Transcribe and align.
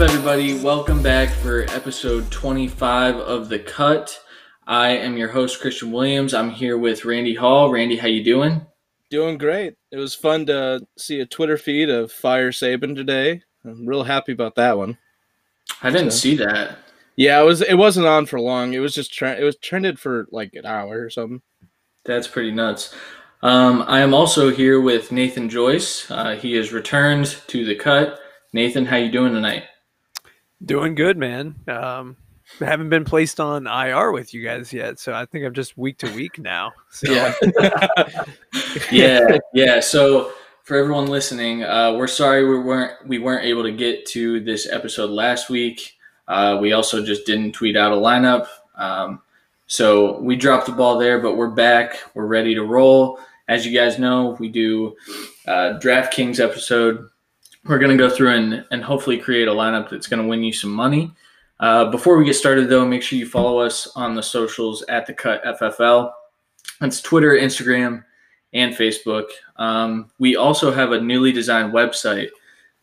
Up, 0.00 0.08
everybody? 0.08 0.58
Welcome 0.58 1.02
back 1.02 1.28
for 1.28 1.64
episode 1.64 2.30
25 2.30 3.16
of 3.16 3.50
The 3.50 3.58
Cut. 3.58 4.18
I 4.66 4.96
am 4.96 5.18
your 5.18 5.28
host, 5.28 5.60
Christian 5.60 5.92
Williams. 5.92 6.32
I'm 6.32 6.48
here 6.48 6.78
with 6.78 7.04
Randy 7.04 7.34
Hall. 7.34 7.70
Randy, 7.70 7.98
how 7.98 8.06
you 8.08 8.24
doing? 8.24 8.64
Doing 9.10 9.36
great. 9.36 9.74
It 9.90 9.98
was 9.98 10.14
fun 10.14 10.46
to 10.46 10.86
see 10.96 11.20
a 11.20 11.26
Twitter 11.26 11.58
feed 11.58 11.90
of 11.90 12.10
Fire 12.10 12.50
Saban 12.50 12.96
today. 12.96 13.42
I'm 13.62 13.84
real 13.84 14.02
happy 14.02 14.32
about 14.32 14.54
that 14.54 14.78
one. 14.78 14.96
I 15.82 15.90
didn't 15.90 16.12
so, 16.12 16.16
see 16.16 16.36
that. 16.36 16.78
Yeah, 17.16 17.38
it 17.38 17.44
was. 17.44 17.60
It 17.60 17.74
wasn't 17.74 18.06
on 18.06 18.24
for 18.24 18.40
long. 18.40 18.72
It 18.72 18.78
was 18.78 18.94
just 18.94 19.12
tre- 19.12 19.38
it 19.38 19.44
was 19.44 19.58
trended 19.58 20.00
for 20.00 20.28
like 20.30 20.54
an 20.54 20.64
hour 20.64 20.98
or 20.98 21.10
something. 21.10 21.42
That's 22.06 22.26
pretty 22.26 22.52
nuts. 22.52 22.94
Um, 23.42 23.84
I 23.86 24.00
am 24.00 24.14
also 24.14 24.48
here 24.48 24.80
with 24.80 25.12
Nathan 25.12 25.50
Joyce. 25.50 26.10
Uh, 26.10 26.36
he 26.36 26.54
has 26.54 26.72
returned 26.72 27.36
to 27.48 27.66
the 27.66 27.74
cut. 27.74 28.18
Nathan, 28.54 28.86
how 28.86 28.96
you 28.96 29.12
doing 29.12 29.34
tonight? 29.34 29.64
Doing 30.64 30.94
good, 30.94 31.16
man. 31.16 31.54
Um, 31.68 32.16
haven't 32.58 32.90
been 32.90 33.04
placed 33.04 33.40
on 33.40 33.66
IR 33.66 34.12
with 34.12 34.34
you 34.34 34.42
guys 34.42 34.72
yet, 34.72 34.98
so 34.98 35.14
I 35.14 35.24
think 35.24 35.44
I'm 35.44 35.54
just 35.54 35.78
week 35.78 35.98
to 35.98 36.12
week 36.14 36.38
now. 36.38 36.72
So. 36.90 37.12
Yeah, 38.92 39.20
yeah, 39.26 39.38
yeah. 39.54 39.80
So 39.80 40.32
for 40.64 40.76
everyone 40.76 41.06
listening, 41.06 41.64
uh, 41.64 41.94
we're 41.96 42.06
sorry 42.06 42.48
we 42.48 42.58
weren't 42.58 42.92
we 43.06 43.18
weren't 43.18 43.44
able 43.44 43.62
to 43.62 43.72
get 43.72 44.06
to 44.06 44.40
this 44.40 44.68
episode 44.70 45.10
last 45.10 45.48
week. 45.48 45.96
Uh, 46.28 46.58
we 46.60 46.72
also 46.72 47.04
just 47.04 47.26
didn't 47.26 47.52
tweet 47.52 47.76
out 47.76 47.92
a 47.92 47.96
lineup, 47.96 48.46
um, 48.76 49.20
so 49.66 50.20
we 50.20 50.36
dropped 50.36 50.66
the 50.66 50.72
ball 50.72 50.98
there. 50.98 51.20
But 51.20 51.36
we're 51.36 51.50
back. 51.50 51.96
We're 52.14 52.26
ready 52.26 52.54
to 52.54 52.62
roll. 52.62 53.18
As 53.48 53.66
you 53.66 53.76
guys 53.76 53.98
know, 53.98 54.36
we 54.38 54.48
do 54.48 54.94
uh, 55.48 55.78
DraftKings 55.82 56.38
episode 56.38 57.08
we're 57.64 57.78
going 57.78 57.90
to 57.90 57.96
go 57.96 58.08
through 58.08 58.34
and, 58.34 58.64
and 58.70 58.82
hopefully 58.82 59.18
create 59.18 59.48
a 59.48 59.52
lineup 59.52 59.90
that's 59.90 60.06
going 60.06 60.22
to 60.22 60.28
win 60.28 60.42
you 60.42 60.52
some 60.52 60.70
money. 60.70 61.12
Uh, 61.60 61.90
before 61.90 62.16
we 62.16 62.24
get 62.24 62.34
started, 62.34 62.68
though, 62.68 62.86
make 62.86 63.02
sure 63.02 63.18
you 63.18 63.26
follow 63.26 63.58
us 63.58 63.88
on 63.94 64.14
the 64.14 64.22
socials 64.22 64.82
at 64.88 65.06
the 65.06 65.12
Cut 65.12 65.44
FFL. 65.44 66.10
That's 66.80 67.02
Twitter, 67.02 67.32
Instagram, 67.32 68.02
and 68.54 68.74
Facebook. 68.74 69.26
Um, 69.56 70.10
we 70.18 70.36
also 70.36 70.72
have 70.72 70.92
a 70.92 71.00
newly 71.00 71.32
designed 71.32 71.74
website. 71.74 72.30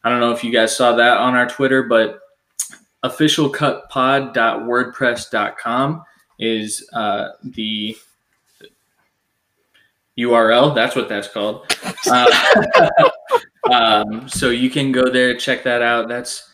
I 0.04 0.10
don't 0.10 0.20
know 0.20 0.32
if 0.32 0.44
you 0.44 0.52
guys 0.52 0.78
saw 0.78 0.96
that 0.96 1.18
on 1.18 1.34
our 1.34 1.50
Twitter, 1.50 1.82
but 1.84 2.20
officialcutpod.wordpress.com 3.04 6.04
is 6.40 6.88
uh, 6.94 7.30
the 7.44 7.98
URL. 10.18 10.74
That's 10.76 10.96
what 10.96 11.10
that's 11.10 11.28
called. 11.28 11.76
Uh, 12.10 12.26
um, 13.72 14.30
so 14.30 14.50
you 14.50 14.70
can 14.70 14.92
go 14.92 15.10
there, 15.10 15.36
check 15.36 15.64
that 15.64 15.82
out. 15.82 16.08
That's 16.08 16.52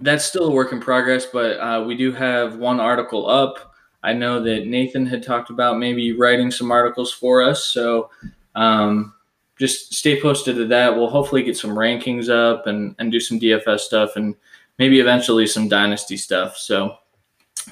that's 0.00 0.24
still 0.24 0.48
a 0.48 0.50
work 0.50 0.72
in 0.72 0.80
progress, 0.80 1.26
but 1.26 1.58
uh, 1.58 1.84
we 1.86 1.94
do 1.96 2.12
have 2.12 2.56
one 2.56 2.80
article 2.80 3.28
up. 3.28 3.74
I 4.02 4.14
know 4.14 4.42
that 4.42 4.66
Nathan 4.66 5.04
had 5.04 5.22
talked 5.22 5.50
about 5.50 5.78
maybe 5.78 6.12
writing 6.12 6.50
some 6.50 6.70
articles 6.70 7.12
for 7.12 7.42
us, 7.42 7.64
so 7.64 8.10
um, 8.54 9.14
just 9.58 9.92
stay 9.92 10.20
posted 10.20 10.56
to 10.56 10.66
that. 10.68 10.96
We'll 10.96 11.10
hopefully 11.10 11.42
get 11.42 11.56
some 11.56 11.72
rankings 11.72 12.30
up 12.30 12.66
and 12.66 12.94
and 12.98 13.12
do 13.12 13.20
some 13.20 13.38
DFS 13.38 13.80
stuff 13.80 14.16
and 14.16 14.34
maybe 14.78 15.00
eventually 15.00 15.46
some 15.46 15.68
dynasty 15.68 16.16
stuff. 16.16 16.56
So, 16.56 16.96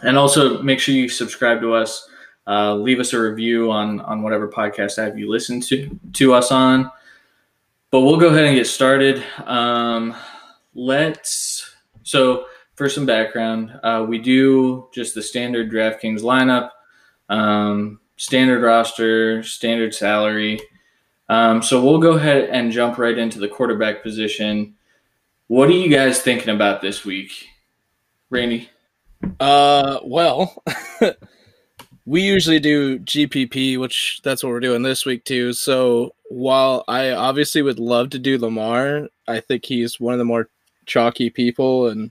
and 0.03 0.19
also 0.19 0.63
make 0.63 0.81
sure 0.81 0.95
you 0.95 1.09
subscribe 1.09 1.61
to 1.63 1.73
us. 1.73 2.09
Uh, 2.47 2.75
leave 2.75 3.01
us 3.01 3.15
a 3.15 3.21
review 3.21 3.71
on 3.71 4.01
on 4.01 4.23
whatever 4.23 4.49
podcast 4.49 4.99
app 4.99 5.17
you 5.17 5.31
listen 5.31 5.61
to 5.63 5.99
to 6.15 6.35
us 6.35 6.53
on. 6.53 6.91
But 7.91 8.01
we'll 8.01 8.19
go 8.19 8.29
ahead 8.29 8.45
and 8.45 8.55
get 8.55 8.67
started. 8.67 9.25
Um, 9.47 10.15
let's 10.75 11.75
so 12.03 12.47
for 12.75 12.89
some 12.89 13.07
background, 13.07 13.79
uh, 13.83 14.05
we 14.09 14.19
do 14.19 14.89
just 14.95 15.15
the 15.15 15.23
standard 15.23 15.71
DraftKings 15.71 16.21
lineup, 16.21 16.71
um, 17.29 18.01
standard 18.17 18.63
roster, 18.63 19.43
standard 19.43 19.95
salary. 19.95 20.61
Um, 21.29 21.63
so 21.63 21.83
we'll 21.83 21.99
go 21.99 22.13
ahead 22.13 22.51
and 22.51 22.73
jump 22.73 22.97
right 22.97 23.19
into 23.19 23.39
the 23.39 23.49
quarterback 23.49 24.03
position. 24.03 24.75
What 25.49 25.69
are 25.69 25.73
you 25.73 25.89
guys 25.91 26.23
thinking 26.23 26.55
about 26.55 26.81
this 26.81 27.05
week, 27.05 27.49
Randy? 28.31 28.71
Uh, 29.41 29.99
well, 30.05 30.63
we 32.09 32.23
usually 32.23 32.59
do 32.59 32.99
GPP, 33.01 33.79
which 33.79 34.21
that's 34.25 34.43
what 34.43 34.49
we're 34.49 34.61
doing 34.61 34.83
this 34.83 35.05
week 35.05 35.25
too. 35.25 35.53
So 35.53 36.15
while 36.31 36.83
I 36.89 37.11
obviously 37.11 37.61
would 37.61 37.79
love 37.79 38.09
to 38.11 38.19
do 38.19 38.39
Lamar, 38.39 39.09
I 39.27 39.41
think 39.41 39.67
he's 39.67 40.01
one 40.01 40.15
of 40.15 40.19
the 40.19 40.25
more 40.25 40.49
chalky 40.87 41.29
people, 41.29 41.89
and 41.89 42.11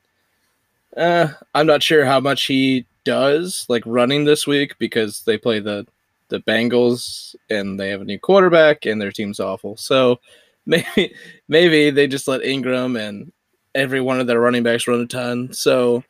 uh, 0.95 1.29
I'm 1.55 1.65
not 1.65 1.81
sure 1.81 2.05
how 2.05 2.19
much 2.19 2.45
he 2.45 2.85
does 3.05 3.65
like 3.69 3.81
running 3.87 4.23
this 4.25 4.45
week 4.45 4.77
because 4.77 5.23
they 5.23 5.37
play 5.37 5.59
the 5.59 5.87
the 6.29 6.41
Bengals 6.41 7.35
and 7.49 7.79
they 7.79 7.89
have 7.89 8.01
a 8.01 8.05
new 8.05 8.19
quarterback 8.19 8.85
and 8.85 9.01
their 9.01 9.11
team's 9.11 9.39
awful. 9.39 9.77
So 9.77 10.19
maybe 10.67 11.15
maybe 11.47 11.89
they 11.89 12.05
just 12.05 12.27
let 12.27 12.43
Ingram 12.43 12.97
and 12.97 13.31
every 13.73 14.01
one 14.01 14.19
of 14.19 14.27
their 14.27 14.41
running 14.41 14.61
backs 14.61 14.87
run 14.87 15.01
a 15.01 15.07
ton. 15.07 15.53
So 15.53 16.03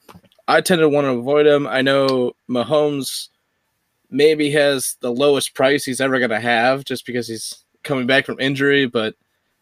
I 0.49 0.59
tend 0.59 0.79
to 0.79 0.89
want 0.89 1.05
to 1.05 1.11
avoid 1.11 1.45
him. 1.45 1.67
I 1.67 1.81
know 1.81 2.33
Mahomes 2.49 3.29
maybe 4.09 4.51
has 4.51 4.97
the 5.01 5.11
lowest 5.11 5.53
price 5.53 5.83
he's 5.83 6.01
ever 6.01 6.19
going 6.19 6.31
to 6.31 6.39
have 6.39 6.85
just 6.85 7.05
because 7.05 7.27
he's 7.27 7.63
coming 7.83 8.07
back 8.07 8.25
from 8.25 8.39
injury, 8.39 8.85
but 8.85 9.15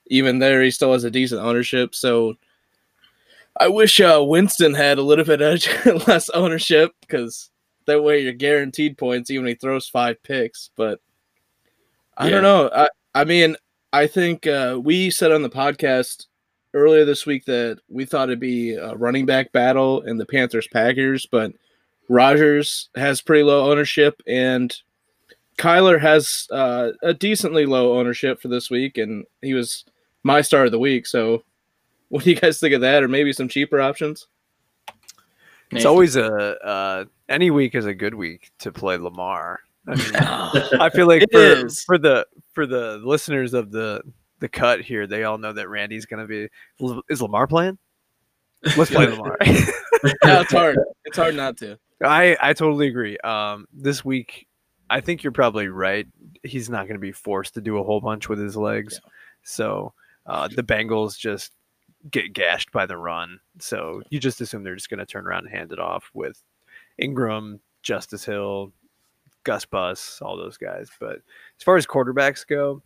even 0.07 0.39
there, 0.39 0.61
he 0.63 0.71
still 0.71 0.93
has 0.93 1.03
a 1.03 1.11
decent 1.11 1.41
ownership. 1.41 1.95
So 1.95 2.35
I 3.59 3.67
wish 3.67 3.99
uh, 3.99 4.23
Winston 4.25 4.73
had 4.73 4.97
a 4.97 5.03
little 5.03 5.25
bit 5.25 5.39
less 6.07 6.29
ownership 6.29 6.91
because 7.01 7.49
that 7.85 8.03
way 8.03 8.21
you're 8.21 8.33
guaranteed 8.33 8.97
points 8.97 9.29
even 9.31 9.47
if 9.47 9.51
he 9.51 9.55
throws 9.55 9.87
five 9.87 10.21
picks. 10.23 10.69
But 10.75 10.99
I 12.17 12.25
yeah. 12.25 12.31
don't 12.31 12.43
know. 12.43 12.69
I, 12.73 12.89
I 13.13 13.23
mean, 13.23 13.55
I 13.93 14.07
think 14.07 14.45
uh, 14.45 14.79
we 14.81 15.09
said 15.09 15.31
on 15.31 15.41
the 15.41 15.49
podcast 15.49 16.25
earlier 16.73 17.05
this 17.05 17.25
week 17.25 17.45
that 17.45 17.79
we 17.87 18.05
thought 18.05 18.29
it'd 18.29 18.39
be 18.39 18.73
a 18.73 18.93
running 18.95 19.25
back 19.25 19.51
battle 19.53 20.01
in 20.01 20.17
the 20.17 20.25
Panthers 20.25 20.67
Packers, 20.67 21.25
but 21.25 21.53
Rodgers 22.09 22.89
has 22.95 23.21
pretty 23.21 23.43
low 23.43 23.69
ownership, 23.69 24.21
and 24.27 24.75
Kyler 25.57 25.99
has 25.99 26.47
uh, 26.51 26.91
a 27.01 27.13
decently 27.13 27.65
low 27.65 27.97
ownership 27.97 28.41
for 28.41 28.47
this 28.47 28.69
week, 28.69 28.97
and 28.97 29.25
he 29.41 29.53
was 29.53 29.85
my 30.23 30.41
start 30.41 30.65
of 30.65 30.71
the 30.71 30.79
week. 30.79 31.07
So, 31.07 31.43
what 32.09 32.23
do 32.23 32.29
you 32.29 32.35
guys 32.35 32.59
think 32.59 32.73
of 32.73 32.81
that, 32.81 33.03
or 33.03 33.07
maybe 33.07 33.33
some 33.33 33.47
cheaper 33.47 33.81
options? 33.81 34.27
It's 35.71 35.85
always 35.85 36.15
a 36.15 36.29
uh, 36.63 37.05
any 37.27 37.51
week 37.51 37.75
is 37.75 37.85
a 37.85 37.93
good 37.93 38.13
week 38.13 38.51
to 38.59 38.71
play 38.71 38.97
Lamar. 38.97 39.59
I, 39.87 39.95
mean, 39.95 40.15
I 40.81 40.89
feel 40.89 41.07
like 41.07 41.23
for, 41.31 41.69
for 41.85 41.97
the 41.97 42.25
for 42.53 42.65
the 42.65 43.01
listeners 43.03 43.53
of 43.53 43.71
the 43.71 44.01
the 44.39 44.49
cut 44.49 44.81
here, 44.81 45.07
they 45.07 45.23
all 45.23 45.37
know 45.37 45.53
that 45.53 45.69
Randy's 45.69 46.05
going 46.05 46.21
to 46.21 46.27
be. 46.27 47.03
Is 47.09 47.21
Lamar 47.21 47.47
playing? 47.47 47.77
Let's 48.77 48.91
play 48.91 49.07
Lamar. 49.09 49.37
yeah, 49.43 50.41
it's 50.41 50.51
hard. 50.51 50.77
It's 51.05 51.17
hard 51.17 51.35
not 51.35 51.57
to. 51.57 51.77
I 52.03 52.37
I 52.41 52.53
totally 52.53 52.87
agree. 52.87 53.17
Um, 53.19 53.67
this 53.73 54.03
week, 54.03 54.47
I 54.89 55.01
think 55.01 55.23
you're 55.23 55.31
probably 55.31 55.67
right. 55.67 56.07
He's 56.43 56.69
not 56.69 56.87
going 56.87 56.95
to 56.95 56.99
be 56.99 57.11
forced 57.11 57.53
to 57.55 57.61
do 57.61 57.77
a 57.77 57.83
whole 57.83 58.01
bunch 58.01 58.29
with 58.29 58.39
his 58.39 58.55
legs. 58.55 58.99
Yeah. 59.01 59.09
So 59.43 59.93
uh, 60.25 60.47
the 60.47 60.63
Bengals 60.63 61.17
just 61.17 61.51
get 62.11 62.33
gashed 62.33 62.71
by 62.71 62.85
the 62.85 62.97
run. 62.97 63.39
So 63.59 64.01
you 64.09 64.19
just 64.19 64.41
assume 64.41 64.63
they're 64.63 64.75
just 64.75 64.89
going 64.89 64.99
to 64.99 65.05
turn 65.05 65.25
around 65.25 65.45
and 65.45 65.55
hand 65.55 65.71
it 65.71 65.79
off 65.79 66.09
with 66.13 66.41
Ingram, 66.97 67.59
Justice 67.81 68.25
Hill, 68.25 68.71
Gus 69.43 69.65
Bus, 69.65 70.19
all 70.21 70.37
those 70.37 70.57
guys. 70.57 70.89
But 70.99 71.17
as 71.57 71.63
far 71.63 71.77
as 71.77 71.87
quarterbacks 71.87 72.45
go, 72.45 72.81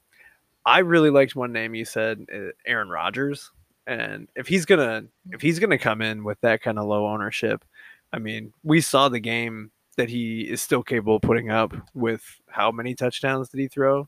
I 0.66 0.80
really 0.80 1.10
liked 1.10 1.36
one 1.36 1.52
name 1.52 1.76
you 1.76 1.86
said, 1.86 2.26
uh, 2.34 2.52
Aaron 2.66 2.90
Rodgers. 2.90 3.52
And 3.88 4.28
if 4.36 4.48
he's 4.48 4.66
gonna 4.66 5.06
if 5.32 5.42
he's 5.42 5.58
gonna 5.58 5.80
come 5.80 6.04
in 6.04 6.24
with 6.24 6.40
that 6.42 6.62
kind 6.62 6.78
of 6.78 6.86
low 6.86 7.08
ownership, 7.08 7.66
I 8.12 8.20
mean, 8.20 8.54
we 8.64 8.82
saw 8.82 9.10
the 9.10 9.20
game 9.20 9.72
that 9.98 10.10
he 10.10 10.42
is 10.42 10.62
still 10.62 10.82
capable 10.82 11.18
of 11.18 11.22
putting 11.22 11.50
up 11.50 11.74
with 11.94 12.24
how 12.48 12.72
many 12.72 12.96
touchdowns 12.96 13.50
did 13.50 13.60
he 13.60 13.68
throw? 13.68 14.08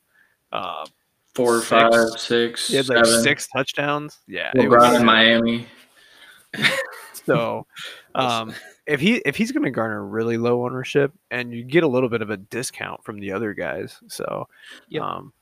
Uh, 0.51 0.85
Four, 1.33 1.59
six. 1.59 1.69
five, 1.69 2.19
six. 2.19 2.67
He 2.67 2.75
had 2.75 2.89
like 2.89 3.05
seven. 3.05 3.23
six 3.23 3.47
touchdowns. 3.47 4.19
Yeah, 4.27 4.51
LeBron 4.53 4.99
in 4.99 5.05
Miami. 5.05 5.65
so, 7.25 7.65
um, 8.15 8.53
if 8.85 8.99
he 8.99 9.15
if 9.25 9.37
he's 9.37 9.51
going 9.51 9.63
to 9.63 9.71
garner 9.71 10.05
really 10.05 10.37
low 10.37 10.65
ownership, 10.65 11.13
and 11.29 11.53
you 11.53 11.63
get 11.63 11.83
a 11.83 11.87
little 11.87 12.09
bit 12.09 12.21
of 12.21 12.31
a 12.31 12.37
discount 12.37 13.03
from 13.03 13.19
the 13.19 13.31
other 13.31 13.53
guys, 13.53 13.97
so 14.07 14.47
yep. 14.89 15.03
um, 15.03 15.33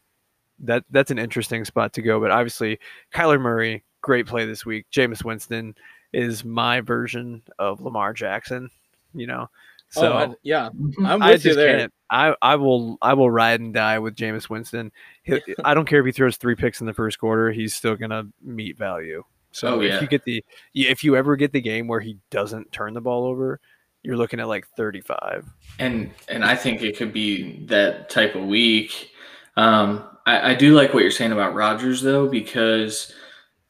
that 0.59 0.83
that's 0.91 1.09
an 1.09 1.17
interesting 1.17 1.65
spot 1.65 1.93
to 1.93 2.03
go. 2.03 2.19
But 2.19 2.29
obviously, 2.29 2.79
Kyler 3.13 3.41
Murray, 3.41 3.83
great 4.01 4.27
play 4.27 4.45
this 4.45 4.67
week. 4.67 4.85
Jameis 4.91 5.23
Winston, 5.23 5.73
is 6.13 6.43
my 6.43 6.81
version 6.81 7.41
of 7.57 7.81
Lamar 7.81 8.13
Jackson. 8.13 8.69
You 9.13 9.27
know, 9.27 9.49
so 9.89 10.13
oh, 10.13 10.17
I, 10.17 10.35
yeah, 10.43 10.69
mm-hmm. 10.69 11.05
I'm 11.05 11.19
with 11.19 11.43
you 11.45 11.55
there. 11.55 11.89
I, 12.11 12.35
I 12.41 12.55
will 12.55 12.97
I 13.01 13.13
will 13.13 13.31
ride 13.31 13.59
and 13.59 13.73
die 13.73 13.99
with 13.99 14.15
Jameis 14.15 14.49
Winston. 14.49 14.91
He, 15.23 15.41
I 15.63 15.73
don't 15.73 15.87
care 15.87 15.99
if 15.99 16.05
he 16.05 16.11
throws 16.11 16.37
three 16.37 16.55
picks 16.55 16.79
in 16.79 16.87
the 16.87 16.93
first 16.93 17.19
quarter; 17.19 17.51
he's 17.51 17.75
still 17.75 17.95
gonna 17.95 18.27
meet 18.41 18.77
value. 18.77 19.23
So 19.51 19.75
Oh, 19.75 19.81
if 19.81 19.93
yeah. 19.93 20.01
you 20.01 20.07
get 20.07 20.23
the 20.25 20.43
if 20.75 21.03
you 21.03 21.15
ever 21.15 21.35
get 21.35 21.51
the 21.51 21.61
game 21.61 21.87
where 21.87 21.99
he 21.99 22.17
doesn't 22.29 22.71
turn 22.71 22.93
the 22.93 23.01
ball 23.01 23.25
over, 23.25 23.59
you're 24.03 24.17
looking 24.17 24.39
at 24.39 24.47
like 24.47 24.67
35. 24.77 25.49
and 25.79 26.11
and 26.27 26.45
I 26.45 26.55
think 26.55 26.83
it 26.83 26.97
could 26.97 27.11
be 27.13 27.65
that 27.65 28.09
type 28.09 28.35
of 28.35 28.45
week. 28.45 29.11
Um, 29.57 30.03
I, 30.25 30.51
I 30.51 30.53
do 30.53 30.75
like 30.75 30.93
what 30.93 31.01
you're 31.01 31.11
saying 31.11 31.31
about 31.31 31.55
Rodgers 31.55 32.01
though, 32.01 32.27
because 32.27 33.13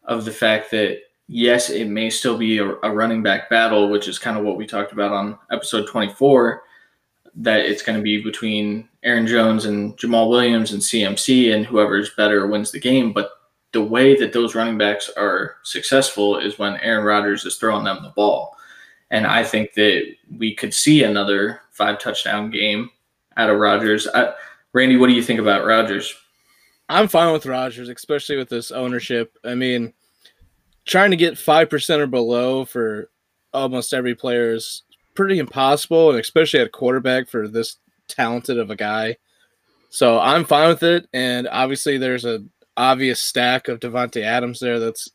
of 0.04 0.26
the 0.26 0.32
fact 0.32 0.72
that 0.72 1.00
yes, 1.30 1.70
it 1.70 1.88
may 1.88 2.10
still 2.10 2.38
be 2.38 2.58
a, 2.58 2.68
a 2.82 2.92
running 2.92 3.24
back 3.24 3.50
battle, 3.50 3.90
which 3.90 4.08
is 4.08 4.20
kind 4.20 4.38
of 4.38 4.44
what 4.44 4.58
we 4.58 4.66
talked 4.66 4.92
about 4.92 5.14
on 5.14 5.38
episode 5.52 5.88
24. 5.88 6.64
That 7.36 7.62
it's 7.62 7.84
going 7.84 7.98
to 7.98 8.04
be 8.04 8.22
between 8.22 8.90
Aaron 9.04 9.28
Jones 9.28 9.66
and 9.66 9.96
Jamaal 9.98 10.30
Williams 10.30 10.74
and 10.74 10.82
CMC, 10.82 11.54
and 11.54 11.66
whoever's 11.66 12.10
better 12.16 12.48
wins 12.48 12.72
the 12.72 12.80
game. 12.80 13.14
But 13.14 13.30
the 13.72 13.84
way 13.84 14.18
that 14.18 14.34
those 14.34 14.56
running 14.56 14.78
backs 14.78 15.10
are 15.16 15.58
successful 15.64 16.40
is 16.40 16.58
when 16.58 16.78
Aaron 16.78 17.06
Rodgers 17.06 17.46
is 17.46 17.58
throwing 17.58 17.86
them 17.86 18.02
the 18.02 18.10
ball. 18.10 18.58
And 19.12 19.26
I 19.26 19.44
think 19.44 19.74
that 19.74 20.04
we 20.38 20.56
could 20.56 20.74
see 20.74 21.04
another 21.04 21.62
five 21.72 22.00
touchdown 22.00 22.50
game 22.50 22.90
out 23.38 23.50
of 23.50 23.60
Rodgers. 23.60 24.08
I, 24.08 24.34
Randy, 24.74 24.98
what 24.98 25.08
do 25.08 25.14
you 25.14 25.24
think 25.24 25.40
about 25.40 25.66
Rodgers? 25.66 26.14
I'm 26.90 27.08
fine 27.08 27.32
with 27.32 27.46
Rodgers, 27.46 27.90
especially 27.90 28.38
with 28.38 28.50
this 28.50 28.72
ownership. 28.72 29.38
I 29.44 29.54
mean, 29.54 29.94
trying 30.90 31.12
to 31.12 31.18
get 31.18 31.38
five 31.38 31.70
percent 31.70 32.02
or 32.02 32.08
below 32.08 32.66
for 32.66 33.10
almost 33.54 33.94
every 33.94 34.16
player 34.16 34.52
is 34.54 34.84
pretty 35.16 35.38
impossible, 35.40 36.10
and 36.10 36.20
especially 36.20 36.60
at 36.60 36.72
quarterback 36.72 37.30
for 37.30 37.48
this 37.48 37.78
talented 38.08 38.58
of 38.58 38.70
a 38.72 38.76
guy. 38.76 39.16
So 39.90 40.20
I'm 40.20 40.46
fine 40.46 40.70
with 40.70 40.84
it, 40.84 41.08
and 41.14 41.48
obviously 41.48 41.98
there's 41.98 42.26
a 42.26 42.44
obvious 42.76 43.20
stack 43.22 43.68
of 43.68 43.80
Davante 43.80 44.22
Adams 44.24 44.60
there 44.60 44.80
that's 44.80 45.10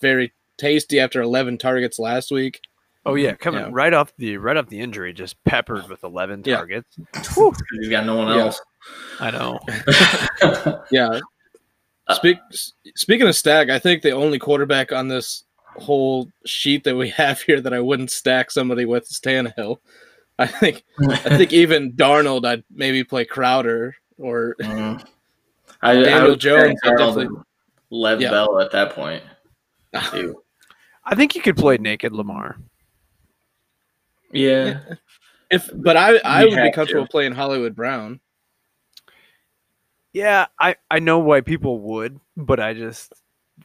very 0.00 0.32
tasty 0.58 0.98
after 1.00 1.20
11 1.22 1.58
targets 1.58 1.98
last 1.98 2.30
week. 2.30 2.60
Oh 3.04 3.14
yeah, 3.16 3.34
coming 3.34 3.60
Yeah. 3.62 3.70
right 3.72 3.92
off 3.92 4.12
the 4.16 4.36
right 4.38 4.56
off 4.56 4.68
the 4.68 4.80
injury, 4.80 5.12
just 5.12 5.42
peppered 5.44 5.88
with 5.88 6.04
11 6.04 6.42
Yeah. 6.46 6.56
targets. 6.56 6.96
He's 7.14 7.88
got 7.88 8.06
no 8.06 8.16
one 8.16 8.28
Yeah. 8.28 8.42
else. 8.44 8.60
I 9.20 9.30
know. 9.30 9.58
Yeah. 10.90 11.20
Uh, 12.08 12.14
Speak, 12.14 12.38
speaking 12.96 13.28
of 13.28 13.34
stack, 13.36 13.70
I 13.70 13.78
think 13.78 14.02
the 14.02 14.10
only 14.10 14.38
quarterback 14.38 14.90
on 14.92 15.08
this 15.08 15.44
whole 15.76 16.28
sheet 16.44 16.84
that 16.84 16.96
we 16.96 17.08
have 17.22 17.40
here 17.40 17.60
that 17.60 17.72
I 17.72 17.80
wouldn't 17.80 18.10
stack 18.10 18.50
somebody 18.50 18.84
with 18.84 19.04
is 19.04 19.20
Tannehill. 19.20 19.78
I 20.38 20.46
think 20.46 20.82
I 21.08 21.16
think 21.36 21.52
even 21.52 21.92
Darnold, 21.92 22.44
I'd 22.44 22.64
maybe 22.70 23.04
play 23.04 23.24
Crowder 23.24 23.94
or 24.18 24.56
Mm. 24.62 25.04
I, 25.84 25.94
Daniel 25.94 26.32
I 26.32 26.36
Jones, 26.36 26.80
I 26.84 26.88
Darnold 26.88 26.98
definitely- 27.16 27.42
Lev 27.90 28.20
Yeah. 28.20 28.30
Bell 28.30 28.60
at 28.60 28.70
that 28.72 28.92
point. 28.94 29.22
too. 30.10 30.42
I 31.04 31.14
think 31.14 31.34
you 31.34 31.42
could 31.42 31.56
play 31.56 31.76
naked 31.78 32.12
Lamar. 32.12 32.56
Yeah. 34.32 34.80
if. 35.50 35.68
But 35.74 35.96
I 35.96 36.16
I 36.18 36.44
You 36.44 36.50
would 36.56 36.62
be 36.62 36.72
comfortable 36.72 37.04
to. 37.06 37.10
playing 37.10 37.32
Hollywood 37.32 37.74
Brown. 37.76 38.20
Yeah, 40.12 40.46
I 40.58 40.76
I 40.90 40.98
know 40.98 41.18
why 41.18 41.40
people 41.40 41.80
would, 41.80 42.20
but 42.36 42.60
I 42.60 42.74
just 42.74 43.12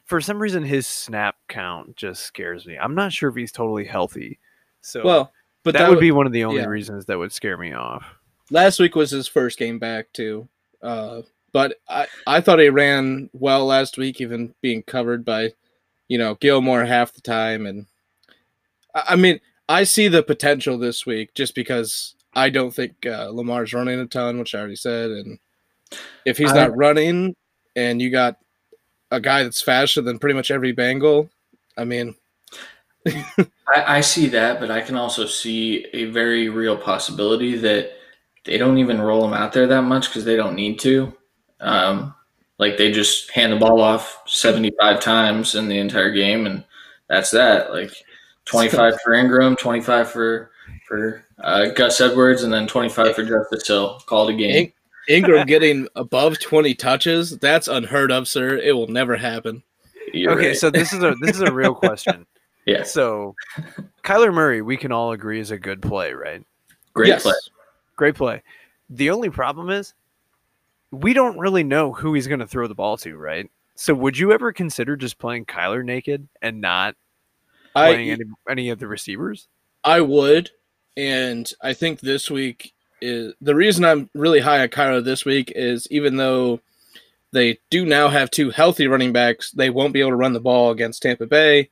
for 0.04 0.20
some 0.20 0.38
reason 0.38 0.62
his 0.62 0.86
snap 0.86 1.36
count 1.48 1.96
just 1.96 2.22
scares 2.22 2.66
me. 2.66 2.78
I'm 2.78 2.94
not 2.94 3.12
sure 3.12 3.28
if 3.28 3.36
he's 3.36 3.52
totally 3.52 3.84
healthy. 3.84 4.38
So 4.80 5.04
Well, 5.04 5.32
but 5.64 5.72
that, 5.72 5.80
that, 5.80 5.88
would 5.88 5.96
would 5.96 6.00
be 6.00 6.12
one 6.12 6.26
of 6.26 6.32
the 6.32 6.44
only 6.44 6.60
yeah. 6.60 6.66
reasons 6.66 7.06
that 7.06 7.18
would 7.18 7.32
scare 7.32 7.56
me 7.56 7.72
off. 7.72 8.04
last 8.50 8.78
week 8.78 8.94
was 8.94 9.10
his 9.10 9.28
first 9.28 9.58
game 9.58 9.78
back 9.78 10.12
too. 10.12 10.48
Uh, 10.82 11.22
but 11.52 11.76
I, 11.88 12.06
I 12.26 12.40
thought 12.40 12.58
he 12.58 12.68
ran 12.68 13.30
well 13.32 13.66
last 13.66 13.98
week, 13.98 14.20
even 14.20 14.54
being 14.60 14.82
covered 14.82 15.24
by, 15.24 15.52
you 16.06 16.18
know, 16.18 16.36
Gilmore 16.36 16.84
half 16.84 17.12
the 17.12 17.20
time. 17.20 17.66
And 17.66 17.86
I, 18.94 19.04
I 19.10 19.16
mean, 19.16 19.40
I 19.68 19.84
see 19.84 20.08
the 20.08 20.22
potential 20.22 20.78
this 20.78 21.04
week 21.04 21.34
just 21.34 21.54
because 21.54 22.14
I 22.34 22.50
don't 22.50 22.72
think 22.72 23.06
uh, 23.06 23.30
Lamar's 23.30 23.74
running 23.74 23.98
a 23.98 24.06
ton, 24.06 24.38
which 24.38 24.54
I 24.54 24.60
already 24.60 24.76
said. 24.76 25.10
And 25.10 25.38
if 26.24 26.38
he's 26.38 26.52
I- 26.52 26.66
not 26.66 26.76
running 26.76 27.34
and 27.76 28.00
you 28.00 28.10
got 28.10 28.38
a 29.10 29.20
guy 29.20 29.42
that's 29.42 29.62
faster 29.62 30.02
than 30.02 30.18
pretty 30.18 30.34
much 30.34 30.50
every 30.50 30.72
Bengal, 30.72 31.30
I 31.76 31.84
mean, 31.84 32.14
I, 33.06 33.48
I 33.74 34.00
see 34.00 34.28
that, 34.28 34.60
but 34.60 34.70
I 34.70 34.80
can 34.80 34.96
also 34.96 35.26
see 35.26 35.86
a 35.92 36.06
very 36.06 36.48
real 36.48 36.76
possibility 36.76 37.56
that 37.56 37.92
they 38.44 38.58
don't 38.58 38.78
even 38.78 39.00
roll 39.00 39.24
him 39.24 39.34
out 39.34 39.52
there 39.52 39.66
that 39.66 39.82
much 39.82 40.08
because 40.08 40.24
they 40.24 40.36
don't 40.36 40.54
need 40.54 40.78
to. 40.80 41.12
Um, 41.60 42.14
like 42.58 42.76
they 42.76 42.90
just 42.90 43.30
hand 43.30 43.52
the 43.52 43.56
ball 43.56 43.80
off 43.80 44.22
75 44.26 45.00
times 45.00 45.54
in 45.54 45.68
the 45.68 45.78
entire 45.78 46.10
game, 46.10 46.46
and 46.46 46.64
that's 47.08 47.30
that. 47.30 47.72
Like 47.72 47.92
25 48.46 49.00
for 49.04 49.14
Ingram, 49.14 49.56
25 49.56 50.10
for 50.10 50.50
for 50.86 51.24
uh, 51.38 51.66
Gus 51.66 52.00
Edwards, 52.00 52.42
and 52.42 52.52
then 52.52 52.66
25 52.66 53.14
for 53.14 53.24
Justice 53.24 53.68
Hill. 53.68 54.02
Called 54.06 54.30
a 54.30 54.34
game. 54.34 54.72
In- 55.08 55.16
Ingram 55.16 55.46
getting 55.46 55.88
above 55.96 56.38
20 56.40 56.74
touches, 56.74 57.38
that's 57.38 57.68
unheard 57.68 58.12
of, 58.12 58.28
sir. 58.28 58.56
It 58.56 58.72
will 58.72 58.88
never 58.88 59.16
happen. 59.16 59.62
You're 60.12 60.32
okay, 60.32 60.48
right. 60.48 60.56
so 60.56 60.70
this 60.70 60.92
is 60.92 61.02
a 61.02 61.14
this 61.20 61.36
is 61.36 61.42
a 61.42 61.52
real 61.52 61.74
question. 61.74 62.26
yeah, 62.66 62.82
So 62.82 63.34
Kyler 64.02 64.32
Murray, 64.32 64.62
we 64.62 64.76
can 64.76 64.92
all 64.92 65.12
agree 65.12 65.40
is 65.40 65.50
a 65.50 65.58
good 65.58 65.82
play, 65.82 66.12
right? 66.12 66.44
great 66.94 67.08
yes. 67.08 67.22
play. 67.22 67.34
Great 67.96 68.14
play. 68.14 68.42
The 68.90 69.10
only 69.10 69.30
problem 69.30 69.70
is 69.70 69.94
we 70.90 71.12
don't 71.12 71.38
really 71.38 71.62
know 71.62 71.92
who 71.92 72.14
he's 72.14 72.26
going 72.26 72.40
to 72.40 72.46
throw 72.46 72.66
the 72.66 72.74
ball 72.74 72.96
to, 72.98 73.16
right? 73.16 73.50
So 73.74 73.94
would 73.94 74.18
you 74.18 74.32
ever 74.32 74.52
consider 74.52 74.96
just 74.96 75.18
playing 75.18 75.44
Kyler 75.44 75.84
naked 75.84 76.26
and 76.42 76.60
not 76.60 76.96
playing 77.74 78.10
I 78.10 78.12
any, 78.12 78.24
any 78.50 78.68
of 78.70 78.78
the 78.78 78.88
receivers? 78.88 79.46
I 79.84 80.00
would, 80.00 80.50
and 80.96 81.48
I 81.62 81.74
think 81.74 82.00
this 82.00 82.30
week 82.30 82.74
is 83.00 83.34
the 83.40 83.54
reason 83.54 83.84
I'm 83.84 84.10
really 84.14 84.40
high 84.40 84.62
on 84.62 84.68
Kyler 84.68 85.04
this 85.04 85.24
week 85.24 85.52
is 85.54 85.86
even 85.90 86.16
though 86.16 86.60
they 87.32 87.58
do 87.70 87.84
now 87.84 88.08
have 88.08 88.30
two 88.30 88.50
healthy 88.50 88.86
running 88.86 89.12
backs, 89.12 89.50
they 89.52 89.70
won't 89.70 89.92
be 89.92 90.00
able 90.00 90.10
to 90.10 90.16
run 90.16 90.32
the 90.32 90.40
ball 90.40 90.70
against 90.70 91.02
Tampa 91.02 91.26
Bay. 91.26 91.70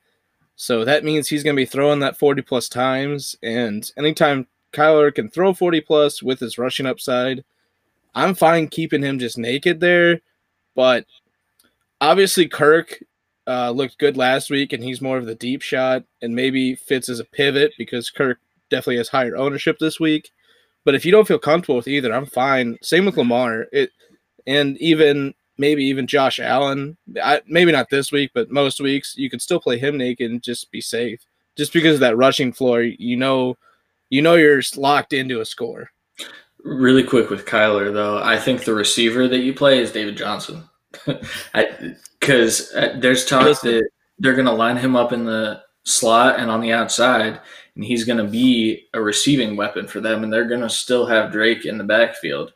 So 0.55 0.85
that 0.85 1.03
means 1.03 1.27
he's 1.27 1.43
going 1.43 1.55
to 1.55 1.61
be 1.61 1.65
throwing 1.65 1.99
that 1.99 2.17
40 2.17 2.41
plus 2.41 2.67
times. 2.67 3.35
And 3.43 3.89
anytime 3.97 4.47
Kyler 4.73 5.13
can 5.13 5.29
throw 5.29 5.53
40 5.53 5.81
plus 5.81 6.23
with 6.23 6.39
his 6.39 6.57
rushing 6.57 6.85
upside, 6.85 7.43
I'm 8.15 8.33
fine 8.33 8.67
keeping 8.67 9.03
him 9.03 9.19
just 9.19 9.37
naked 9.37 9.79
there. 9.79 10.21
But 10.75 11.05
obviously, 12.01 12.47
Kirk 12.47 13.03
uh, 13.47 13.71
looked 13.71 13.99
good 13.99 14.17
last 14.17 14.49
week, 14.49 14.73
and 14.73 14.83
he's 14.83 15.01
more 15.01 15.17
of 15.17 15.25
the 15.25 15.35
deep 15.35 15.61
shot 15.61 16.03
and 16.21 16.35
maybe 16.35 16.75
fits 16.75 17.09
as 17.09 17.19
a 17.19 17.25
pivot 17.25 17.73
because 17.77 18.09
Kirk 18.09 18.39
definitely 18.69 18.97
has 18.97 19.09
higher 19.09 19.37
ownership 19.37 19.77
this 19.79 19.99
week. 19.99 20.31
But 20.87 20.95
if 20.95 21.03
you 21.03 21.11
don't 21.11 21.27
feel 21.27 21.37
comfortable 21.37 21.75
with 21.75 21.89
either, 21.89 22.13
I'm 22.13 22.25
fine. 22.25 22.77
Same 22.81 23.03
with 23.03 23.17
Lamar. 23.17 23.65
It 23.73 23.91
and 24.45 24.77
even 24.77 25.33
maybe 25.57 25.83
even 25.83 26.07
Josh 26.07 26.39
Allen. 26.39 26.95
I, 27.21 27.41
maybe 27.45 27.73
not 27.73 27.89
this 27.89 28.09
week, 28.09 28.31
but 28.33 28.49
most 28.49 28.79
weeks 28.79 29.13
you 29.17 29.29
could 29.29 29.41
still 29.41 29.59
play 29.59 29.77
him 29.77 29.97
naked 29.97 30.31
and 30.31 30.41
just 30.41 30.71
be 30.71 30.79
safe. 30.79 31.19
Just 31.57 31.73
because 31.73 31.95
of 31.95 31.99
that 31.99 32.15
rushing 32.15 32.53
floor, 32.53 32.83
you 32.83 33.17
know, 33.17 33.57
you 34.09 34.21
know 34.21 34.35
you're 34.35 34.61
locked 34.77 35.11
into 35.11 35.41
a 35.41 35.45
score. 35.45 35.91
Really 36.63 37.03
quick 37.03 37.29
with 37.29 37.45
Kyler 37.45 37.91
though, 37.91 38.19
I 38.23 38.39
think 38.39 38.63
the 38.63 38.73
receiver 38.73 39.27
that 39.27 39.39
you 39.39 39.53
play 39.53 39.79
is 39.79 39.91
David 39.91 40.15
Johnson, 40.15 40.63
because 42.21 42.71
uh, 42.73 42.95
there's 42.97 43.25
talk 43.25 43.59
that 43.59 43.89
they're 44.19 44.35
going 44.35 44.45
to 44.45 44.53
line 44.53 44.77
him 44.77 44.95
up 44.95 45.11
in 45.11 45.25
the 45.25 45.61
slot 45.83 46.39
and 46.39 46.49
on 46.49 46.61
the 46.61 46.71
outside, 46.71 47.41
and 47.77 47.85
he's 47.85 48.05
going 48.05 48.17
to 48.17 48.29
be 48.29 48.87
a 48.95 48.99
receiving 49.01 49.55
weapon 49.55 49.87
for 49.87 50.01
them, 50.01 50.23
and 50.23 50.33
they're 50.33 50.47
going 50.47 50.61
to 50.61 50.69
still 50.69 51.05
have 51.05 51.31
Drake 51.31 51.63
in 51.63 51.77
the 51.77 51.83
backfield. 51.83 52.53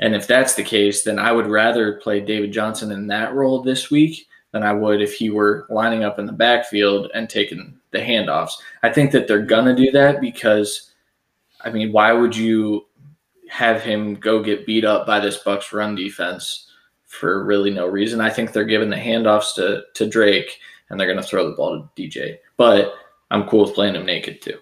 And 0.00 0.16
if 0.16 0.26
that's 0.26 0.56
the 0.56 0.64
case, 0.64 1.04
then 1.04 1.20
I 1.20 1.30
would 1.30 1.46
rather 1.46 2.00
play 2.00 2.18
David 2.18 2.52
Johnson 2.52 2.90
in 2.90 3.06
that 3.06 3.34
role 3.34 3.62
this 3.62 3.88
week 3.88 4.26
than 4.50 4.64
I 4.64 4.72
would 4.72 5.00
if 5.00 5.14
he 5.14 5.30
were 5.30 5.64
lining 5.70 6.02
up 6.02 6.18
in 6.18 6.26
the 6.26 6.32
backfield 6.32 7.08
and 7.14 7.30
taking 7.30 7.78
the 7.92 8.00
handoffs. 8.00 8.54
I 8.82 8.90
think 8.90 9.12
that 9.12 9.28
they're 9.28 9.42
going 9.42 9.64
to 9.64 9.76
do 9.76 9.92
that 9.92 10.20
because, 10.20 10.90
I 11.60 11.70
mean, 11.70 11.92
why 11.92 12.12
would 12.12 12.34
you 12.34 12.86
have 13.48 13.80
him 13.80 14.16
go 14.16 14.42
get 14.42 14.66
beat 14.66 14.84
up 14.84 15.06
by 15.06 15.20
this 15.20 15.36
Bucks 15.36 15.72
run 15.72 15.94
defense 15.94 16.68
for 17.06 17.44
really 17.44 17.70
no 17.70 17.86
reason? 17.86 18.20
I 18.20 18.30
think 18.30 18.50
they're 18.50 18.64
giving 18.64 18.90
the 18.90 18.96
handoffs 18.96 19.54
to, 19.54 19.84
to 19.94 20.08
Drake 20.08 20.58
and 20.90 20.98
they're 20.98 21.06
going 21.06 21.22
to 21.22 21.22
throw 21.22 21.48
the 21.48 21.54
ball 21.54 21.88
to 21.96 22.02
DJ. 22.02 22.38
But 22.56 22.94
I'm 23.32 23.48
cool 23.48 23.64
with 23.64 23.74
playing 23.74 23.94
him 23.96 24.04
naked 24.06 24.42
too. 24.42 24.58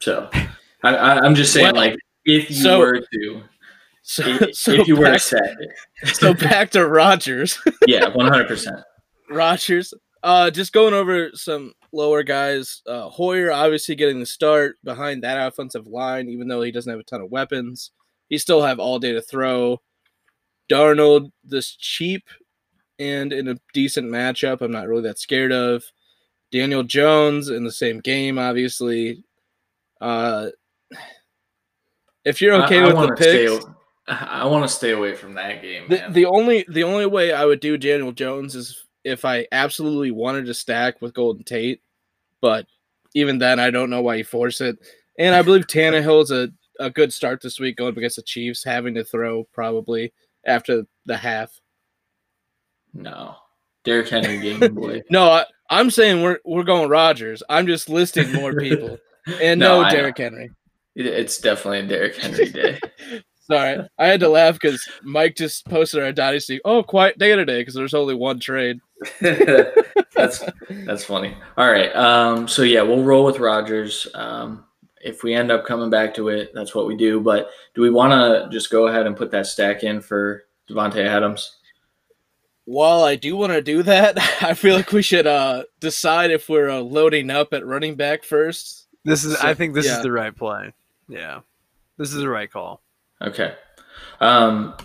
So 0.00 0.30
I, 0.82 0.96
I, 0.96 1.20
I'm 1.20 1.34
just 1.34 1.52
saying, 1.52 1.74
like, 1.74 1.96
if 2.24 2.50
you 2.50 2.56
so- 2.56 2.78
were 2.78 3.00
to, 3.00 3.42
So, 4.02 4.26
if, 4.26 4.56
so 4.56 4.72
if 4.72 4.88
you 4.88 4.96
were 4.96 5.12
to 5.12 5.18
set 5.18 5.42
it, 5.42 6.08
so 6.16 6.32
back 6.32 6.70
to 6.70 6.88
Rodgers. 6.88 7.58
yeah, 7.86 8.06
100%. 8.10 8.82
Rodgers. 9.28 9.94
Uh, 10.22 10.50
just 10.50 10.72
going 10.72 10.94
over 10.94 11.30
some 11.34 11.74
lower 11.92 12.22
guys. 12.22 12.82
Uh, 12.86 13.08
Hoyer 13.08 13.52
obviously 13.52 13.94
getting 13.94 14.18
the 14.18 14.26
start 14.26 14.76
behind 14.82 15.22
that 15.22 15.46
offensive 15.46 15.86
line, 15.86 16.28
even 16.28 16.48
though 16.48 16.62
he 16.62 16.72
doesn't 16.72 16.90
have 16.90 17.00
a 17.00 17.04
ton 17.04 17.20
of 17.20 17.30
weapons. 17.30 17.90
He 18.28 18.38
still 18.38 18.62
have 18.62 18.78
all 18.78 18.98
day 18.98 19.12
to 19.12 19.22
throw. 19.22 19.80
Darnold, 20.70 21.30
this 21.44 21.74
cheap 21.76 22.24
and 22.98 23.32
in 23.32 23.48
a 23.48 23.56
decent 23.74 24.08
matchup, 24.08 24.60
I'm 24.60 24.72
not 24.72 24.88
really 24.88 25.02
that 25.02 25.18
scared 25.18 25.52
of. 25.52 25.84
Daniel 26.52 26.82
Jones 26.82 27.48
in 27.48 27.64
the 27.64 27.72
same 27.72 28.00
game, 28.00 28.38
obviously. 28.38 29.22
Uh, 30.00 30.48
if 32.24 32.40
you're 32.42 32.54
okay 32.64 32.78
I, 32.78 32.82
I 32.82 32.84
with 32.86 32.92
the 32.92 32.96
wanna 32.96 33.16
stay 33.16 33.46
picks, 33.48 33.64
a- 33.64 33.74
I 34.12 34.44
want 34.46 34.64
to 34.64 34.68
stay 34.68 34.90
away 34.90 35.14
from 35.14 35.34
that 35.34 35.62
game. 35.62 35.84
the, 35.88 35.96
man. 35.98 36.12
the 36.12 36.26
only 36.26 36.64
the 36.68 36.82
only 36.82 37.06
way 37.06 37.32
I 37.32 37.44
would 37.44 37.60
do 37.60 37.78
Daniel 37.78 38.12
Jones 38.12 38.54
is 38.56 38.84
if 39.04 39.24
I 39.24 39.46
absolutely 39.52 40.10
wanted 40.10 40.46
to 40.46 40.54
stack 40.54 41.00
with 41.00 41.14
Golden 41.14 41.44
Tate, 41.44 41.80
but 42.40 42.66
even 43.14 43.38
then, 43.38 43.58
I 43.60 43.70
don't 43.70 43.90
know 43.90 44.02
why 44.02 44.16
you 44.16 44.24
force 44.24 44.60
it. 44.60 44.78
And 45.18 45.34
I 45.34 45.42
believe 45.42 45.66
Tannehill's 45.66 46.30
a 46.30 46.48
a 46.80 46.90
good 46.90 47.12
start 47.12 47.40
this 47.42 47.60
week 47.60 47.76
going 47.76 47.96
against 47.96 48.16
the 48.16 48.22
Chiefs, 48.22 48.64
having 48.64 48.94
to 48.94 49.04
throw 49.04 49.44
probably 49.52 50.12
after 50.46 50.84
the 51.06 51.16
half. 51.16 51.52
no, 52.94 53.36
Derrick 53.84 54.08
Henry 54.08 54.40
game 54.40 54.74
boy. 54.74 55.02
No, 55.10 55.30
I, 55.30 55.44
I'm 55.70 55.90
saying 55.90 56.22
we're 56.22 56.40
we're 56.44 56.64
going 56.64 56.90
Rodgers. 56.90 57.42
I'm 57.48 57.66
just 57.66 57.88
listing 57.88 58.32
more 58.32 58.54
people, 58.54 58.98
and 59.40 59.60
No, 59.60 59.82
no, 59.82 59.90
Derrick 59.90 60.18
Henry. 60.18 60.50
It's 60.96 61.38
definitely 61.38 61.80
a 61.80 61.86
Derrick 61.86 62.16
Henry 62.16 62.50
day. 62.50 62.78
Sorry, 63.40 63.88
I 63.98 64.06
had 64.06 64.20
to 64.20 64.28
laugh 64.28 64.54
because 64.54 64.84
Mike 65.02 65.36
just 65.36 65.64
posted 65.66 66.02
our 66.02 66.12
dynasty. 66.12 66.60
Oh, 66.64 66.82
quiet 66.82 67.18
day 67.18 67.34
today 67.34 67.60
because 67.60 67.74
there's 67.74 67.94
only 67.94 68.14
one 68.14 68.38
trade. 68.38 68.80
that's 69.20 70.44
that's 70.68 71.04
funny. 71.04 71.36
All 71.56 71.70
right. 71.70 71.94
Um, 71.96 72.46
so 72.46 72.62
yeah, 72.62 72.82
we'll 72.82 73.02
roll 73.02 73.24
with 73.24 73.38
Rodgers. 73.38 74.06
Um, 74.14 74.64
if 75.00 75.22
we 75.22 75.34
end 75.34 75.50
up 75.50 75.64
coming 75.64 75.90
back 75.90 76.14
to 76.14 76.28
it, 76.28 76.50
that's 76.54 76.74
what 76.74 76.86
we 76.86 76.96
do. 76.96 77.20
But 77.20 77.50
do 77.74 77.82
we 77.82 77.90
want 77.90 78.12
to 78.12 78.48
just 78.52 78.70
go 78.70 78.88
ahead 78.88 79.06
and 79.06 79.16
put 79.16 79.30
that 79.30 79.46
stack 79.46 79.82
in 79.82 80.00
for 80.00 80.44
Davante 80.68 81.04
Adams? 81.04 81.56
While 82.70 83.02
I 83.02 83.16
do 83.16 83.36
want 83.36 83.52
to 83.52 83.60
do 83.62 83.82
that, 83.82 84.16
I 84.42 84.54
feel 84.54 84.76
like 84.76 84.92
we 84.92 85.02
should 85.02 85.26
uh 85.26 85.64
decide 85.80 86.30
if 86.30 86.48
we're 86.48 86.70
uh, 86.70 86.78
loading 86.78 87.28
up 87.28 87.52
at 87.52 87.66
running 87.66 87.96
back 87.96 88.22
first. 88.22 88.86
This 89.04 89.24
is. 89.24 89.36
So- 89.36 89.48
I 89.48 89.54
think 89.54 89.74
this 89.74 89.86
yeah. 89.86 89.96
is 89.96 90.02
the 90.04 90.12
right 90.12 90.34
play. 90.34 90.72
Yeah, 91.08 91.40
this 91.98 92.10
is 92.12 92.18
the 92.18 92.28
right 92.28 92.48
call. 92.48 92.80
Okay. 93.20 93.54
Um, 94.20 94.76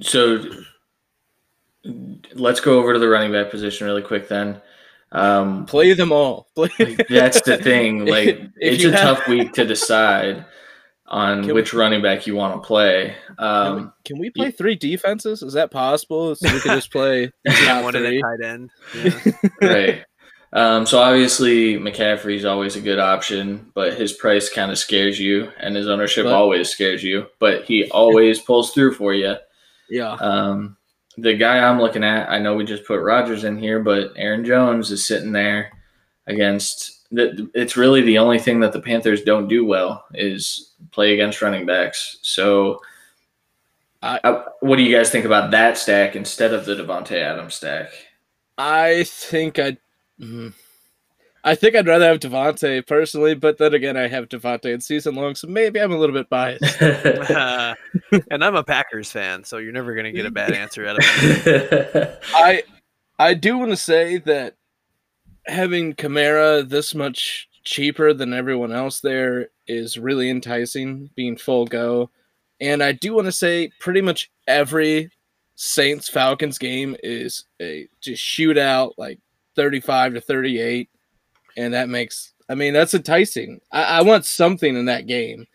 so 0.00 0.42
let's 2.34 2.60
go 2.60 2.78
over 2.78 2.94
to 2.94 2.98
the 2.98 3.08
running 3.08 3.32
back 3.32 3.50
position 3.50 3.86
really 3.86 4.00
quick 4.02 4.28
then. 4.28 4.62
Um, 5.12 5.66
Play 5.66 5.92
them 5.92 6.12
all. 6.12 6.48
Play- 6.54 6.96
that's 7.10 7.42
the 7.42 7.58
thing. 7.58 8.06
Like 8.06 8.28
If 8.28 8.50
it's 8.56 8.84
a 8.84 8.92
have- 8.92 9.18
tough 9.18 9.28
week 9.28 9.52
to 9.54 9.66
decide 9.66 10.46
on 11.08 11.38
Can 11.38 11.46
we- 11.48 11.52
which 11.54 11.72
running 11.72 12.02
back 12.02 12.26
you 12.26 12.34
want 12.34 12.60
to 12.60 12.66
play. 12.66 13.14
Can 13.26 13.36
we, 13.38 13.44
Um, 13.82 13.92
can 14.04 14.18
we 14.18 14.30
play 14.30 14.50
three 14.50 14.74
defenses? 14.76 15.42
Is 15.42 15.52
that 15.54 15.70
possible? 15.70 16.34
So 16.34 16.52
we 16.52 16.60
can 16.60 16.74
just 16.74 16.90
play 16.90 17.30
Yeah, 17.44 17.52
top 17.66 17.84
one 17.84 17.96
at 17.96 18.02
a 18.02 18.20
tight 18.20 18.44
end. 18.44 18.70
Yeah. 18.94 19.32
right. 19.60 20.04
Um, 20.52 20.86
so 20.86 20.98
obviously 21.00 21.74
McCaffrey's 21.76 22.44
always 22.44 22.76
a 22.76 22.80
good 22.80 22.98
option, 22.98 23.70
but 23.74 23.94
his 23.94 24.12
price 24.12 24.48
kind 24.48 24.70
of 24.70 24.78
scares 24.78 25.18
you, 25.20 25.50
and 25.60 25.76
his 25.76 25.86
ownership 25.88 26.24
But- 26.24 26.34
always 26.34 26.70
scares 26.70 27.02
you. 27.04 27.26
But 27.40 27.64
he 27.64 27.90
always 27.90 28.40
pulls 28.40 28.72
through 28.72 28.94
for 28.94 29.12
you. 29.12 29.34
Yeah. 29.90 30.12
Um, 30.14 30.76
the 31.18 31.34
guy 31.34 31.58
I'm 31.58 31.80
looking 31.80 32.04
at, 32.04 32.28
I 32.30 32.38
know 32.38 32.54
we 32.54 32.64
just 32.64 32.84
put 32.86 33.00
Rodgers 33.00 33.44
in 33.44 33.58
here, 33.58 33.80
but 33.80 34.12
Aaron 34.16 34.44
Jones 34.44 34.90
is 34.90 35.06
sitting 35.06 35.32
there 35.32 35.70
against. 36.26 36.92
The, 37.12 37.48
it's 37.54 37.76
really 37.76 38.02
the 38.02 38.18
only 38.18 38.38
thing 38.38 38.60
that 38.60 38.72
the 38.72 38.80
Panthers 38.80 39.22
don't 39.22 39.48
do 39.48 39.64
well 39.64 40.04
is 40.14 40.72
play 40.90 41.14
against 41.14 41.42
running 41.42 41.66
backs. 41.66 42.18
So, 42.22 42.80
I- 44.02 44.20
I, 44.24 44.44
what 44.60 44.76
do 44.76 44.82
you 44.82 44.96
guys 44.96 45.10
think 45.10 45.24
about 45.24 45.50
that 45.52 45.78
stack 45.78 46.16
instead 46.16 46.52
of 46.52 46.64
the 46.64 46.74
Davante 46.74 47.12
Adams 47.20 47.54
stack? 47.54 47.88
I 48.58 49.04
think 49.04 49.58
I, 49.58 49.76
mm, 50.20 50.52
I 51.44 51.54
think 51.54 51.76
I'd 51.76 51.86
rather 51.86 52.06
have 52.06 52.18
Davante 52.20 52.84
personally, 52.86 53.34
but 53.34 53.58
then 53.58 53.74
again, 53.74 53.96
I 53.96 54.08
have 54.08 54.28
Davante 54.28 54.72
in 54.74 54.80
season 54.80 55.14
long, 55.14 55.34
so 55.36 55.46
maybe 55.46 55.80
I'm 55.80 55.92
a 55.92 55.96
little 55.96 56.14
bit 56.14 56.28
biased. 56.28 56.82
Uh, 56.82 57.74
and 58.30 58.44
I'm 58.44 58.56
a 58.56 58.64
Packers 58.64 59.12
fan, 59.12 59.44
so 59.44 59.58
you're 59.58 59.72
never 59.72 59.94
gonna 59.94 60.12
get 60.12 60.26
a 60.26 60.30
bad 60.30 60.52
answer 60.52 60.86
out 60.86 60.98
of 60.98 61.04
me. 61.22 62.16
I, 62.34 62.62
I 63.18 63.34
do 63.34 63.58
want 63.58 63.70
to 63.70 63.76
say 63.76 64.18
that 64.18 64.54
having 65.46 65.94
Kamara 65.94 66.68
this 66.68 66.94
much 66.94 67.48
cheaper 67.64 68.12
than 68.12 68.32
everyone 68.32 68.72
else 68.72 69.00
there 69.00 69.48
is 69.66 69.98
really 69.98 70.30
enticing, 70.30 71.10
being 71.16 71.36
full 71.36 71.66
go, 71.66 72.10
and 72.60 72.82
I 72.82 72.92
do 72.92 73.14
want 73.14 73.26
to 73.26 73.32
say 73.32 73.70
pretty 73.80 74.00
much 74.00 74.30
every 74.46 75.10
Saints 75.56 76.08
Falcons 76.08 76.58
game 76.58 76.96
is 77.02 77.44
a 77.60 77.88
just 78.00 78.22
shootout, 78.22 78.92
like 78.96 79.18
35 79.56 80.14
to 80.14 80.20
38. 80.20 80.88
And 81.56 81.74
that 81.74 81.88
makes, 81.88 82.34
I 82.48 82.54
mean, 82.54 82.72
that's 82.72 82.94
enticing. 82.94 83.60
I, 83.72 83.82
I 83.82 84.02
want 84.02 84.24
something 84.24 84.76
in 84.76 84.84
that 84.86 85.06
game. 85.06 85.46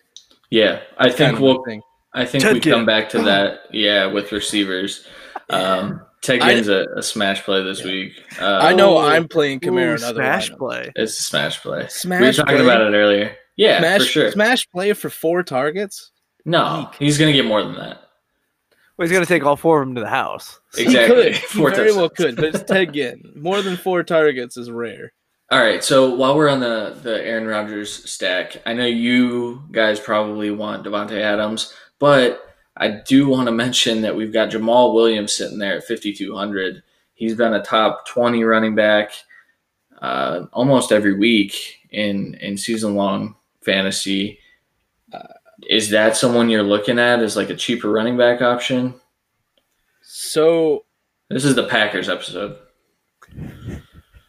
yeah, 0.50 0.82
I 0.98 1.10
think 1.12 1.40
we'll. 1.40 1.64
thing. 1.64 1.82
I 2.14 2.26
think 2.26 2.44
Ted 2.44 2.56
we 2.56 2.60
come 2.60 2.86
back 2.86 3.10
to 3.10 3.22
that. 3.22 3.62
Yeah, 3.72 4.08
with 4.08 4.32
receivers. 4.32 5.08
Um, 5.50 6.02
Ted 6.22 6.40
I- 6.42 6.54
Ginn's 6.56 6.68
a, 6.68 6.86
a 6.96 7.02
smash 7.04 7.44
play 7.44 7.64
this 7.64 7.84
week. 7.84 8.14
Uh, 8.40 8.60
I 8.62 8.74
know 8.74 8.98
Oh, 8.98 9.02
I'm 9.02 9.28
playing 9.28 9.60
Kamara 9.60 9.96
Ooh, 9.96 9.98
smash 9.98 10.52
lineups. 10.52 10.58
play. 10.58 10.92
It's 10.96 11.18
a 11.20 11.22
smash 11.24 11.62
play. 11.62 11.88
Smash 11.90 12.20
we 12.22 12.28
were 12.28 12.34
talking 12.34 12.56
play. 12.58 12.64
about 12.66 12.82
it 12.82 12.96
earlier. 12.96 13.36
Yeah, 13.58 13.80
smash, 13.80 14.02
for 14.02 14.06
sure. 14.08 14.32
smash 14.32 14.70
play 14.70 14.94
for 14.94 15.10
four 15.10 15.44
targets. 15.44 16.12
No, 16.46 16.90
he's 17.00 17.18
gonna 17.18 17.34
get 17.34 17.46
more 17.46 17.62
than 17.64 17.76
that. 17.76 18.02
Well, 18.98 19.08
he's 19.08 19.12
gonna 19.12 19.26
take 19.26 19.44
all 19.46 19.56
four 19.56 19.82
of 19.82 19.88
them 19.88 19.96
to 19.96 20.02
the 20.02 20.10
house. 20.10 20.60
Exactly. 20.78 21.34
He 21.34 21.34
could. 21.34 21.36
He 21.52 21.58
Four 21.60 21.72
very 21.72 21.92
well 21.94 22.10
could, 22.10 22.36
but 22.36 22.46
it's 22.46 22.64
Ted 22.64 22.94
Ginn. 22.94 23.34
More 23.36 23.62
than 23.62 23.76
four 23.78 24.04
targets 24.04 24.58
is 24.58 24.70
rare. 24.72 25.14
All 25.52 25.60
right. 25.60 25.84
So 25.84 26.14
while 26.16 26.36
we're 26.36 26.50
on 26.50 26.60
the 26.60 26.98
the 27.02 27.24
Aaron 27.26 27.46
Rodgers 27.48 28.10
stack, 28.10 28.58
I 28.66 28.74
know 28.74 28.86
you 28.86 29.64
guys 29.72 30.00
probably 30.00 30.50
want 30.52 30.86
Davante 30.86 31.20
Adams, 31.20 31.74
but 32.00 32.51
I 32.82 32.90
do 32.90 33.28
want 33.28 33.46
to 33.46 33.52
mention 33.52 34.02
that 34.02 34.16
we've 34.16 34.34
got 34.34 34.50
Jamaal 34.50 34.96
Williams 34.96 35.34
sitting 35.34 35.60
there 35.60 35.78
at 35.78 35.84
5200. 35.84 36.82
He's 37.14 37.36
been 37.36 37.54
a 37.54 37.62
top 37.62 38.08
20 38.08 38.44
running 38.44 38.74
back 38.74 39.12
uh, 40.02 40.48
almost 40.52 40.92
every 40.92 41.14
week 41.14 41.78
in 41.92 42.34
in 42.42 42.58
season 42.58 42.96
long 42.96 43.36
fantasy. 43.64 44.40
Uh, 45.14 45.28
is 45.70 45.92
that 45.92 46.18
someone 46.18 46.50
you're 46.50 46.64
looking 46.64 46.98
at 46.98 47.20
as 47.20 47.36
like 47.36 47.52
a 47.52 47.56
cheaper 47.56 47.92
running 47.92 48.18
back 48.18 48.42
option? 48.42 48.96
So 50.02 50.86
This 51.30 51.46
is 51.46 51.54
the 51.54 51.68
Packers 51.68 52.10
episode. 52.10 52.58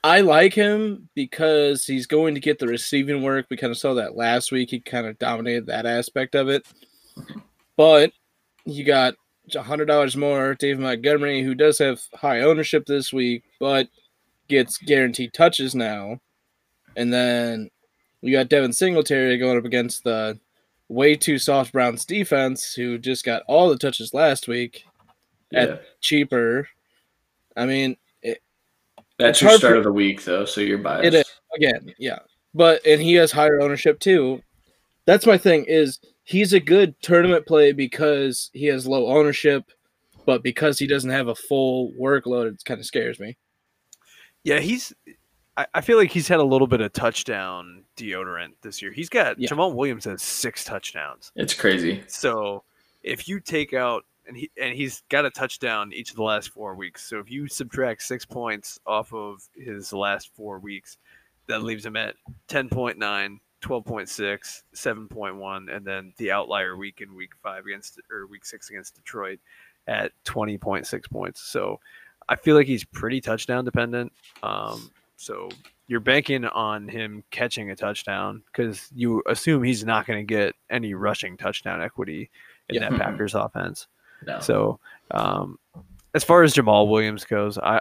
I 0.04 0.20
like 0.20 0.52
him 0.52 1.08
because 1.14 1.86
he's 1.86 2.06
going 2.06 2.34
to 2.34 2.40
get 2.40 2.58
the 2.58 2.66
receiving 2.66 3.22
work. 3.22 3.46
We 3.48 3.56
kind 3.56 3.70
of 3.70 3.78
saw 3.78 3.94
that 3.94 4.14
last 4.14 4.52
week. 4.52 4.70
He 4.70 4.80
kind 4.80 5.06
of 5.06 5.18
dominated 5.18 5.66
that 5.66 5.86
aspect 5.86 6.34
of 6.34 6.50
it. 6.50 6.66
But 7.78 8.12
you 8.64 8.84
got 8.84 9.14
hundred 9.54 9.86
dollars 9.86 10.16
more. 10.16 10.54
Dave 10.54 10.78
Montgomery, 10.78 11.42
who 11.42 11.54
does 11.54 11.78
have 11.78 12.00
high 12.14 12.40
ownership 12.40 12.86
this 12.86 13.12
week, 13.12 13.42
but 13.58 13.88
gets 14.48 14.78
guaranteed 14.78 15.32
touches 15.32 15.74
now. 15.74 16.18
And 16.96 17.12
then 17.12 17.70
you 18.20 18.32
got 18.32 18.48
Devin 18.48 18.72
Singletary 18.72 19.38
going 19.38 19.58
up 19.58 19.64
against 19.64 20.04
the 20.04 20.38
way 20.88 21.14
too 21.16 21.38
soft 21.38 21.72
Browns 21.72 22.04
defense, 22.04 22.72
who 22.74 22.98
just 22.98 23.24
got 23.24 23.42
all 23.48 23.68
the 23.70 23.78
touches 23.78 24.12
last 24.14 24.46
week, 24.46 24.84
At- 25.54 25.82
cheaper. 26.00 26.68
I 27.56 27.66
mean, 27.66 27.96
That's 29.18 29.40
your 29.40 29.50
start 29.52 29.72
for- 29.72 29.78
of 29.78 29.84
the 29.84 29.92
week 29.92 30.24
though, 30.24 30.44
so 30.44 30.60
you're 30.60 30.78
biased. 30.78 31.06
It 31.06 31.14
is. 31.14 31.32
again, 31.56 31.94
yeah. 31.98 32.18
But 32.54 32.84
and 32.86 33.00
he 33.00 33.14
has 33.14 33.32
higher 33.32 33.60
ownership 33.60 33.98
too. 34.00 34.42
That's 35.06 35.26
my 35.26 35.38
thing 35.38 35.64
is 35.66 35.98
he's 36.24 36.52
a 36.52 36.60
good 36.60 36.94
tournament 37.02 37.46
play 37.46 37.72
because 37.72 38.50
he 38.52 38.66
has 38.66 38.86
low 38.86 39.06
ownership, 39.06 39.70
but 40.26 40.42
because 40.42 40.78
he 40.78 40.86
doesn't 40.86 41.10
have 41.10 41.28
a 41.28 41.34
full 41.34 41.92
workload, 41.92 42.54
it 42.54 42.64
kind 42.64 42.80
of 42.80 42.86
scares 42.86 43.18
me. 43.18 43.36
Yeah, 44.44 44.60
he's. 44.60 44.92
I, 45.56 45.66
I 45.74 45.80
feel 45.82 45.98
like 45.98 46.10
he's 46.10 46.28
had 46.28 46.40
a 46.40 46.44
little 46.44 46.66
bit 46.66 46.80
of 46.80 46.92
touchdown 46.92 47.84
deodorant 47.96 48.52
this 48.62 48.80
year. 48.80 48.90
He's 48.90 49.08
got 49.08 49.38
Yeah. 49.38 49.50
Jamaal 49.50 49.74
Williams 49.74 50.04
has 50.06 50.22
six 50.22 50.64
touchdowns. 50.64 51.30
It's 51.36 51.54
crazy. 51.54 52.02
So 52.06 52.64
if 53.02 53.28
you 53.28 53.38
take 53.38 53.74
out 53.74 54.04
and 54.26 54.36
he 54.36 54.50
and 54.60 54.74
he's 54.74 55.02
got 55.08 55.24
a 55.24 55.30
touchdown 55.30 55.92
each 55.92 56.10
of 56.10 56.16
the 56.16 56.22
last 56.22 56.50
four 56.50 56.74
weeks. 56.74 57.08
So 57.08 57.18
if 57.18 57.30
you 57.30 57.48
subtract 57.48 58.02
six 58.02 58.24
points 58.24 58.78
off 58.86 59.12
of 59.12 59.42
his 59.56 59.92
last 59.92 60.30
four 60.34 60.58
weeks, 60.58 60.96
that 61.48 61.62
leaves 61.62 61.84
him 61.84 61.96
at 61.96 62.14
10.9, 62.48 63.38
12.6, 63.62 64.62
7.1, 64.74 65.74
and 65.76 65.86
then 65.86 66.12
the 66.18 66.30
outlier 66.30 66.76
week 66.76 67.00
in 67.00 67.14
week 67.14 67.30
five 67.42 67.64
against 67.66 68.00
or 68.10 68.26
week 68.26 68.44
six 68.44 68.70
against 68.70 68.94
Detroit 68.96 69.38
at 69.86 70.12
20.6 70.24 71.10
points. 71.10 71.40
So 71.42 71.78
I 72.28 72.36
feel 72.36 72.56
like 72.56 72.66
he's 72.66 72.84
pretty 72.84 73.20
touchdown 73.20 73.64
dependent. 73.64 74.12
Um, 74.42 74.90
so 75.16 75.48
you're 75.86 76.00
banking 76.00 76.44
on 76.44 76.88
him 76.88 77.22
catching 77.30 77.70
a 77.70 77.76
touchdown 77.76 78.42
because 78.46 78.88
you 78.94 79.22
assume 79.28 79.62
he's 79.62 79.84
not 79.84 80.06
going 80.06 80.18
to 80.26 80.34
get 80.34 80.54
any 80.70 80.94
rushing 80.94 81.36
touchdown 81.36 81.80
equity 81.82 82.30
in 82.68 82.76
Yeah. 82.76 82.88
that 82.90 82.98
Packers 83.00 83.34
offense. 83.34 83.86
No. 84.26 84.40
So 84.40 84.78
um, 85.10 85.58
as 86.14 86.24
far 86.24 86.42
as 86.42 86.54
Jamaal 86.54 86.88
Williams 86.88 87.24
goes, 87.24 87.58
I 87.58 87.80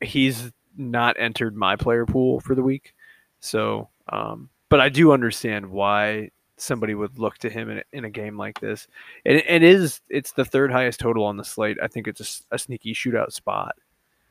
he's 0.00 0.52
not 0.76 1.16
entered 1.18 1.56
my 1.56 1.74
player 1.76 2.04
pool 2.06 2.40
for 2.40 2.54
the 2.54 2.62
week. 2.62 2.92
So, 3.40 3.88
um, 4.10 4.50
but 4.68 4.80
I 4.80 4.88
do 4.88 5.12
understand 5.12 5.66
why 5.70 6.30
somebody 6.56 6.94
would 6.94 7.18
look 7.18 7.38
to 7.38 7.50
him 7.50 7.70
in, 7.70 7.82
in 7.92 8.04
a 8.04 8.10
game 8.10 8.38
like 8.38 8.60
this. 8.60 8.88
And 9.24 9.36
it 9.46 9.62
is 9.62 10.00
it's 10.08 10.32
the 10.32 10.44
third 10.44 10.72
highest 10.72 11.00
total 11.00 11.24
on 11.24 11.36
the 11.36 11.44
slate. 11.44 11.76
I 11.82 11.88
think 11.88 12.08
it's 12.08 12.44
a, 12.50 12.54
a 12.54 12.58
sneaky 12.58 12.94
shootout 12.94 13.32
spot. 13.32 13.76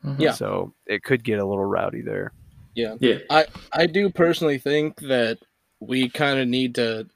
Mhm. 0.04 0.20
Yeah. 0.20 0.32
So 0.32 0.74
it 0.86 1.04
could 1.04 1.24
get 1.24 1.40
a 1.40 1.46
little 1.46 1.66
rowdy 1.66 2.02
there. 2.02 2.32
Yeah. 2.74 2.96
Yeah. 3.00 3.20
I 3.30 3.46
I 3.72 3.86
do 3.86 4.10
personally 4.10 4.58
think 4.58 5.00
that 5.02 5.40
we 5.80 6.10
kind 6.10 6.40
of 6.40 6.48
need 6.48 6.76
to 6.76 7.08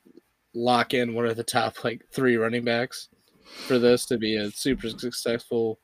lock 0.53 0.93
in 0.93 1.13
one 1.13 1.25
of 1.25 1.38
the 1.38 1.43
top 1.43 1.83
like 1.83 2.05
three 2.11 2.35
running 2.35 2.63
backs 2.63 3.09
for 3.67 3.79
this 3.79 4.05
to 4.07 4.17
be 4.17 4.35
a 4.35 4.51
super 4.51 4.89
successful 4.89 5.79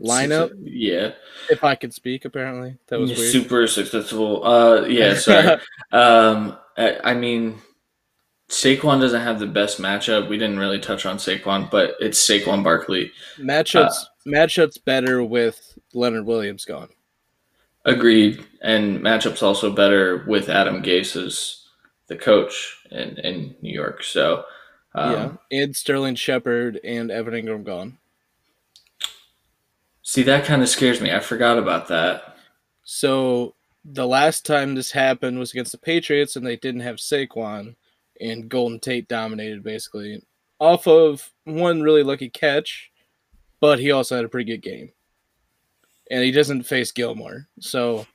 lineup. 0.00 0.52
Yeah. 0.60 1.12
If 1.50 1.64
I 1.64 1.74
could 1.74 1.94
speak, 1.94 2.24
apparently 2.24 2.76
that 2.88 2.98
was 2.98 3.10
weird. 3.10 3.32
Super 3.32 3.66
successful. 3.66 4.44
Uh, 4.44 4.82
yeah. 4.82 5.14
Sorry. 5.18 5.60
um, 5.92 6.58
I, 6.76 6.98
I 7.04 7.14
mean, 7.14 7.60
Saquon 8.48 9.00
doesn't 9.00 9.20
have 9.20 9.38
the 9.38 9.46
best 9.46 9.80
matchup. 9.80 10.28
We 10.28 10.38
didn't 10.38 10.58
really 10.58 10.78
touch 10.78 11.06
on 11.06 11.16
Saquon, 11.16 11.70
but 11.70 11.94
it's 12.00 12.20
Saquon 12.20 12.62
Barkley. 12.62 13.10
matchups 13.38 13.86
Uh, 13.86 14.04
matchups 14.26 14.84
better 14.84 15.24
with 15.24 15.78
Leonard 15.94 16.26
Williams 16.26 16.64
gone. 16.64 16.88
Agreed. 17.84 18.44
And 18.60 19.00
matchups 19.00 19.42
also 19.42 19.72
better 19.72 20.24
with 20.26 20.48
Adam 20.48 20.82
Gase 20.82 21.16
as 21.16 21.66
the 22.06 22.16
coach 22.16 22.78
in, 22.90 23.18
in 23.18 23.56
New 23.62 23.72
York. 23.72 24.04
So, 24.04 24.44
um, 24.94 25.38
yeah, 25.50 25.62
and 25.62 25.74
Sterling 25.74 26.14
Shepard 26.14 26.78
and 26.84 27.10
Evan 27.10 27.34
Engram 27.34 27.64
gone. 27.64 27.98
See, 30.02 30.22
that 30.24 30.44
kind 30.44 30.62
of 30.62 30.68
scares 30.68 31.00
me. 31.00 31.12
I 31.12 31.20
forgot 31.20 31.58
about 31.58 31.88
that. 31.88 32.36
So 32.84 33.54
the 33.84 34.06
last 34.06 34.44
time 34.46 34.74
this 34.74 34.92
happened 34.92 35.38
was 35.38 35.52
against 35.52 35.72
the 35.72 35.78
Patriots, 35.78 36.36
and 36.36 36.46
they 36.46 36.56
didn't 36.56 36.82
have 36.82 36.96
Saquon, 36.96 37.76
and 38.20 38.48
Golden 38.48 38.78
Tate 38.78 39.08
dominated 39.08 39.62
basically 39.62 40.22
off 40.60 40.86
of 40.86 41.32
one 41.44 41.82
really 41.82 42.02
lucky 42.02 42.28
catch, 42.28 42.90
but 43.60 43.78
he 43.78 43.90
also 43.90 44.16
had 44.16 44.24
a 44.24 44.28
pretty 44.28 44.50
good 44.50 44.62
game, 44.62 44.92
and 46.10 46.22
he 46.22 46.30
doesn't 46.30 46.62
face 46.62 46.92
Gilmore. 46.92 47.48
So 47.60 48.06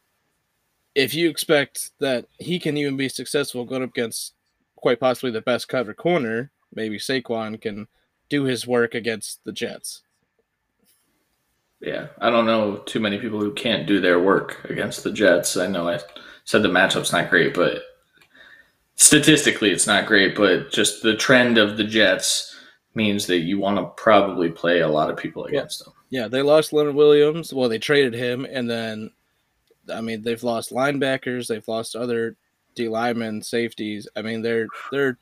if 0.96 1.14
you 1.14 1.30
expect 1.30 1.92
that 2.00 2.26
he 2.40 2.60
can 2.60 2.78
even 2.78 2.98
be 2.98 3.10
successful 3.10 3.66
going 3.66 3.84
up 3.84 3.90
against 3.90 4.34
quite 4.76 5.00
possibly 5.00 5.32
the 5.32 5.42
best 5.42 5.68
cover 5.68 5.94
corner, 5.94 6.52
maybe 6.74 6.98
Saquon 6.98 7.60
can 7.62 7.88
do 8.30 8.44
his 8.44 8.66
work 8.66 8.96
against 8.96 9.44
the 9.44 9.52
Jets. 9.52 10.04
Yeah. 11.80 12.08
I 12.20 12.30
don't 12.30 12.46
know 12.46 12.78
too 12.78 13.00
many 13.00 13.20
people 13.20 13.40
who 13.40 13.54
can't 13.54 13.88
do 13.88 14.00
their 14.02 14.20
work 14.20 14.66
against 14.70 15.04
the 15.04 15.12
Jets. 15.12 15.58
I 15.58 15.68
know 15.68 15.88
I 15.90 16.00
said 16.46 16.64
the 16.64 16.70
matchup's 16.70 17.12
not 17.12 17.30
great, 17.30 17.54
but 17.54 17.82
statistically 18.96 19.72
it's 19.72 19.88
not 19.88 20.06
great, 20.08 20.36
but 20.36 20.72
just 20.72 21.02
the 21.04 21.16
trend 21.16 21.58
of 21.58 21.78
the 21.78 21.84
Jets 21.84 22.56
means 22.96 23.28
that 23.28 23.40
you 23.40 23.60
want 23.60 23.78
to 23.78 23.86
probably 24.02 24.50
play 24.50 24.80
a 24.80 24.88
lot 24.88 25.10
of 25.10 25.18
people 25.18 25.46
against 25.46 25.84
them. 25.86 25.94
Yeah, 26.10 26.28
they 26.28 26.42
lost 26.42 26.74
Leonard 26.74 26.96
Williams. 26.96 27.54
Well, 27.54 27.70
they 27.70 27.80
traded 27.80 28.14
him, 28.14 28.46
and 28.50 28.70
then, 28.70 29.12
I 29.94 30.02
mean, 30.02 30.22
they've 30.24 30.42
lost 30.42 30.72
linebackers. 30.72 31.48
They've 31.48 31.68
lost 31.68 31.96
other 31.96 32.36
D 32.76 32.88
linemen, 32.88 33.42
safeties. 33.42 34.08
I 34.16 34.22
mean, 34.22 34.42
they're 34.42 34.68
they're 34.92 35.18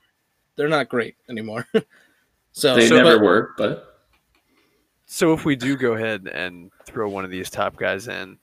they're 0.56 0.68
not 0.70 0.88
great 0.90 1.16
anymore. 1.28 1.68
so, 2.54 2.76
They 2.76 2.88
so- 2.88 2.98
never 2.98 3.18
but- 3.18 3.26
were, 3.26 3.52
but 3.58 3.95
So 5.06 5.34
if 5.34 5.46
we 5.46 5.56
do 5.56 5.78
go 5.78 5.94
ahead 5.94 6.28
and 6.28 6.72
throw 6.86 7.08
one 7.10 7.24
of 7.26 7.32
these 7.32 7.50
top 7.50 7.76
guys 7.78 8.08
in, 8.08 8.38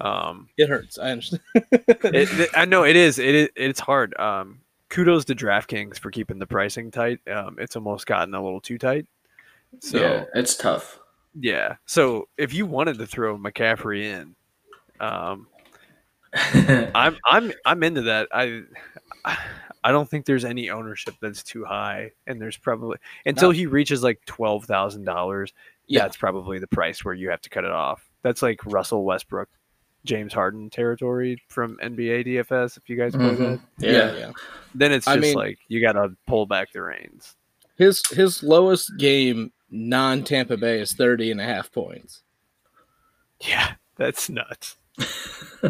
um, 0.00 0.48
it 0.56 0.68
hurts. 0.68 0.98
I 0.98 1.10
understand. 1.10 1.42
it, 1.54 1.84
it- 2.04 2.50
I 2.54 2.64
know 2.64 2.84
it 2.84 2.96
is. 2.96 3.18
It 3.18 3.34
is. 3.34 3.48
It's 3.56 3.80
hard. 3.80 4.18
Um, 4.18 4.60
kudos 4.88 5.24
to 5.26 5.34
DraftKings 5.34 5.98
for 5.98 6.10
keeping 6.10 6.38
the 6.38 6.46
pricing 6.46 6.90
tight. 6.90 7.20
Um, 7.28 7.56
it's 7.58 7.76
almost 7.76 8.06
gotten 8.06 8.34
a 8.34 8.42
little 8.42 8.60
too 8.60 8.78
tight. 8.78 9.06
So 9.80 9.98
yeah, 10.00 10.24
it's 10.34 10.56
tough. 10.56 10.98
yeah. 11.38 11.76
So 11.84 12.28
if 12.38 12.54
you 12.54 12.64
wanted 12.64 12.96
to 12.98 13.06
throw 13.06 13.36
McCaffrey 13.36 14.04
in, 14.04 14.34
um, 14.98 15.46
I'm 16.94 17.16
I'm 17.28 17.52
I'm 17.66 17.82
into 17.82 18.02
that. 18.02 18.28
I 18.32 18.62
I 19.84 19.92
don't 19.92 20.08
think 20.08 20.24
there's 20.26 20.44
any 20.44 20.70
ownership 20.70 21.14
that's 21.20 21.42
too 21.42 21.64
high, 21.64 22.12
and 22.26 22.40
there's 22.40 22.56
probably 22.56 22.98
until 23.26 23.50
he 23.50 23.66
reaches 23.66 24.02
like 24.02 24.24
twelve 24.26 24.64
thousand 24.64 25.04
dollars. 25.04 25.52
Yeah. 25.88 26.02
That's 26.02 26.16
probably 26.16 26.58
the 26.58 26.66
price 26.68 27.04
where 27.04 27.14
you 27.14 27.30
have 27.30 27.40
to 27.42 27.50
cut 27.50 27.64
it 27.64 27.70
off. 27.72 28.08
That's 28.22 28.42
like 28.42 28.64
Russell 28.66 29.04
Westbrook, 29.04 29.48
James 30.04 30.32
Harden 30.32 30.70
territory 30.70 31.42
from 31.48 31.78
NBA 31.82 32.26
DFS. 32.26 32.76
If 32.76 32.88
you 32.88 32.96
guys 32.96 33.12
play 33.14 33.34
Mhm. 33.34 33.60
that, 33.78 33.90
yeah. 33.90 34.16
yeah. 34.16 34.32
then 34.74 34.92
it's 34.92 35.06
I 35.08 35.14
just 35.16 35.22
mean- 35.22 35.34
like 35.34 35.58
you 35.68 35.80
got 35.80 35.92
to 35.92 36.14
pull 36.26 36.46
back 36.46 36.72
the 36.72 36.82
reins. 36.82 37.34
His 37.76 38.02
his 38.10 38.42
lowest 38.42 38.90
game 38.98 39.52
non 39.70 40.24
Tampa 40.24 40.56
Bay 40.56 40.80
is 40.80 40.92
30 40.92 41.30
and 41.30 41.40
a 41.40 41.44
half 41.44 41.70
points. 41.72 42.22
Yeah, 43.40 43.72
that's 43.96 44.28
nuts. 44.28 44.76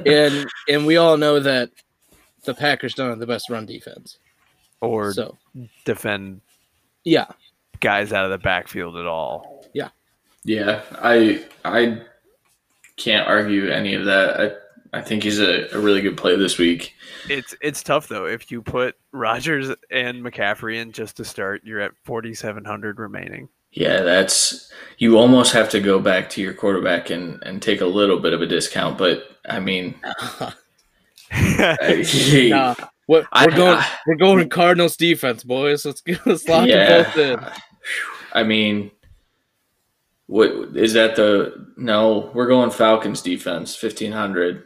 And 0.06 0.46
and 0.68 0.86
we 0.86 0.96
all 0.98 1.16
know 1.16 1.40
that 1.40 1.70
the 2.44 2.54
Packers 2.54 2.94
don't 2.94 3.08
have 3.10 3.18
the 3.18 3.26
best 3.26 3.48
run 3.50 3.64
defense. 3.66 4.18
Or 4.82 5.12
So, 5.14 5.36
defend 5.86 6.40
yeah. 7.04 7.26
guys 7.80 8.12
out 8.12 8.24
of 8.26 8.30
the 8.30 8.38
backfield 8.38 8.96
at 8.96 9.06
all. 9.06 9.57
Yeah, 10.44 10.82
I 11.00 11.44
I 11.64 12.02
can't 12.96 13.26
argue 13.28 13.68
any 13.70 13.94
of 13.94 14.04
that. 14.06 14.40
I 14.40 14.98
I 14.98 15.02
think 15.02 15.22
he's 15.22 15.38
a, 15.38 15.68
a 15.72 15.78
really 15.78 16.00
good 16.00 16.16
play 16.16 16.36
this 16.36 16.56
week. 16.58 16.94
It's 17.28 17.54
it's 17.60 17.82
tough 17.82 18.08
though. 18.08 18.26
If 18.26 18.50
you 18.50 18.62
put 18.62 18.96
Rodgers 19.12 19.70
and 19.90 20.24
McCaffrey 20.24 20.76
in 20.80 20.92
just 20.92 21.16
to 21.18 21.24
start, 21.24 21.62
you're 21.64 21.80
at 21.80 21.92
4,700 22.04 22.98
remaining. 22.98 23.48
Yeah, 23.72 24.00
that's 24.00 24.72
you 24.96 25.18
almost 25.18 25.52
have 25.52 25.68
to 25.70 25.80
go 25.80 25.98
back 25.98 26.30
to 26.30 26.40
your 26.40 26.54
quarterback 26.54 27.10
and, 27.10 27.42
and 27.44 27.60
take 27.60 27.82
a 27.82 27.86
little 27.86 28.18
bit 28.18 28.32
of 28.32 28.40
a 28.40 28.46
discount, 28.46 28.96
but 28.96 29.24
I 29.46 29.60
mean, 29.60 29.94
I, 30.02 30.48
Nah, 32.50 32.74
what, 33.06 33.26
I- 33.32 33.46
we're 33.46 33.56
going 33.56 33.78
I- 33.78 33.96
we're 34.06 34.16
going 34.16 34.48
Cardinals 34.48 34.96
defense, 34.96 35.44
boys. 35.44 35.84
Let's 35.84 36.00
get 36.00 36.24
let's 36.26 36.48
lock 36.48 36.66
them 36.66 37.04
both 37.04 37.16
in. 37.18 37.46
I 38.32 38.42
mean, 38.42 38.90
what 40.28 40.50
is 40.76 40.92
that? 40.92 41.16
The 41.16 41.72
no, 41.76 42.30
we're 42.34 42.46
going 42.46 42.70
Falcons 42.70 43.22
defense, 43.22 43.74
fifteen 43.74 44.12
hundred. 44.12 44.62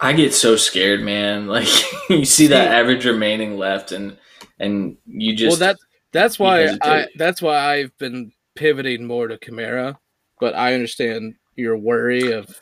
I 0.00 0.14
get 0.14 0.34
so 0.34 0.56
scared, 0.56 1.02
man. 1.02 1.46
Like 1.50 1.68
you 2.08 2.24
see 2.24 2.48
that 2.48 2.68
average 2.72 3.04
remaining 3.04 3.58
left, 3.58 3.92
and 3.92 4.16
and 4.58 4.96
you 5.06 5.36
just 5.36 5.60
well, 5.60 5.68
that 5.68 5.76
that's 6.12 6.38
why 6.38 6.76
I 6.82 7.08
that's 7.16 7.42
why 7.42 7.56
I've 7.56 7.96
been 7.98 8.32
pivoting 8.54 9.04
more 9.04 9.28
to 9.28 9.36
Kamara, 9.36 9.96
but 10.40 10.54
I 10.54 10.74
understand 10.74 11.34
your 11.56 11.76
worry 11.76 12.32
of. 12.32 12.58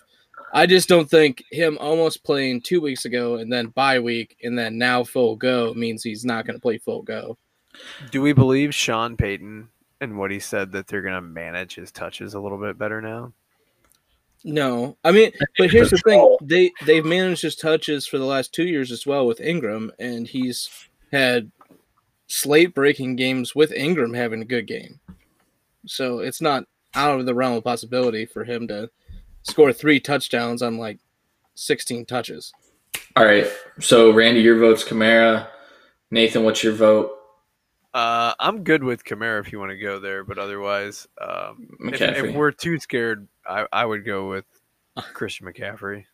I 0.55 0.65
just 0.65 0.89
don't 0.89 1.09
think 1.11 1.45
him 1.53 1.77
almost 1.79 2.25
playing 2.25 2.63
two 2.63 2.81
weeks 2.81 3.05
ago 3.05 3.37
and 3.37 3.53
then 3.53 3.67
bye 3.67 4.01
week 4.01 4.35
and 4.43 4.59
then 4.59 4.79
now 4.79 5.05
full 5.05 5.37
go 5.37 5.75
means 5.75 6.03
he's 6.03 6.25
not 6.25 6.47
going 6.47 6.57
to 6.57 6.63
play 6.63 6.79
full 6.79 7.03
go. 7.03 7.37
Do 8.11 8.23
we 8.23 8.33
believe 8.33 8.75
Sean 8.75 9.15
Payton 9.15 9.69
and 10.01 10.19
what 10.19 10.31
he 10.31 10.39
said 10.39 10.73
that 10.73 10.87
they're 10.87 11.03
going 11.03 11.15
to 11.15 11.21
manage 11.21 11.75
his 11.75 11.91
touches 11.91 12.35
a 12.35 12.41
little 12.41 12.59
bit 12.59 12.79
better 12.79 13.01
now? 13.01 13.33
No, 14.45 14.97
I 15.05 15.11
mean, 15.11 15.33
but 15.59 15.71
here's 15.71 15.91
the 15.91 15.99
thing: 15.99 16.37
they 16.41 16.71
they've 16.87 17.05
managed 17.05 17.43
his 17.43 17.57
touches 17.57 18.07
for 18.07 18.19
the 18.19 18.25
last 18.25 18.53
two 18.55 18.67
years 18.67 18.93
as 18.93 19.05
well 19.05 19.27
with 19.27 19.41
Ingram, 19.41 19.91
and 19.99 20.29
he's 20.29 20.71
had 21.11 21.51
slate 22.29 22.75
breaking 22.75 23.17
games 23.17 23.55
with 23.55 23.73
Ingram 23.73 24.15
having 24.15 24.41
a 24.41 24.47
good 24.47 24.67
game. 24.67 25.01
So 25.87 26.21
it's 26.21 26.41
not 26.41 26.65
out 26.95 27.19
of 27.19 27.27
the 27.27 27.35
realm 27.35 27.55
of 27.57 27.65
possibility 27.65 28.27
for 28.27 28.45
him 28.45 28.69
to 28.69 28.91
score 29.43 29.73
three 29.73 29.99
touchdowns 29.99 30.63
on 30.63 30.79
like 30.79 30.99
16 31.55 32.07
touches. 32.07 32.53
all 33.17 33.25
right. 33.25 33.47
So 33.81 34.13
Randy, 34.13 34.41
your 34.41 34.59
vote's 34.59 34.85
Kamara. 34.85 35.49
Nathan, 36.11 36.45
what's 36.45 36.63
your 36.63 36.75
vote? 36.75 37.18
Uh, 37.95 38.35
I'm 38.39 38.65
good 38.65 38.85
with 38.85 39.05
Kamara 39.05 39.41
if 39.41 39.51
you 39.51 39.59
want 39.59 39.71
to 39.71 39.79
go 39.79 39.99
there, 39.99 40.23
but 40.23 40.39
otherwise, 40.39 41.07
um, 41.21 41.69
if, 41.81 42.01
if 42.01 42.35
we're 42.35 42.51
too 42.51 42.79
scared, 42.79 43.27
I, 43.47 43.67
I 43.73 43.85
would 43.85 44.05
go 44.05 44.29
with 44.29 44.45
Christian 45.15 45.47
McCaffrey. 45.47 46.05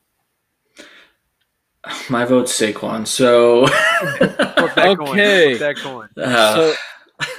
My 2.09 2.25
vote's 2.25 2.59
Saquon. 2.59 3.07
So 3.07 3.67
Flip 4.17 4.75
that 4.75 4.97
coin. 4.99 5.09
Okay. 5.11 5.55
That 5.59 5.77
coin. 5.77 6.09
uh, 6.17 6.55
So, 6.55 6.75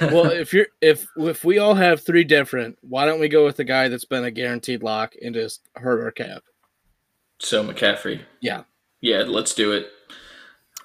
well, 0.12 0.26
if 0.26 0.52
you're 0.52 0.68
if 0.80 1.06
if 1.16 1.44
we 1.44 1.58
all 1.58 1.74
have 1.74 2.00
three 2.00 2.24
different, 2.24 2.78
why 2.80 3.04
don't 3.06 3.20
we 3.20 3.28
go 3.28 3.44
with 3.44 3.56
the 3.56 3.64
guy 3.64 3.88
that's 3.88 4.04
been 4.04 4.24
a 4.24 4.30
guaranteed 4.30 4.82
lock 4.82 5.14
and 5.22 5.34
just 5.34 5.62
hurt 5.74 6.02
our 6.02 6.12
cap? 6.12 6.42
so 7.38 7.62
McCaffrey. 7.62 8.20
Yeah. 8.40 8.62
Yeah, 9.02 9.24
let's 9.26 9.52
do 9.54 9.72
it. 9.72 9.88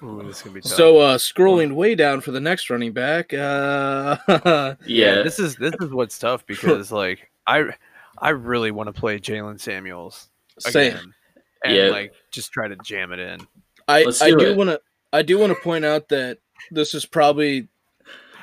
Ooh, 0.02 0.22
this 0.26 0.38
is 0.38 0.42
gonna 0.42 0.54
be 0.54 0.60
tough. 0.60 0.72
So 0.72 0.98
uh 0.98 1.18
scrolling 1.18 1.72
way 1.74 1.94
down 1.94 2.20
for 2.20 2.30
the 2.32 2.40
next 2.40 2.68
running 2.70 2.92
back. 2.92 3.32
Uh 3.32 4.16
Yeah, 4.86 5.22
this 5.22 5.38
is 5.38 5.56
this 5.56 5.74
is 5.80 5.90
what's 5.90 6.18
tough 6.18 6.44
because 6.46 6.90
like 6.92 7.30
I 7.46 7.74
I 8.18 8.30
really 8.30 8.70
want 8.70 8.88
to 8.92 8.92
play 8.98 9.18
Jaylen 9.18 9.60
Samuels 9.60 10.28
same. 10.58 10.92
again 10.96 11.14
and 11.64 11.76
Yeah. 11.76 11.88
like 11.88 12.12
just 12.30 12.52
try 12.52 12.68
to 12.68 12.76
jam 12.84 13.12
it 13.12 13.18
in. 13.20 13.40
I, 13.88 14.04
Let's 14.04 14.22
I 14.22 14.30
do 14.30 14.38
do 14.38 14.46
it. 14.46 14.56
want 14.56 14.70
to 14.70 14.80
I 15.12 15.22
do 15.22 15.38
want 15.38 15.52
to 15.54 15.60
point 15.62 15.84
out 15.84 16.08
that 16.08 16.38
this 16.70 16.94
is 16.94 17.04
probably 17.04 17.68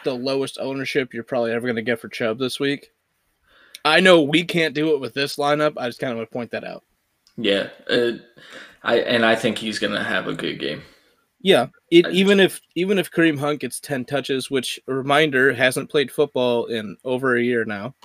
the 0.03 0.13
lowest 0.13 0.57
ownership 0.59 1.13
you're 1.13 1.23
probably 1.23 1.51
ever 1.51 1.67
going 1.67 1.75
to 1.75 1.81
get 1.81 1.99
for 1.99 2.07
Chubb 2.07 2.39
this 2.39 2.59
week. 2.59 2.91
I 3.83 3.99
know 4.01 4.21
we 4.21 4.43
can't 4.43 4.73
do 4.75 4.93
it 4.93 4.99
with 4.99 5.13
this 5.13 5.35
lineup. 5.37 5.73
I 5.77 5.87
just 5.87 5.99
kind 5.99 6.11
of 6.11 6.17
want 6.17 6.29
to 6.29 6.33
point 6.33 6.51
that 6.51 6.63
out. 6.63 6.83
yeah. 7.37 7.69
Uh, 7.89 8.11
I 8.83 8.99
and 8.99 9.25
I 9.25 9.35
think 9.35 9.57
he's 9.57 9.77
gonna 9.79 10.03
have 10.03 10.27
a 10.27 10.33
good 10.33 10.59
game. 10.59 10.83
Yeah, 11.41 11.67
it, 11.89 12.07
even 12.07 12.39
if 12.39 12.59
even 12.75 12.99
if 12.99 13.11
Kareem 13.11 13.39
Hunt 13.39 13.61
gets 13.61 13.79
ten 13.79 14.03
touches, 14.05 14.51
which 14.51 14.79
a 14.87 14.93
reminder 14.93 15.53
hasn't 15.53 15.89
played 15.89 16.11
football 16.11 16.65
in 16.65 16.97
over 17.05 17.35
a 17.35 17.41
year 17.41 17.63
now. 17.65 17.95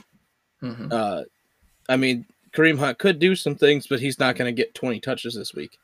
Mhm. 0.63 0.93
Uh, 0.93 1.25
I 1.89 1.97
mean, 1.97 2.27
Kareem 2.53 2.79
Hunt 2.79 2.99
could 2.99 3.19
do 3.19 3.35
some 3.35 3.57
things, 3.57 3.87
but 3.89 3.99
he's 4.01 4.21
not 4.21 4.37
going 4.37 4.55
to 4.55 4.63
get 4.63 4.75
twenty 4.75 5.01
touches 5.01 5.35
this 5.35 5.53
week. 5.55 5.79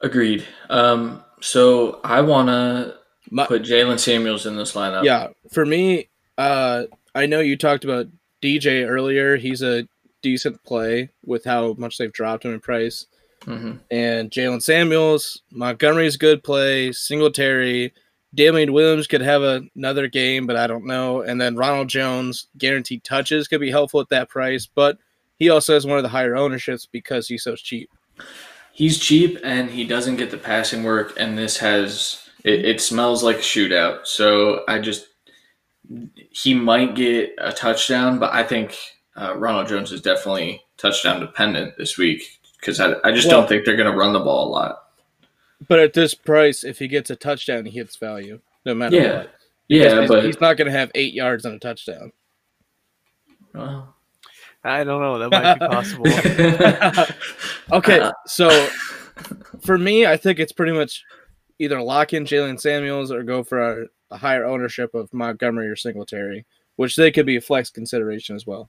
Agreed. 0.00 0.44
Um, 0.68 1.24
so 1.40 2.00
I 2.04 2.20
wanna 2.20 2.96
put 3.46 3.62
Jaylen 3.62 3.98
Samuels 3.98 4.44
in 4.44 4.56
this 4.56 4.74
lineup. 4.74 5.04
yeah, 5.04 5.28
for 5.50 5.64
me, 5.64 6.08
uh, 6.36 6.84
I 7.14 7.26
know 7.26 7.40
you 7.40 7.56
talked 7.56 7.84
about 7.84 8.08
DJ 8.42 8.86
earlier. 8.86 9.36
He's 9.36 9.62
a 9.62 9.88
decent 10.20 10.62
play 10.64 11.10
with 11.24 11.44
how 11.44 11.74
much 11.74 11.96
they've 11.96 12.12
dropped 12.12 12.44
him 12.44 12.52
in 12.52 12.60
price. 12.60 13.06
Hmm 13.44 13.72
And 13.90 14.30
Jaylen 14.30 14.62
Samuels, 14.62 15.42
Montgomery's 15.50 16.16
good 16.16 16.42
play. 16.42 16.92
Singletary, 16.92 17.92
Damien 18.34 18.72
Williams 18.72 19.06
could 19.06 19.20
have 19.20 19.42
another 19.42 20.08
game, 20.08 20.46
but 20.46 20.56
I 20.56 20.66
don't 20.66 20.86
know. 20.86 21.22
And 21.22 21.40
then 21.40 21.56
Ronald 21.56 21.88
Jones, 21.88 22.48
guaranteed 22.58 23.04
touches 23.04 23.48
could 23.48 23.60
be 23.60 23.70
helpful 23.70 24.00
at 24.00 24.08
that 24.08 24.28
price, 24.28 24.66
but 24.66 24.98
he 25.36 25.50
also 25.50 25.74
has 25.74 25.86
one 25.86 25.98
of 25.98 26.02
the 26.02 26.08
higher 26.08 26.36
ownerships 26.36 26.86
because 26.86 27.28
he's 27.28 27.42
so 27.42 27.54
cheap. 27.56 27.90
He's 28.72 28.98
cheap 28.98 29.38
and 29.44 29.70
he 29.70 29.84
doesn't 29.84 30.16
get 30.16 30.30
the 30.30 30.38
passing 30.38 30.82
work, 30.82 31.14
and 31.16 31.38
this 31.38 31.58
has 31.58 32.28
it, 32.44 32.64
it 32.64 32.80
smells 32.80 33.22
like 33.22 33.36
a 33.36 33.40
shootout. 33.40 34.06
So 34.06 34.64
I 34.66 34.80
just 34.80 35.06
he 36.30 36.54
might 36.54 36.94
get 36.94 37.34
a 37.38 37.52
touchdown, 37.52 38.18
but 38.18 38.32
I 38.32 38.42
think 38.42 38.76
uh, 39.16 39.36
Ronald 39.36 39.68
Jones 39.68 39.92
is 39.92 40.00
definitely 40.00 40.62
touchdown 40.76 41.20
dependent 41.20 41.76
this 41.76 41.96
week 41.96 42.40
because 42.64 42.80
I, 42.80 42.94
I 43.04 43.12
just 43.12 43.28
Well- 43.28 43.40
don't 43.40 43.48
think 43.48 43.64
they're 43.66 43.76
going 43.76 43.90
to 43.90 43.96
run 43.96 44.12
the 44.14 44.20
ball 44.20 44.48
a 44.48 44.50
lot. 44.50 44.80
But 45.68 45.78
at 45.80 45.92
this 45.92 46.14
price, 46.14 46.64
if 46.64 46.78
he 46.78 46.88
gets 46.88 47.10
a 47.10 47.16
touchdown, 47.16 47.64
he 47.66 47.72
hits 47.72 47.96
value 47.96 48.40
no 48.64 48.74
matter 48.74 48.96
Yeah. 48.96 49.16
what. 49.18 49.30
Yeah, 49.68 50.00
he's, 50.00 50.08
but 50.10 50.24
he's 50.24 50.40
not 50.40 50.56
going 50.56 50.66
to 50.70 50.76
have 50.78 50.90
eight 50.94 51.14
yards 51.14 51.46
on 51.46 51.52
a 51.54 51.58
touchdown. 51.58 52.12
well, 53.54 53.94
I 54.62 54.84
don't 54.84 55.00
know. 55.00 55.18
That 55.18 55.30
might 55.30 55.54
be 55.58 55.66
possible. 55.66 56.04
Okay, 57.72 58.00
Uh, 58.00 58.12
so 58.26 58.66
for 59.62 59.78
me, 59.78 60.04
I 60.06 60.16
think 60.18 60.38
it's 60.38 60.52
pretty 60.52 60.72
much 60.72 61.02
either 61.58 61.80
lock 61.80 62.12
in 62.12 62.24
Jaylen 62.24 62.60
Samuels 62.60 63.10
or 63.10 63.22
go 63.22 63.42
for 63.42 63.82
a, 63.82 63.86
a 64.10 64.16
higher 64.18 64.44
ownership 64.44 64.94
of 64.94 65.12
Montgomery 65.14 65.68
or 65.68 65.76
Singletary, 65.76 66.44
which 66.76 66.96
they 66.96 67.10
could 67.10 67.24
be 67.26 67.36
a 67.36 67.40
flex 67.40 67.70
consideration 67.70 68.36
as 68.36 68.46
well. 68.46 68.68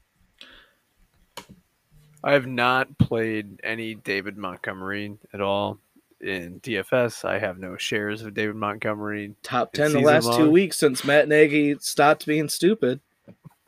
I 2.26 2.34
have 2.34 2.48
not 2.48 2.98
played 2.98 3.62
any 3.64 3.94
David 3.94 4.36
Montgomery 4.36 5.16
at 5.32 5.42
all 5.42 5.78
in 6.20 6.60
DFS. 6.60 7.24
I 7.24 7.38
have 7.38 7.60
no 7.60 7.78
shares 7.78 8.24
of 8.24 8.34
David 8.34 8.56
Montgomery. 8.56 9.36
Top 9.44 9.74
ten 9.74 9.92
the 9.92 10.00
season 10.00 10.06
last 10.06 10.34
two 10.36 10.50
weeks 10.50 10.78
since 10.78 11.06
Matt 11.06 11.28
Nagy 11.28 11.76
stopped 11.80 12.26
being 12.26 12.50
stupid. 12.50 13.00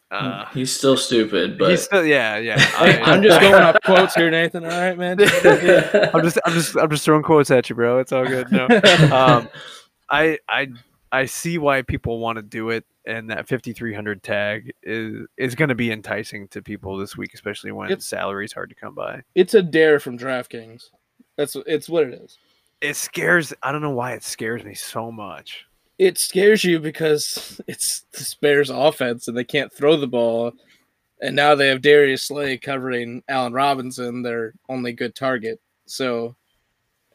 Uh, 0.10 0.46
he's 0.54 0.76
still 0.76 0.98
stupid, 0.98 1.60
but 1.60 1.70
he's 1.70 1.84
still, 1.84 2.04
yeah, 2.04 2.38
yeah. 2.38 2.56
I, 2.78 3.00
I'm 3.02 3.22
just 3.22 3.40
going 3.42 3.62
off 3.62 3.78
quotes 3.86 4.16
here, 4.16 4.32
Nathan. 4.32 4.64
All 4.64 4.72
right, 4.72 4.98
man. 4.98 5.20
I'm 5.22 6.24
just, 6.24 6.40
I'm 6.46 6.54
just, 6.54 6.78
I'm 6.78 6.90
just 6.90 7.06
throwing 7.06 7.24
quotes 7.24 7.52
at 7.52 7.70
you, 7.70 7.76
bro. 7.76 8.00
It's 8.00 8.12
all 8.12 8.26
good. 8.26 8.52
No, 8.52 8.66
um, 9.14 9.50
I, 10.10 10.40
I, 10.50 10.70
I 11.12 11.26
see 11.26 11.60
why 11.60 11.84
people 11.84 12.20
want 12.20 12.38
to 12.38 12.42
do 12.42 12.72
it, 12.72 12.86
and 13.08 13.30
that 13.32 13.48
5300 13.48 14.22
tag 14.22 14.72
is 14.84 15.26
is 15.38 15.56
going 15.56 15.70
to 15.70 15.76
be 15.76 15.92
enticing 15.92 16.48
to 16.50 16.62
people 16.62 16.98
this 16.98 17.18
week, 17.18 17.34
especially 17.34 17.72
when 17.72 17.88
It's- 17.90 18.06
salary's 18.06 18.54
hard 18.54 18.70
to 18.70 18.76
come 18.76 18.94
by. 18.94 19.24
it's 19.34 19.54
a 19.56 19.64
dare 19.64 20.00
from 20.00 20.18
DraftKings. 20.18 20.90
That's 21.38 21.56
it's 21.66 21.90
what 21.90 22.04
it 22.04 22.14
is. 22.14 22.38
It 22.82 22.96
scares. 22.96 23.54
I 23.64 23.72
don't 23.72 23.82
know 23.82 23.90
why 23.90 24.14
it 24.14 24.24
scares 24.24 24.64
me 24.64 24.76
so 24.76 25.12
much. 25.12 25.66
It 25.98 26.18
scares 26.20 26.64
you 26.64 26.80
because 26.80 27.60
it's 27.68 28.02
the 28.12 28.36
Bears 28.42 28.70
offense 28.70 29.28
and 29.28 29.36
they 29.36 29.44
can't 29.44 29.74
throw 29.74 29.96
the 29.98 30.06
ball. 30.08 30.52
And 31.20 31.36
now 31.36 31.56
they 31.56 31.70
have 31.70 31.82
Darius 31.82 32.22
Slay 32.24 32.58
covering 32.60 33.24
Allen 33.28 33.54
Robinson, 33.54 34.22
their 34.22 34.54
only 34.70 34.92
good 34.94 35.16
target. 35.16 35.60
So 35.88 36.36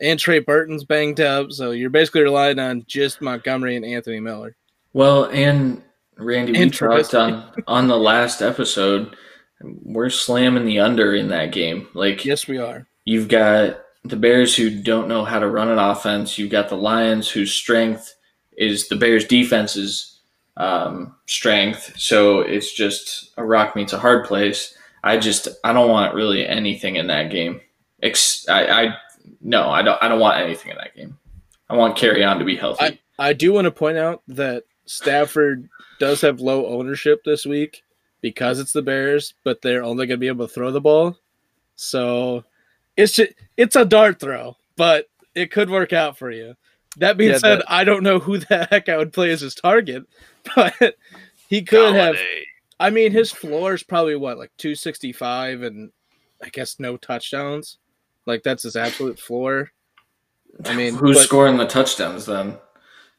and 0.00 0.18
Trey 0.18 0.40
Burton's 0.40 0.82
banged 0.82 1.20
up, 1.20 1.52
so 1.52 1.70
you're 1.70 1.90
basically 1.90 2.22
relying 2.22 2.58
on 2.58 2.82
just 2.88 3.20
Montgomery 3.20 3.76
and 3.76 3.84
Anthony 3.84 4.18
Miller. 4.18 4.56
Well, 4.92 5.24
and 5.26 5.82
Randy, 6.16 6.52
we 6.52 6.62
And 6.62 6.74
talked 6.74 7.14
on 7.14 7.52
on 7.66 7.88
the 7.88 7.96
last 7.96 8.42
episode. 8.42 9.16
We're 9.62 10.10
slamming 10.10 10.64
the 10.64 10.80
under 10.80 11.14
in 11.14 11.28
that 11.28 11.52
game. 11.52 11.88
Like 11.94 12.24
Yes, 12.24 12.46
we 12.48 12.58
are. 12.58 12.86
You've 13.04 13.28
got 13.28 13.80
the 14.04 14.16
Bears 14.16 14.56
who 14.56 14.82
don't 14.82 15.08
know 15.08 15.24
how 15.24 15.38
to 15.38 15.48
run 15.48 15.68
an 15.68 15.78
offense. 15.78 16.38
You've 16.38 16.50
got 16.50 16.68
the 16.68 16.76
Lions 16.76 17.30
whose 17.30 17.52
strength 17.52 18.14
is 18.56 18.88
the 18.88 18.96
Bears' 18.96 19.24
defense's 19.24 20.20
um, 20.56 21.14
strength. 21.26 21.92
So 21.96 22.40
it's 22.40 22.72
just 22.72 23.32
a 23.36 23.44
rock 23.44 23.76
meets 23.76 23.92
a 23.92 23.98
hard 23.98 24.26
place. 24.26 24.76
I 25.04 25.18
just 25.18 25.48
I 25.64 25.72
don't 25.72 25.90
want 25.90 26.14
really 26.14 26.46
anything 26.46 26.96
in 26.96 27.06
that 27.08 27.30
game. 27.30 27.60
Ex- 28.02 28.48
I, 28.48 28.66
I 28.66 28.94
no, 29.40 29.68
I 29.70 29.82
don't. 29.82 30.02
I 30.02 30.08
don't 30.08 30.20
want 30.20 30.40
anything 30.40 30.72
in 30.72 30.78
that 30.78 30.96
game. 30.96 31.18
I 31.68 31.76
want 31.76 31.96
Kerryon 31.96 32.38
to 32.38 32.44
be 32.44 32.56
healthy. 32.56 33.00
I 33.18 33.32
do 33.32 33.52
want 33.52 33.66
to 33.66 33.70
point 33.70 33.98
out 33.98 34.22
that 34.28 34.64
Stafford 34.92 35.68
does 35.98 36.20
have 36.20 36.40
low 36.40 36.66
ownership 36.66 37.22
this 37.24 37.46
week 37.46 37.82
because 38.20 38.60
it's 38.60 38.72
the 38.72 38.82
Bears, 38.82 39.34
but 39.44 39.62
they're 39.62 39.82
only 39.82 40.06
going 40.06 40.18
to 40.18 40.20
be 40.20 40.28
able 40.28 40.46
to 40.46 40.52
throw 40.52 40.70
the 40.70 40.80
ball. 40.80 41.16
So 41.76 42.44
it's 42.96 43.14
just, 43.14 43.32
it's 43.56 43.76
a 43.76 43.84
dart 43.84 44.20
throw, 44.20 44.56
but 44.76 45.06
it 45.34 45.50
could 45.50 45.70
work 45.70 45.92
out 45.92 46.18
for 46.18 46.30
you. 46.30 46.54
That 46.98 47.16
being 47.16 47.30
Yeah, 47.32 47.38
said, 47.38 47.60
the- 47.60 47.72
I 47.72 47.84
don't 47.84 48.02
know 48.02 48.18
who 48.18 48.38
the 48.38 48.66
heck 48.70 48.88
I 48.88 48.96
would 48.98 49.12
play 49.12 49.30
as 49.30 49.40
his 49.40 49.54
target, 49.54 50.04
but 50.56 50.96
he 51.48 51.62
could 51.62 51.94
have. 51.94 52.16
I 52.78 52.90
mean, 52.90 53.12
his 53.12 53.32
floor 53.32 53.74
is 53.74 53.82
probably 53.82 54.16
what, 54.16 54.38
like 54.38 54.50
265 54.58 55.62
and 55.62 55.90
I 56.42 56.48
guess 56.50 56.78
no 56.78 56.96
touchdowns. 56.96 57.78
Like 58.26 58.42
that's 58.42 58.64
his 58.64 58.76
absolute 58.76 59.18
floor. 59.18 59.70
I 60.66 60.74
mean, 60.76 60.94
Who's 60.94 61.16
but- 61.16 61.24
scoring 61.24 61.56
the 61.56 61.66
touchdowns 61.66 62.26
then? 62.26 62.58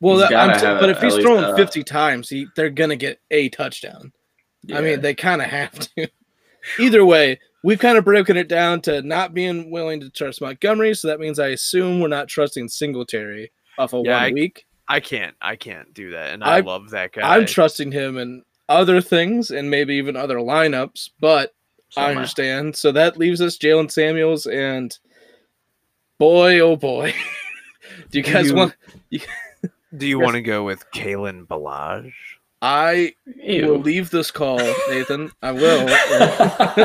Well, 0.04 0.18
that, 0.18 0.34
I'm 0.34 0.60
t- 0.60 0.66
but 0.66 0.90
if 0.90 1.00
he's 1.02 1.16
throwing 1.18 1.44
uh, 1.46 1.56
50 1.56 1.84
times, 1.84 2.30
he 2.30 2.48
they're 2.56 2.70
gonna 2.70 2.96
get 2.96 3.20
a 3.32 3.50
touchdown. 3.50 4.12
I 4.74 4.82
mean, 4.82 5.02
they 5.02 5.14
kind 5.14 5.42
of 5.42 5.48
have 5.50 5.72
to. 5.80 6.10
Either 6.80 7.04
way, 7.06 7.40
we've 7.64 7.80
kind 7.80 7.98
of 7.98 8.06
broken 8.06 8.38
it 8.38 8.48
down 8.48 8.82
to 8.82 9.02
not 9.02 9.34
being 9.34 9.72
willing 9.72 10.00
to 10.02 10.10
trust 10.10 10.42
Montgomery, 10.42 10.94
so 10.94 11.08
that 11.08 11.20
means 11.20 11.40
I 11.40 11.48
assume 11.50 12.00
we're 12.00 12.08
not 12.10 12.28
trusting 12.28 12.68
Singletary 12.70 13.52
off 13.78 13.94
of 13.94 14.06
Yeah, 14.06 14.16
one 14.18 14.24
I- 14.24 14.32
week. 14.34 14.66
I 14.88 15.00
can't. 15.00 15.36
I 15.42 15.56
can't 15.56 15.94
do 15.94 16.12
that, 16.12 16.34
and 16.34 16.44
I, 16.44 16.58
I- 16.58 16.60
love 16.60 16.90
that 16.92 17.14
guy. 17.14 17.22
I'm 17.36 17.46
trusting 17.46 17.92
him 17.94 18.18
in 18.18 18.44
other 18.70 19.00
things 19.02 19.52
and 19.52 19.70
maybe 19.70 19.96
even 19.96 20.16
other 20.18 20.38
lineups, 20.38 21.10
but 21.22 21.54
So 21.90 22.02
I 22.02 22.12
understand. 22.12 22.76
So 22.76 22.92
that 22.92 23.18
leaves 23.18 23.40
us 23.42 23.58
Jaylen 23.58 23.90
Samuels 23.92 24.46
and 24.46 24.98
boy, 26.20 26.60
oh 26.60 26.76
boy, 26.76 27.14
do 28.12 28.20
you 28.20 28.24
Do 28.24 28.34
guys 28.34 28.48
you- 28.50 28.56
want? 28.56 28.76
do 29.98 30.08
you 30.08 30.20
Yes. 30.20 30.24
want 30.26 30.36
to 30.36 30.42
go 30.42 30.64
with 30.64 30.84
Kalen 30.92 31.48
Ballage? 31.48 32.14
I 32.62 33.14
Ew. 33.44 33.68
will 33.68 33.80
leave 33.80 34.10
this 34.10 34.32
call, 34.32 34.58
Nathan. 34.90 35.32
I 35.42 35.52
will. 35.52 35.86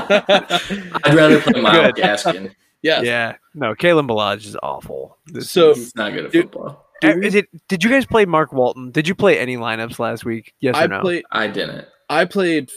I'd 1.04 1.14
rather 1.14 1.40
play 1.40 1.60
Myles 1.60 1.92
Good. 1.92 1.94
Gaskin. 1.96 2.54
yes. 2.82 3.04
Yeah, 3.04 3.36
no, 3.54 3.74
Kalen 3.74 4.08
Ballage 4.08 4.46
is 4.46 4.56
awful. 4.62 5.16
This 5.26 5.50
So 5.50 5.74
He's 5.74 5.94
not 5.94 6.12
good 6.12 6.26
at 6.26 6.32
Dude, 6.32 6.44
football. 6.46 6.84
Uh, 7.04 7.16
Is 7.18 7.36
it? 7.36 7.46
Did 7.68 7.84
you 7.84 7.90
guys 7.90 8.06
play 8.06 8.24
Mark 8.24 8.52
Walton? 8.52 8.90
Did 8.90 9.06
you 9.06 9.14
play 9.14 9.38
any 9.38 9.56
lineups 9.56 10.00
last 10.00 10.24
week? 10.24 10.52
Yes 10.60 10.74
or 10.76 10.80
I 10.80 10.86
no? 10.88 11.00
played. 11.00 11.24
I 11.30 11.46
didn't. 11.46 11.86
I 12.10 12.24
played 12.24 12.70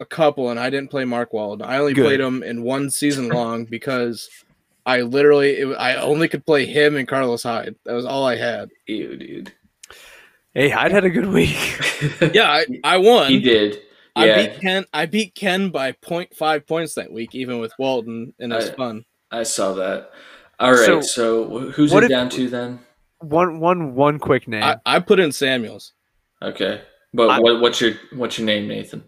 a 0.00 0.04
couple, 0.04 0.50
and 0.50 0.58
I 0.58 0.70
didn't 0.70 0.90
play 0.90 1.04
Mark 1.04 1.32
Walton. 1.32 1.64
I 1.64 1.78
only 1.78 1.94
Good. 1.94 2.04
played 2.04 2.20
him 2.20 2.42
in 2.42 2.64
one 2.64 2.90
season 2.90 3.28
long 3.28 3.64
because 3.66 4.28
I 4.86 5.02
literally 5.02 5.50
it, 5.58 5.66
I 5.78 5.94
only 5.96 6.26
could 6.26 6.44
play 6.44 6.66
him 6.66 6.96
and 6.96 7.06
Carlos 7.06 7.44
Hyde. 7.44 7.76
That 7.84 7.92
was 7.92 8.04
all 8.06 8.26
I 8.26 8.34
had. 8.36 8.70
Ew, 8.88 9.16
dude. 9.16 9.52
Hey, 10.54 10.68
Hyde 10.68 10.92
had 10.92 11.04
a 11.04 11.10
good 11.10 11.26
week. 11.28 11.56
Yeah, 12.34 12.50
I, 12.50 12.64
I 12.82 12.96
won. 12.96 13.30
he 13.30 13.40
did. 13.40 13.78
I 14.16 14.26
Yeah, 14.26 14.36
beat 14.48 14.60
Ken. 14.60 14.84
I 14.92 15.06
beat 15.06 15.34
Ken 15.34 15.68
by 15.70 15.92
0.5 15.92 16.66
points 16.66 16.94
that 16.94 17.12
week, 17.12 17.34
even 17.34 17.60
with 17.60 17.72
Walton, 17.78 18.32
and 18.38 18.52
it 18.52 18.56
was 18.56 18.70
I- 18.70 18.74
fun. 18.74 19.04
I 19.30 19.42
saw 19.44 19.74
that. 19.74 20.10
All 20.58 20.72
right, 20.72 20.84
So, 20.86 21.00
so, 21.02 21.70
who's 21.70 21.92
it 21.92 22.04
if- 22.04 22.08
down 22.08 22.28
to 22.30 22.48
then? 22.48 22.80
one 23.20 23.60
one 23.60 23.94
one 23.94 24.18
quick 24.18 24.48
name. 24.48 24.62
I, 24.64 24.76
I 24.86 24.98
put 25.00 25.20
in 25.20 25.30
Samuels. 25.30 25.92
Okay, 26.42 26.80
but 27.14 27.28
I- 27.28 27.38
what, 27.38 27.60
what's 27.60 27.80
your 27.80 27.92
what's 28.14 28.38
your 28.38 28.46
name, 28.46 28.66
Nathan? 28.66 29.04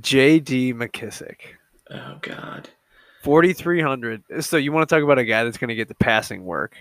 J.D. 0.00 0.74
McKissic. 0.74 1.36
Oh 1.90 2.18
God. 2.22 2.68
4,300. 3.24 4.22
So 4.44 4.56
you 4.58 4.70
want 4.72 4.88
to 4.88 4.94
talk 4.94 5.02
about 5.02 5.18
a 5.18 5.24
guy 5.24 5.42
that's 5.44 5.58
going 5.58 5.68
to 5.68 5.74
get 5.74 5.88
the 5.88 5.94
passing 5.96 6.44
work. 6.44 6.76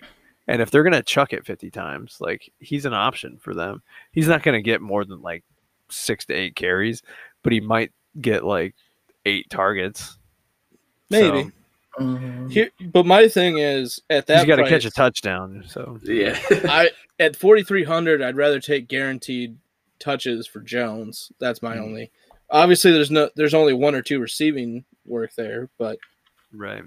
And 0.47 0.61
if 0.61 0.71
they're 0.71 0.83
going 0.83 0.93
to 0.93 1.03
chuck 1.03 1.33
it 1.33 1.45
50 1.45 1.69
times, 1.71 2.17
like 2.21 2.51
he's 2.59 2.85
an 2.85 2.93
option 2.93 3.37
for 3.37 3.53
them. 3.53 3.81
He's 4.11 4.27
not 4.27 4.43
going 4.43 4.53
to 4.57 4.61
get 4.61 4.81
more 4.81 5.03
than 5.03 5.21
like 5.21 5.43
six 5.89 6.25
to 6.25 6.33
eight 6.33 6.55
carries, 6.55 7.03
but 7.43 7.51
he 7.53 7.59
might 7.59 7.91
get 8.21 8.43
like 8.45 8.73
eight 9.25 9.49
targets. 9.49 10.17
Maybe. 11.09 11.43
So, 11.43 11.51
Um, 11.99 12.49
Here, 12.49 12.69
but 12.93 13.05
my 13.05 13.27
thing 13.27 13.57
is 13.57 14.01
at 14.09 14.27
that 14.27 14.37
he's 14.39 14.47
got 14.47 14.57
to 14.57 14.69
catch 14.69 14.85
a 14.85 14.91
touchdown. 14.91 15.63
So 15.67 15.99
yeah. 16.03 16.39
I 16.51 16.91
at 17.19 17.35
forty 17.35 17.63
three 17.63 17.83
hundred, 17.83 18.21
I'd 18.21 18.35
rather 18.37 18.59
take 18.59 18.87
guaranteed 18.87 19.57
touches 19.99 20.45
for 20.45 20.59
Jones. 20.61 21.31
That's 21.39 21.61
my 21.61 21.75
Mhm. 21.77 21.81
only. 21.81 22.11
Obviously, 22.49 22.91
there's 22.91 23.11
no, 23.11 23.29
there's 23.35 23.53
only 23.55 23.73
one 23.73 23.95
or 23.95 24.01
two 24.01 24.19
receiving 24.19 24.85
work 25.05 25.33
there, 25.35 25.69
but 25.77 25.97
right. 26.53 26.83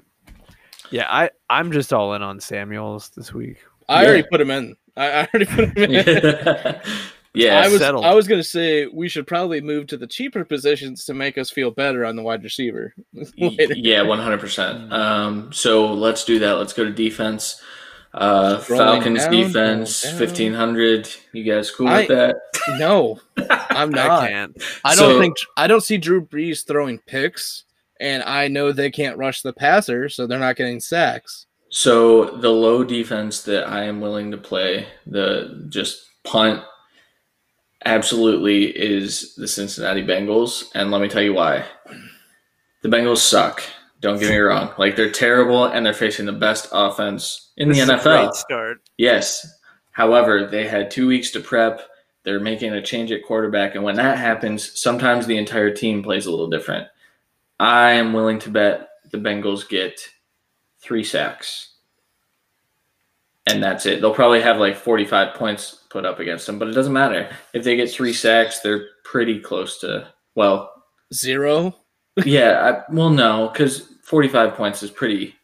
Yeah, 0.90 1.07
I 1.09 1.31
I'm 1.48 1.72
just 1.72 1.92
all 1.92 2.14
in 2.14 2.22
on 2.22 2.40
Samuels 2.40 3.11
this 3.11 3.33
week. 3.33 3.59
I 3.88 4.03
Yeah. 4.03 4.09
already 4.09 4.29
put 4.31 4.40
him 4.40 4.50
in. 4.50 4.76
I, 4.96 5.07
I 5.11 5.29
already 5.33 5.46
put 5.46 5.76
him 5.76 5.76
in. 5.76 6.81
yeah. 7.35 7.61
I 7.61 7.68
was 7.68 7.79
settled. 7.81 8.05
I 8.05 8.14
was 8.14 8.26
gonna 8.29 8.42
say 8.44 8.87
we 8.87 9.09
should 9.09 9.26
probably 9.26 9.61
move 9.61 9.87
to 9.88 9.96
the 9.96 10.07
cheaper 10.07 10.44
positions 10.44 11.05
to 11.07 11.14
make 11.14 11.38
us 11.38 11.50
feel 11.50 11.70
better 11.70 12.05
on 12.05 12.16
the 12.16 12.22
wide 12.22 12.42
receiver. 12.42 12.94
yeah, 13.37 14.03
one 14.03 14.18
hundred 14.18 14.40
percent. 14.40 14.92
Um, 14.92 15.53
so 15.53 15.92
let's 15.92 16.24
do 16.24 16.38
that. 16.40 16.53
Let's 16.55 16.72
go 16.72 16.85
to 16.85 16.90
defense. 16.92 17.62
Uh, 18.12 18.59
Falcons 18.59 19.20
down, 19.22 19.31
defense 19.31 20.05
fifteen 20.18 20.53
hundred. 20.53 21.09
You 21.33 21.44
guys 21.44 21.70
cool 21.70 21.87
I- 21.87 22.00
with 22.00 22.09
that? 22.09 22.37
No, 22.79 23.20
I'm 23.48 23.94
I 23.94 24.07
not. 24.07 24.29
can't. 24.29 24.62
I 24.85 24.96
don't 24.96 25.12
So- 25.14 25.20
think 25.20 25.37
I 25.57 25.68
don't 25.68 25.83
see 25.83 25.96
Drew 25.98 26.20
Brees 26.26 26.66
throwing 26.66 26.98
picks, 26.98 27.64
and 28.00 28.22
I 28.22 28.48
know 28.48 28.72
they 28.72 28.90
can't 28.90 29.18
rush 29.18 29.42
the 29.42 29.52
passer, 29.52 30.08
so 30.08 30.26
they're 30.26 30.38
not 30.38 30.56
getting 30.56 30.80
sacks. 30.80 31.46
So 31.68 32.24
the 32.24 32.50
low 32.50 32.82
defense 32.82 33.42
that 33.44 33.68
I 33.68 33.84
am 33.84 34.00
willing 34.00 34.30
to 34.32 34.36
play, 34.38 34.88
the 35.06 35.66
just 35.68 36.02
punt, 36.24 36.62
absolutely 37.84 38.64
is 38.66 39.34
the 39.36 39.46
Cincinnati 39.46 40.02
Bengals, 40.04 40.64
and 40.74 40.90
let 40.90 41.00
me 41.00 41.08
tell 41.08 41.22
you 41.22 41.34
why. 41.34 41.64
The 42.82 42.88
Bengals 42.88 43.18
suck. 43.18 43.62
Don't 44.00 44.18
get 44.18 44.30
me 44.30 44.36
wrong; 44.38 44.72
like 44.78 44.96
they're 44.96 45.10
terrible, 45.10 45.66
and 45.66 45.84
they're 45.84 45.92
facing 45.92 46.24
the 46.24 46.32
best 46.32 46.68
offense 46.72 47.52
in 47.58 47.68
This 47.68 47.76
the 47.76 47.82
is 47.82 47.88
a 47.90 47.94
NFL. 47.96 48.22
great 48.24 48.34
start. 48.34 48.78
Yes. 48.96 49.46
However, 49.92 50.46
they 50.46 50.66
had 50.66 50.90
two 50.90 51.06
weeks 51.06 51.30
to 51.32 51.40
prep. 51.40 51.82
They're 52.24 52.40
making 52.40 52.72
a 52.72 52.80
change 52.82 53.12
at 53.12 53.24
quarterback. 53.24 53.74
And 53.74 53.84
when 53.84 53.96
that 53.96 54.16
happens, 54.16 54.78
sometimes 54.80 55.26
the 55.26 55.36
entire 55.36 55.70
team 55.70 56.02
plays 56.02 56.24
a 56.24 56.30
little 56.30 56.48
different. 56.48 56.86
I 57.61 57.92
am 57.92 58.14
willing 58.14 58.38
to 58.40 58.51
bet 58.51 58.88
the 59.11 59.18
Bengals 59.18 59.68
get 59.68 60.01
three 60.81 61.05
sacks. 61.05 61.75
And 63.46 63.62
that's 63.62 63.85
it. 63.85 64.01
They'll 64.01 64.14
probably 64.14 64.40
have 64.40 64.57
like 64.57 64.77
45 64.77 65.35
points 65.35 65.83
put 65.90 66.07
up 66.07 66.20
against 66.20 66.46
them, 66.46 66.59
but 66.59 66.68
it 66.68 66.73
doesn't 66.73 66.92
matter. 66.92 67.29
If 67.53 67.62
they 67.64 67.77
get 67.77 67.90
three 67.90 68.14
sacks, 68.14 68.61
they're 68.61 68.87
pretty 69.05 69.38
close 69.38 69.79
to, 69.81 70.09
well, 70.35 70.73
Zero. 71.12 71.75
yeah, 72.25 72.83
I, 72.88 72.92
well, 72.92 73.11
no, 73.11 73.51
because 73.53 73.88
45 74.05 74.55
points 74.55 74.83
is 74.83 74.90
pretty 74.90 75.35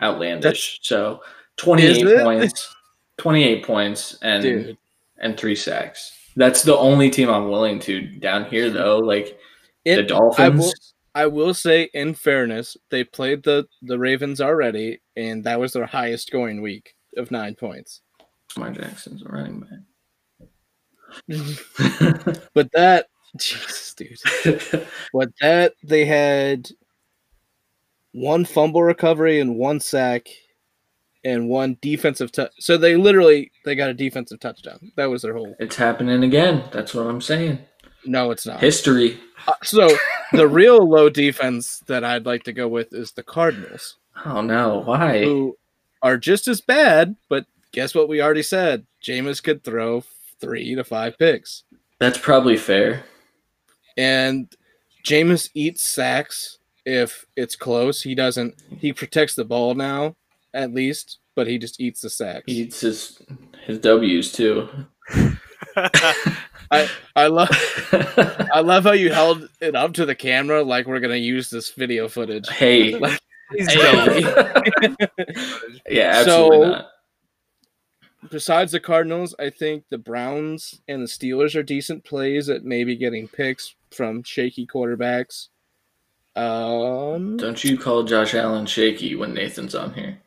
outlandish. 0.00 0.78
so 0.82 1.22
28 1.56 2.22
points, 2.22 2.74
28 3.18 3.64
points, 3.64 4.18
and 4.22 4.42
Dude. 4.42 4.78
and 5.18 5.36
three 5.36 5.56
sacks. 5.56 6.12
That's 6.36 6.62
the 6.62 6.76
only 6.76 7.10
team 7.10 7.30
I'm 7.30 7.48
willing 7.48 7.78
to 7.80 8.00
down 8.00 8.44
here, 8.44 8.70
though. 8.70 8.98
Like 8.98 9.38
the 9.84 9.92
It, 9.92 9.98
I 10.00 10.02
Dolphins. 10.02 10.93
I 11.14 11.26
will 11.26 11.54
say, 11.54 11.90
in 11.94 12.14
fairness, 12.14 12.76
they 12.90 13.04
played 13.04 13.44
the 13.44 13.66
the 13.82 13.98
Ravens 13.98 14.40
already, 14.40 15.00
and 15.16 15.44
that 15.44 15.60
was 15.60 15.72
their 15.72 15.86
highest 15.86 16.32
going 16.32 16.60
week 16.60 16.94
of 17.16 17.30
nine 17.30 17.54
points. 17.54 18.00
Lamar 18.56 18.72
Jackson's 18.72 19.22
a 19.22 19.28
running 19.28 19.60
back. 19.60 19.80
But 22.54 22.70
that, 22.72 23.06
Jesus, 23.36 23.94
dude. 23.94 24.18
But 25.12 25.30
that 25.40 25.74
they 25.82 26.04
had 26.04 26.68
one 28.12 28.44
fumble 28.44 28.82
recovery 28.82 29.40
and 29.40 29.56
one 29.56 29.80
sack 29.80 30.28
and 31.24 31.48
one 31.48 31.76
defensive 31.80 32.32
touch. 32.32 32.52
So 32.58 32.76
they 32.76 32.96
literally 32.96 33.50
they 33.64 33.74
got 33.74 33.90
a 33.90 33.94
defensive 33.94 34.40
touchdown. 34.40 34.92
That 34.96 35.06
was 35.06 35.22
their 35.22 35.34
whole. 35.34 35.54
it's 35.58 35.76
happening 35.76 36.22
again. 36.22 36.64
That's 36.72 36.94
what 36.94 37.06
I'm 37.06 37.20
saying. 37.20 37.60
No, 38.06 38.30
it's 38.30 38.46
not. 38.46 38.60
History. 38.60 39.18
Uh, 39.46 39.52
so 39.62 39.88
the 40.32 40.48
real 40.48 40.88
low 40.88 41.08
defense 41.08 41.80
that 41.86 42.04
I'd 42.04 42.26
like 42.26 42.44
to 42.44 42.52
go 42.52 42.68
with 42.68 42.92
is 42.92 43.12
the 43.12 43.22
Cardinals, 43.22 43.96
Oh 44.24 44.40
no! 44.40 44.78
Why? 44.84 45.22
who 45.22 45.56
are 46.02 46.16
just 46.16 46.48
as 46.48 46.60
bad. 46.60 47.16
But 47.28 47.46
guess 47.72 47.94
what? 47.94 48.08
We 48.08 48.22
already 48.22 48.42
said 48.42 48.86
Jameis 49.02 49.42
could 49.42 49.64
throw 49.64 50.04
three 50.40 50.74
to 50.74 50.84
five 50.84 51.18
picks, 51.18 51.64
That's 51.98 52.18
probably 52.18 52.56
fair. 52.56 53.04
and 53.96 54.54
Jameis 55.06 55.50
eats 55.54 55.82
sacks 55.82 56.58
if 56.86 57.26
it's 57.36 57.56
close. 57.56 58.02
He 58.02 58.14
doesn't. 58.14 58.54
He 58.78 58.92
protects 58.92 59.34
the 59.34 59.44
ball 59.44 59.74
now, 59.74 60.16
at 60.54 60.72
least, 60.72 61.18
but 61.34 61.46
he 61.46 61.58
just 61.58 61.80
eats 61.80 62.00
the 62.00 62.10
sacks. 62.10 62.44
He 62.46 62.62
eats 62.62 62.80
his 62.80 63.20
his 63.66 63.78
W's 63.78 64.32
too. 64.32 64.68
I 66.70 67.26
love. 67.28 67.48
I 68.52 68.60
love 68.60 68.84
how 68.84 68.92
you 68.92 69.12
held 69.12 69.48
it 69.60 69.74
up 69.76 69.94
to 69.94 70.06
the 70.06 70.14
camera 70.14 70.62
like 70.62 70.86
we're 70.86 71.00
gonna 71.00 71.16
use 71.16 71.50
this 71.50 71.70
video 71.72 72.08
footage. 72.08 72.48
hey. 72.48 72.98
Like, 72.98 73.20
Hey. 73.68 74.20
yeah, 75.88 76.12
absolutely 76.16 76.24
So- 76.24 76.64
not. 76.70 76.90
Besides 78.30 78.72
the 78.72 78.80
Cardinals, 78.80 79.34
I 79.38 79.50
think 79.50 79.84
the 79.90 79.98
Browns 79.98 80.80
and 80.88 81.02
the 81.02 81.06
Steelers 81.06 81.54
are 81.54 81.62
decent 81.62 82.04
plays 82.04 82.48
at 82.48 82.64
maybe 82.64 82.96
getting 82.96 83.28
picks 83.28 83.74
from 83.90 84.22
shaky 84.22 84.66
quarterbacks. 84.66 85.48
Um, 86.34 87.36
Don't 87.36 87.62
you 87.62 87.76
call 87.78 88.02
Josh 88.04 88.32
Allen 88.34 88.64
shaky 88.66 89.14
when 89.14 89.34
Nathan's 89.34 89.74
on 89.74 89.92
here? 89.92 90.18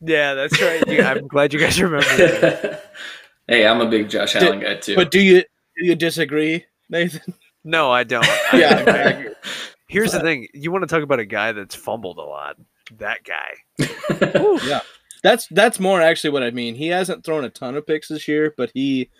yeah, 0.00 0.34
that's 0.34 0.62
right. 0.62 0.82
I'm 0.88 1.26
glad 1.26 1.52
you 1.52 1.58
guys 1.58 1.82
remember 1.82 2.06
that. 2.16 2.92
hey, 3.48 3.66
I'm 3.66 3.80
a 3.80 3.90
big 3.90 4.08
Josh 4.08 4.34
Did- 4.34 4.44
Allen 4.44 4.60
guy 4.60 4.76
too. 4.76 4.94
but 4.94 5.10
do 5.10 5.20
you 5.20 5.42
do 5.78 5.86
you 5.86 5.94
disagree, 5.94 6.64
Nathan? 6.88 7.34
No, 7.64 7.90
I 7.90 8.04
don't. 8.04 8.26
Yeah, 8.52 8.78
exactly. 8.80 9.32
Here's 9.88 10.12
the 10.12 10.20
thing. 10.20 10.48
You 10.54 10.72
want 10.72 10.82
to 10.82 10.86
talk 10.94 11.02
about 11.02 11.20
a 11.20 11.24
guy 11.26 11.52
that's 11.52 11.74
fumbled 11.74 12.18
a 12.18 12.22
lot. 12.22 12.56
That 12.98 13.18
guy. 13.24 14.58
yeah, 14.66 14.80
that's 15.22 15.46
that's 15.48 15.78
more 15.78 16.00
actually 16.00 16.30
what 16.30 16.42
I 16.42 16.50
mean. 16.50 16.74
He 16.74 16.88
hasn't 16.88 17.24
thrown 17.24 17.44
a 17.44 17.50
ton 17.50 17.76
of 17.76 17.86
picks 17.86 18.08
this 18.08 18.26
year, 18.26 18.54
but 18.56 18.70
he 18.74 19.10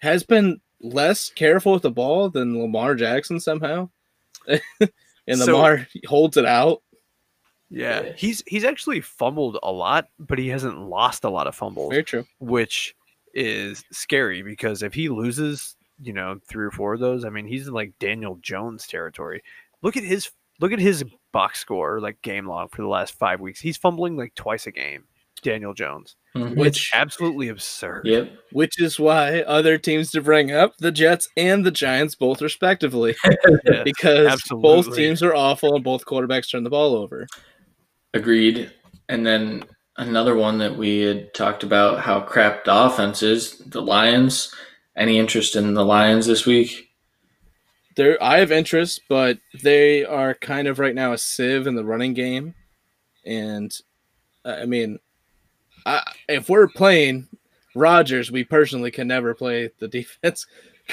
has 0.00 0.22
been 0.22 0.60
less 0.80 1.30
careful 1.30 1.72
with 1.72 1.82
the 1.82 1.90
ball 1.90 2.30
than 2.30 2.60
Lamar 2.60 2.94
Jackson 2.94 3.38
somehow. 3.40 3.90
and 4.48 5.38
So- 5.38 5.56
Lamar 5.56 5.86
holds 6.06 6.36
it 6.36 6.46
out. 6.46 6.82
Yeah. 7.68 8.02
Yeah. 8.02 8.12
He's 8.16 8.42
he's 8.46 8.64
actually 8.64 9.00
fumbled 9.00 9.58
a 9.62 9.70
lot, 9.70 10.06
but 10.18 10.38
he 10.38 10.48
hasn't 10.48 10.78
lost 10.80 11.24
a 11.24 11.30
lot 11.30 11.46
of 11.46 11.54
fumbles, 11.54 11.90
Very 11.90 12.02
true. 12.04 12.24
which 12.40 12.94
is 13.34 13.84
scary 13.92 14.42
because 14.42 14.82
if 14.82 14.92
he 14.94 15.08
loses, 15.08 15.76
you 16.02 16.12
know, 16.12 16.38
three 16.48 16.64
or 16.64 16.70
four 16.70 16.94
of 16.94 17.00
those, 17.00 17.24
I 17.24 17.30
mean, 17.30 17.46
he's 17.46 17.68
in 17.68 17.74
like 17.74 17.92
Daniel 17.98 18.38
Jones 18.42 18.86
territory. 18.86 19.42
Look 19.82 19.96
at 19.96 20.04
his 20.04 20.30
look 20.60 20.72
at 20.72 20.78
his 20.78 21.04
box 21.32 21.60
score, 21.60 22.00
like 22.00 22.20
game 22.22 22.46
log 22.46 22.70
for 22.74 22.82
the 22.82 22.88
last 22.88 23.14
five 23.14 23.40
weeks. 23.40 23.60
He's 23.60 23.76
fumbling 23.76 24.16
like 24.16 24.34
twice 24.34 24.66
a 24.66 24.70
game. 24.72 25.04
Daniel 25.42 25.72
Jones. 25.72 26.16
Mhm. 26.36 26.54
Which 26.56 26.90
Absolutely 26.92 27.48
absurd. 27.48 28.02
Yep. 28.04 28.30
which 28.52 28.78
is 28.80 29.00
why 29.00 29.40
other 29.42 29.78
teams 29.78 30.10
to 30.10 30.20
bring 30.20 30.52
up 30.52 30.76
the 30.78 30.92
Jets 30.92 31.28
and 31.36 31.64
the 31.64 31.70
Giants 31.70 32.14
both 32.14 32.42
respectively 32.42 33.16
Yes, 33.64 33.82
because 33.84 34.40
both 34.50 34.94
teams 34.94 35.22
are 35.22 35.34
awful 35.34 35.74
and 35.74 35.82
both 35.82 36.04
quarterbacks 36.04 36.50
turn 36.50 36.62
the 36.62 36.70
ball 36.70 36.94
over. 36.94 37.26
Agreed. 38.12 38.70
And 39.08 39.26
then 39.26 39.64
another 39.96 40.36
one 40.36 40.58
that 40.58 40.76
we 40.76 41.00
had 41.00 41.32
talked 41.34 41.62
about 41.62 42.00
how 42.00 42.20
crap 42.20 42.64
the 42.64 42.74
offense 42.74 43.22
is, 43.22 43.58
the 43.58 43.82
Lions. 43.82 44.54
Any 44.96 45.18
interest 45.18 45.56
in 45.56 45.74
the 45.74 45.84
Lions 45.84 46.26
this 46.26 46.46
week? 46.46 46.88
There, 47.96 48.22
I 48.22 48.38
have 48.38 48.52
interest, 48.52 49.02
but 49.08 49.38
they 49.62 50.04
are 50.04 50.34
kind 50.34 50.68
of 50.68 50.78
right 50.78 50.94
now 50.94 51.12
a 51.12 51.18
sieve 51.18 51.66
in 51.66 51.74
the 51.74 51.84
running 51.84 52.14
game, 52.14 52.54
and 53.24 53.76
uh, 54.44 54.58
I 54.60 54.66
mean, 54.66 54.98
I, 55.86 56.02
if 56.28 56.48
we're 56.48 56.68
playing 56.68 57.28
Rodgers, 57.74 58.30
we 58.30 58.44
personally 58.44 58.90
can 58.90 59.08
never 59.08 59.34
play 59.34 59.70
the 59.78 59.88
defense 59.88 60.46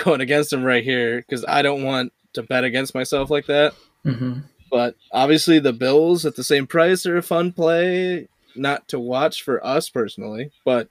going 0.03 0.21
against 0.21 0.53
him 0.53 0.63
right 0.63 0.83
here 0.83 1.17
because 1.17 1.45
I 1.47 1.61
don't 1.61 1.83
want 1.83 2.13
to 2.33 2.43
bet 2.43 2.63
against 2.63 2.95
myself 2.95 3.29
like 3.29 3.47
that. 3.47 3.73
Mm-hmm. 4.05 4.39
But 4.69 4.95
obviously, 5.11 5.59
the 5.59 5.73
Bills 5.73 6.25
at 6.25 6.35
the 6.35 6.43
same 6.43 6.67
price 6.67 7.05
are 7.05 7.17
a 7.17 7.23
fun 7.23 7.51
play, 7.51 8.27
not 8.55 8.87
to 8.89 8.99
watch 8.99 9.43
for 9.43 9.65
us 9.65 9.89
personally, 9.89 10.51
but 10.65 10.89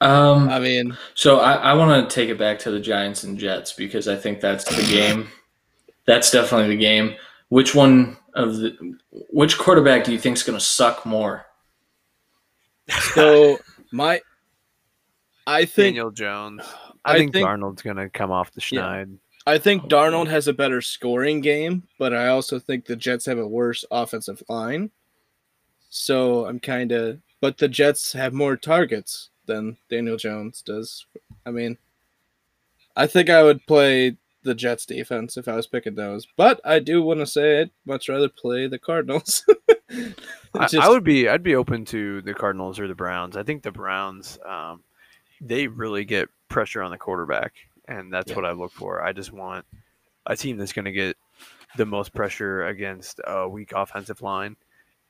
Um, 0.00 0.48
I 0.48 0.58
mean, 0.58 0.96
so 1.14 1.38
I, 1.38 1.52
I 1.52 1.72
want 1.74 2.10
to 2.10 2.12
take 2.12 2.28
it 2.28 2.36
back 2.36 2.58
to 2.60 2.72
the 2.72 2.80
Giants 2.80 3.22
and 3.22 3.38
Jets 3.38 3.72
because 3.72 4.08
I 4.08 4.16
think 4.16 4.40
that's 4.40 4.64
the 4.64 4.82
game. 4.82 5.28
That's 6.06 6.32
definitely 6.32 6.74
the 6.74 6.80
game. 6.80 7.14
Which 7.50 7.72
one 7.72 8.16
of 8.34 8.56
the 8.56 8.96
which 9.30 9.58
quarterback 9.58 10.02
do 10.02 10.12
you 10.12 10.18
think 10.18 10.36
is 10.36 10.42
going 10.42 10.58
to 10.58 10.64
suck 10.64 11.06
more? 11.06 11.46
so 13.14 13.58
my, 13.92 14.20
I 15.46 15.66
think 15.66 15.94
Daniel 15.94 16.10
Jones. 16.10 16.62
I, 17.04 17.14
I 17.14 17.18
think, 17.18 17.32
think- 17.32 17.46
Darnold's 17.46 17.82
gonna 17.82 18.10
come 18.10 18.32
off 18.32 18.50
the 18.52 18.60
schneid. 18.60 19.18
I 19.46 19.58
think 19.58 19.84
Darnold 19.84 20.28
has 20.28 20.46
a 20.46 20.52
better 20.52 20.80
scoring 20.80 21.40
game, 21.40 21.82
but 21.98 22.14
I 22.14 22.28
also 22.28 22.58
think 22.58 22.86
the 22.86 22.96
Jets 22.96 23.26
have 23.26 23.38
a 23.38 23.46
worse 23.46 23.84
offensive 23.90 24.42
line. 24.48 24.90
So 25.90 26.46
I'm 26.46 26.60
kind 26.60 26.92
of, 26.92 27.20
but 27.42 27.58
the 27.58 27.68
Jets 27.68 28.12
have 28.12 28.32
more 28.32 28.56
targets 28.56 29.28
than 29.46 29.76
Daniel 29.90 30.16
Jones 30.16 30.62
does. 30.62 31.04
I 31.44 31.50
mean, 31.50 31.76
I 32.96 33.08
think 33.08 33.28
I 33.28 33.42
would 33.42 33.66
play 33.66 34.16
the 34.44 34.54
Jets 34.54 34.86
defense 34.86 35.36
if 35.36 35.48
I 35.48 35.56
was 35.56 35.66
picking 35.66 35.96
those, 35.96 36.26
but 36.36 36.60
I 36.64 36.78
do 36.78 37.02
want 37.02 37.18
to 37.20 37.26
say 37.26 37.60
I'd 37.62 37.70
much 37.84 38.08
rather 38.08 38.28
play 38.28 38.68
the 38.68 38.78
Cardinals. 38.78 39.44
I, 40.54 40.68
I 40.80 40.88
would 40.88 41.02
be 41.04 41.28
I'd 41.28 41.42
be 41.42 41.56
open 41.56 41.84
to 41.86 42.22
the 42.22 42.32
Cardinals 42.32 42.78
or 42.78 42.86
the 42.86 42.94
Browns. 42.94 43.36
I 43.36 43.42
think 43.42 43.62
the 43.62 43.72
Browns 43.72 44.38
um, 44.46 44.82
they 45.40 45.66
really 45.66 46.04
get 46.04 46.28
pressure 46.48 46.80
on 46.82 46.92
the 46.92 46.98
quarterback, 46.98 47.52
and 47.88 48.12
that's 48.12 48.30
Yeah. 48.30 48.36
what 48.36 48.44
I 48.44 48.52
look 48.52 48.72
for. 48.72 49.02
I 49.02 49.12
just 49.12 49.32
want 49.32 49.64
a 50.26 50.36
team 50.36 50.58
that's 50.58 50.72
going 50.72 50.84
to 50.84 50.92
get 50.92 51.16
the 51.76 51.86
most 51.86 52.14
pressure 52.14 52.66
against 52.68 53.20
a 53.26 53.48
weak 53.48 53.72
offensive 53.74 54.22
line, 54.22 54.54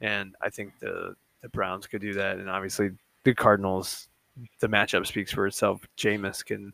and 0.00 0.34
I 0.40 0.48
think 0.48 0.78
the 0.78 1.14
the 1.42 1.48
Browns 1.48 1.86
could 1.86 2.00
do 2.00 2.14
that. 2.14 2.38
And 2.38 2.48
obviously, 2.48 2.90
the 3.24 3.34
Cardinals, 3.34 4.08
the 4.60 4.68
matchup 4.68 5.06
speaks 5.06 5.32
for 5.32 5.46
itself. 5.46 5.80
Jameis 5.98 6.44
can, 6.44 6.72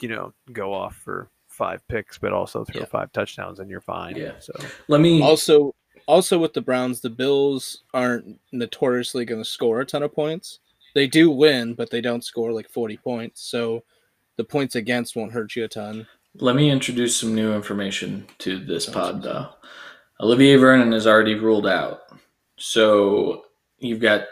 you 0.00 0.08
know, 0.08 0.32
go 0.52 0.72
off 0.72 0.96
for 0.96 1.28
five 1.48 1.86
picks, 1.88 2.18
but 2.18 2.32
also 2.32 2.64
throw 2.64 2.80
Yeah. 2.80 2.86
five 2.86 3.12
touchdowns, 3.12 3.60
and 3.60 3.70
you're 3.70 3.80
fine. 3.80 4.16
Yeah. 4.16 4.38
So 4.40 4.52
Let 4.88 5.00
me. 5.00 5.22
also 5.22 5.74
also 6.06 6.38
with 6.38 6.52
the 6.52 6.60
Browns, 6.60 7.00
the 7.00 7.08
Bills 7.10 7.84
aren't 7.94 8.38
notoriously 8.52 9.24
going 9.24 9.40
to 9.42 9.48
score 9.48 9.80
a 9.80 9.86
ton 9.86 10.02
of 10.02 10.12
points. 10.12 10.58
They 10.94 11.06
do 11.06 11.30
win, 11.30 11.74
but 11.74 11.90
they 11.90 12.00
don't 12.02 12.22
score 12.22 12.52
like 12.52 12.68
40 12.68 12.98
points. 12.98 13.40
So 13.48 13.84
the 14.36 14.44
points 14.44 14.74
against 14.74 15.16
won't 15.16 15.32
hurt 15.32 15.56
you 15.56 15.64
a 15.64 15.68
ton. 15.68 16.06
Let 16.34 16.56
me 16.56 16.70
introduce 16.70 17.16
some 17.16 17.34
new 17.34 17.54
information 17.54 18.26
to 18.38 18.58
this 18.58 18.86
pod, 18.86 19.22
though. 19.22 19.48
Olivier 20.20 20.56
Vernon 20.56 20.92
is 20.92 21.06
already 21.06 21.36
ruled 21.36 21.66
out. 21.66 22.00
So 22.58 23.46
you've 23.84 24.00
got 24.00 24.26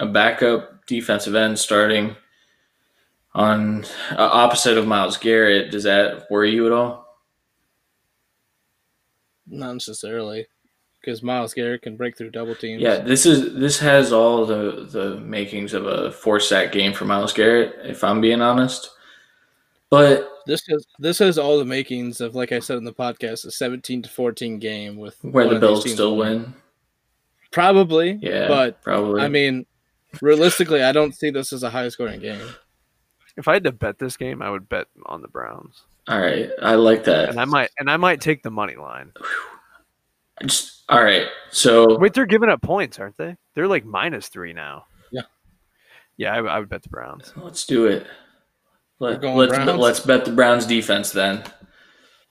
a 0.00 0.06
backup 0.06 0.86
defensive 0.86 1.34
end 1.34 1.58
starting 1.58 2.16
on 3.34 3.84
uh, 4.12 4.28
opposite 4.32 4.78
of 4.78 4.86
Myles 4.86 5.16
Garrett. 5.16 5.70
Does 5.70 5.84
that 5.84 6.30
worry 6.30 6.50
you 6.52 6.66
at 6.66 6.72
all? 6.72 7.06
Not 9.46 9.72
necessarily, 9.72 10.46
because 11.00 11.22
Myles 11.22 11.54
Garrett 11.54 11.82
can 11.82 11.96
break 11.96 12.16
through 12.16 12.30
double 12.30 12.54
teams. 12.54 12.82
Yeah, 12.82 12.98
this 12.98 13.24
is 13.24 13.54
this 13.54 13.78
has 13.78 14.12
all 14.12 14.44
the 14.44 14.86
the 14.90 15.18
makings 15.20 15.72
of 15.72 15.86
a 15.86 16.12
four 16.12 16.38
sack 16.38 16.72
game 16.72 16.92
for 16.92 17.06
Myles 17.06 17.32
Garrett, 17.32 17.74
if 17.84 18.04
I'm 18.04 18.20
being 18.20 18.42
honest. 18.42 18.90
But 19.90 20.30
this 20.46 20.62
has 20.68 20.86
this 20.98 21.18
has 21.20 21.38
all 21.38 21.58
the 21.58 21.64
makings 21.64 22.20
of, 22.20 22.34
like 22.34 22.52
I 22.52 22.58
said 22.58 22.76
in 22.76 22.84
the 22.84 22.92
podcast, 22.92 23.46
a 23.46 23.50
17 23.50 24.02
to 24.02 24.08
14 24.08 24.58
game 24.58 24.96
with 24.96 25.16
where 25.22 25.48
the 25.48 25.58
Bills 25.58 25.90
still 25.90 26.16
winning. 26.16 26.42
win, 26.42 26.54
Probably, 27.50 28.18
yeah, 28.20 28.48
but 28.48 28.82
probably. 28.82 29.22
I 29.22 29.28
mean, 29.28 29.66
realistically, 30.20 30.82
I 30.82 30.92
don't 30.92 31.14
see 31.14 31.30
this 31.30 31.52
as 31.52 31.62
a 31.62 31.70
high 31.70 31.88
scoring 31.88 32.20
game. 32.20 32.40
if 33.36 33.48
I 33.48 33.54
had 33.54 33.64
to 33.64 33.72
bet 33.72 33.98
this 33.98 34.16
game, 34.16 34.42
I 34.42 34.50
would 34.50 34.68
bet 34.68 34.86
on 35.06 35.22
the 35.22 35.28
Browns. 35.28 35.82
all 36.08 36.20
right, 36.20 36.50
I 36.62 36.74
like 36.74 37.04
that. 37.04 37.30
and 37.30 37.40
I 37.40 37.44
might 37.46 37.70
and 37.78 37.90
I 37.90 37.96
might 37.96 38.20
take 38.20 38.42
the 38.42 38.50
money 38.50 38.76
line. 38.76 39.12
I 40.40 40.44
just 40.44 40.84
all 40.88 41.02
right. 41.02 41.26
So 41.50 41.98
Wait, 41.98 42.14
they're 42.14 42.26
giving 42.26 42.48
up 42.50 42.62
points, 42.62 42.98
aren't 42.98 43.16
they? 43.16 43.36
They're 43.54 43.66
like 43.68 43.84
minus 43.84 44.28
three 44.28 44.52
now. 44.52 44.84
Yeah. 45.10 45.22
Yeah, 46.16 46.34
I, 46.34 46.38
I 46.40 46.58
would 46.60 46.68
bet 46.68 46.82
the 46.82 46.88
Browns. 46.90 47.32
let's 47.36 47.64
do 47.66 47.86
it. 47.86 48.06
Let, 49.00 49.22
let's 49.22 49.54
Browns? 49.54 49.78
let's 49.80 50.00
bet 50.00 50.24
the 50.24 50.32
Browns 50.32 50.66
defense 50.66 51.12
then. 51.12 51.42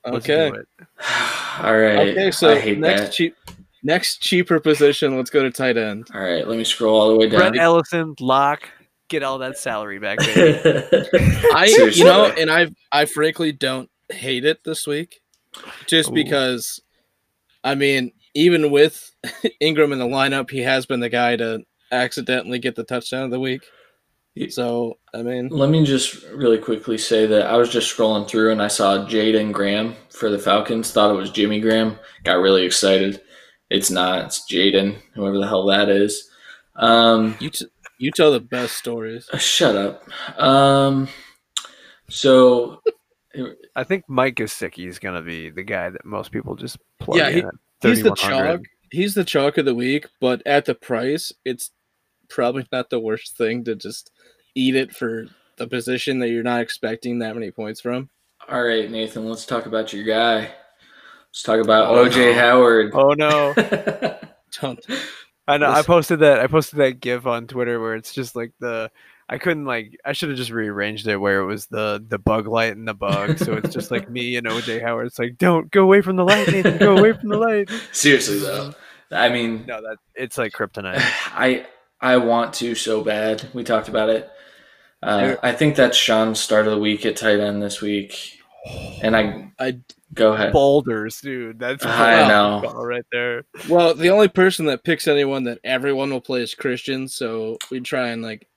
Let's 0.05 0.25
Okay. 0.29 0.49
do 0.51 0.55
it. 0.57 0.67
all 1.63 1.77
right. 1.77 2.09
Okay, 2.09 2.31
so 2.31 2.49
I 2.51 2.59
hate 2.59 2.77
next 2.79 3.01
that. 3.01 3.11
cheap, 3.13 3.35
next 3.83 4.21
cheaper 4.21 4.59
position. 4.59 5.15
Let's 5.15 5.29
go 5.29 5.43
to 5.43 5.51
tight 5.51 5.77
end. 5.77 6.07
all 6.13 6.21
right, 6.21 6.47
let 6.47 6.57
me 6.57 6.63
scroll 6.63 6.99
all 6.99 7.09
the 7.09 7.17
way 7.17 7.29
down. 7.29 7.41
Rhett 7.41 7.57
Ellison, 7.57 8.15
lock, 8.19 8.69
get 9.09 9.23
all 9.23 9.37
that 9.39 9.57
salary 9.57 9.99
back, 9.99 10.19
baby. 10.19 10.59
I, 11.53 11.67
Seriously. 11.67 11.99
you 11.99 12.05
know, 12.05 12.25
and 12.25 12.51
I, 12.51 12.67
I 12.91 13.05
frankly 13.05 13.51
don't 13.51 13.89
hate 14.09 14.45
it 14.45 14.63
this 14.63 14.87
week, 14.87 15.21
just 15.85 16.09
Ooh. 16.09 16.13
because, 16.13 16.81
I 17.63 17.75
mean, 17.75 18.11
even 18.33 18.71
with 18.71 19.11
Engram 19.61 19.91
in 19.93 19.99
the 19.99 20.05
lineup, 20.05 20.49
he 20.49 20.59
has 20.59 20.85
been 20.85 20.99
the 20.99 21.09
guy 21.09 21.35
to 21.35 21.63
accidentally 21.91 22.59
get 22.59 22.75
the 22.75 22.83
touchdown 22.83 23.23
of 23.23 23.31
the 23.31 23.39
week. 23.39 23.63
So, 24.49 24.99
I 25.15 25.23
mean, 25.23 25.49
Let 25.49 25.71
me 25.71 25.83
just 25.83 26.23
really 26.25 26.59
quickly 26.59 26.97
say 26.99 27.25
that 27.25 27.47
I 27.47 27.57
was 27.57 27.69
just 27.69 27.95
scrolling 27.95 28.27
through 28.27 28.51
and 28.51 28.61
I 28.61 28.67
saw 28.67 28.99
Jaeden 29.07 29.51
Graham 29.51 29.95
for 30.11 30.29
the 30.29 30.37
Falcons. 30.37 30.91
Thought 30.91 31.09
it 31.09 31.17
was 31.17 31.31
Jimmy 31.31 31.59
Graham. 31.59 31.97
Got 32.23 32.35
really 32.35 32.63
excited. 32.63 33.21
It's 33.69 33.91
not. 33.91 34.25
It's 34.25 34.45
Jaeden, 34.51 34.97
whoever 35.13 35.37
the 35.37 35.47
hell 35.47 35.65
that 35.67 35.89
is. 35.89 36.29
Um, 36.75 37.35
you 37.39 37.49
t- 37.49 37.65
you 37.97 38.11
tell 38.11 38.31
the 38.31 38.39
best 38.39 38.75
stories. 38.77 39.27
uh, 39.33 39.37
shut 39.37 39.75
up. 39.75 40.03
Um, 40.39 41.07
so 42.09 42.81
I 43.75 43.83
think 43.83 44.05
Mike 44.07 44.35
Gesicki 44.35 44.87
is 44.87 44.99
gonna 44.99 45.21
be 45.21 45.49
the 45.49 45.63
guy 45.63 45.89
that 45.89 46.05
most 46.05 46.31
people 46.31 46.55
just 46.55 46.77
plug 46.99 47.17
Yeah, 47.17 47.27
in 47.29 47.35
he- 47.35 47.41
at 47.43 47.53
He's 47.81 48.01
the 48.03 48.15
3,100. 48.15 48.57
chalk. 48.57 48.61
He's 48.91 49.13
the 49.13 49.23
chalk 49.25 49.57
of 49.57 49.65
the 49.65 49.75
week, 49.75 50.07
but 50.21 50.41
at 50.47 50.65
the 50.65 50.73
price, 50.73 51.31
it's 51.45 51.71
probably 52.29 52.65
not 52.71 52.89
the 52.89 52.99
worst 52.99 53.37
thing 53.37 53.63
to 53.65 53.75
just 53.75 54.11
eat 54.55 54.75
it 54.75 54.95
for 54.95 55.25
the 55.57 55.67
position 55.67 56.19
that 56.19 56.29
you're 56.29 56.41
not 56.43 56.61
expecting 56.61 57.19
that 57.19 57.35
many 57.35 57.51
points 57.51 57.81
from. 57.81 58.09
all 58.49 58.63
right, 58.63 58.89
Nathan. 58.89 59.27
Let's 59.27 59.45
talk 59.45 59.65
about 59.65 59.91
your 59.93 60.05
guy. 60.05 60.51
Let's 61.37 61.43
talk 61.43 61.63
about 61.63 61.95
Oh, 61.95 62.03
OJ 62.09 62.15
no. 62.15 62.33
Howard. 62.33 62.91
Oh 62.95 63.13
no! 63.13 63.53
Don't. 64.59 64.83
I 65.47 65.57
know. 65.57 65.69
I 65.69 65.83
posted 65.83 66.21
that. 66.21 66.39
I 66.39 66.47
posted 66.47 66.79
that 66.79 66.99
GIF 66.99 67.27
on 67.27 67.45
Twitter 67.45 67.79
where 67.79 67.93
it's 67.93 68.11
just 68.11 68.35
like 68.35 68.53
the. 68.59 68.89
I 69.29 69.37
couldn't 69.37 69.65
like. 69.65 69.95
I 70.03 70.13
should 70.13 70.29
have 70.29 70.37
just 70.39 70.49
rearranged 70.49 71.05
it 71.07 71.17
where 71.17 71.41
it 71.41 71.45
was 71.45 71.67
the 71.67 72.03
the 72.07 72.17
bug 72.17 72.47
light 72.47 72.75
and 72.75 72.87
the 72.87 72.95
bug. 72.95 73.37
So 73.37 73.53
it's 73.53 73.71
just 73.71 73.91
like 73.91 74.09
me 74.09 74.35
and 74.37 74.47
OJ 74.47 74.81
Howard. 74.81 75.05
It's 75.05 75.19
like, 75.19 75.37
don't 75.37 75.69
go 75.69 75.83
away 75.83 76.01
from 76.01 76.15
the 76.15 76.23
light, 76.25 76.47
Nathan. 76.47 76.79
Go 76.79 76.97
away 76.97 77.13
from 77.13 77.29
the 77.29 77.37
light. 77.37 77.69
Seriously 77.91 78.39
though, 78.39 78.73
I 79.11 79.29
mean, 79.29 79.63
No, 79.67 79.79
that 79.79 79.97
it's 80.15 80.39
like 80.39 80.53
kryptonite. 80.53 80.97
I 81.35 81.67
I 82.01 82.17
want 82.17 82.55
to 82.55 82.73
so 82.73 83.03
bad. 83.03 83.47
We 83.53 83.63
talked 83.63 83.89
about 83.89 84.09
it. 84.09 84.27
Uh, 85.03 85.35
I 85.43 85.51
think 85.51 85.75
that's 85.75 85.95
Sean's 85.97 86.39
start 86.39 86.65
of 86.65 86.73
the 86.73 86.79
week 86.79 87.05
at 87.05 87.15
tight 87.15 87.39
end 87.39 87.61
this 87.61 87.79
week, 87.79 88.36
and 89.01 89.15
I 89.15 89.51
I 89.59 89.79
go 90.13 90.33
ahead. 90.33 90.53
Boulders, 90.53 91.19
dude. 91.21 91.59
That's 91.59 91.85
I 91.85 92.27
know. 92.27 92.63
all 92.67 92.85
right 92.85 93.05
there. 93.11 93.43
well, 93.69 93.93
the 93.93 94.09
only 94.09 94.27
person 94.27 94.65
that 94.67 94.83
picks 94.83 95.07
anyone 95.07 95.43
that 95.45 95.59
everyone 95.63 96.09
will 96.09 96.21
play 96.21 96.41
is 96.41 96.53
Christian, 96.55 97.07
so 97.07 97.57
we 97.71 97.79
try 97.79 98.09
and 98.09 98.21
like 98.21 98.47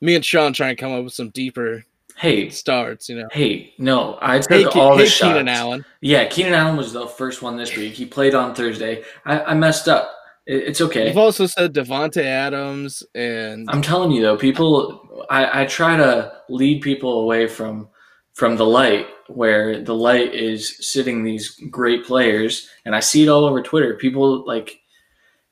me 0.00 0.14
and 0.14 0.24
Sean 0.24 0.52
try 0.52 0.68
and 0.70 0.78
come 0.78 0.92
up 0.92 1.04
with 1.04 1.14
some 1.14 1.30
deeper 1.30 1.84
Hey, 2.18 2.50
starts. 2.50 3.08
You 3.08 3.20
know, 3.20 3.28
hey, 3.30 3.72
no, 3.78 4.18
I 4.20 4.40
took 4.40 4.50
hey, 4.50 4.64
Ke- 4.64 4.76
all 4.76 4.96
the 4.96 5.04
hey 5.04 5.08
shots. 5.08 5.32
Keenan 5.32 5.48
Allen. 5.48 5.84
Yeah, 6.00 6.24
Keenan 6.26 6.52
Allen 6.52 6.76
was 6.76 6.92
the 6.92 7.06
first 7.06 7.42
one 7.42 7.56
this 7.56 7.76
week. 7.76 7.92
He 7.92 8.04
played 8.06 8.34
on 8.34 8.56
Thursday. 8.56 9.04
I, 9.24 9.40
I 9.40 9.54
messed 9.54 9.86
up. 9.86 10.10
It, 10.44 10.64
it's 10.64 10.80
okay. 10.80 11.06
You've 11.06 11.16
also 11.16 11.46
said 11.46 11.72
Davante 11.74 12.24
Adams 12.24 13.04
and 13.14 13.70
I'm 13.70 13.82
telling 13.82 14.10
you 14.10 14.20
though, 14.22 14.36
people. 14.36 15.24
I, 15.30 15.62
I 15.62 15.66
try 15.66 15.96
to 15.96 16.32
lead 16.48 16.82
people 16.82 17.20
away 17.20 17.46
from 17.46 17.88
from 18.38 18.56
the 18.56 18.64
light, 18.64 19.08
where 19.26 19.82
the 19.82 19.94
light 19.94 20.32
is 20.32 20.76
sitting 20.78 21.24
these 21.24 21.60
great 21.70 22.04
players, 22.04 22.68
and 22.84 22.94
I 22.94 23.00
see 23.00 23.24
it 23.24 23.28
all 23.28 23.44
over 23.44 23.60
Twitter. 23.60 23.94
People 23.96 24.46
like 24.46 24.80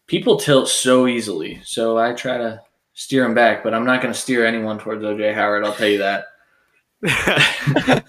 people 0.06 0.36
tilt 0.36 0.68
so 0.68 1.08
easily, 1.08 1.60
so 1.64 1.98
I 1.98 2.12
try 2.12 2.38
to 2.38 2.62
steer 2.94 3.24
them 3.24 3.34
back. 3.34 3.64
But 3.64 3.74
I'm 3.74 3.84
not 3.84 4.02
going 4.02 4.14
to 4.14 4.18
steer 4.18 4.46
anyone 4.46 4.78
towards 4.78 5.02
OJ 5.02 5.34
Howard. 5.34 5.64
I'll 5.64 5.74
tell 5.74 5.88
you 5.88 5.98
that. 5.98 6.26
I 7.04 8.02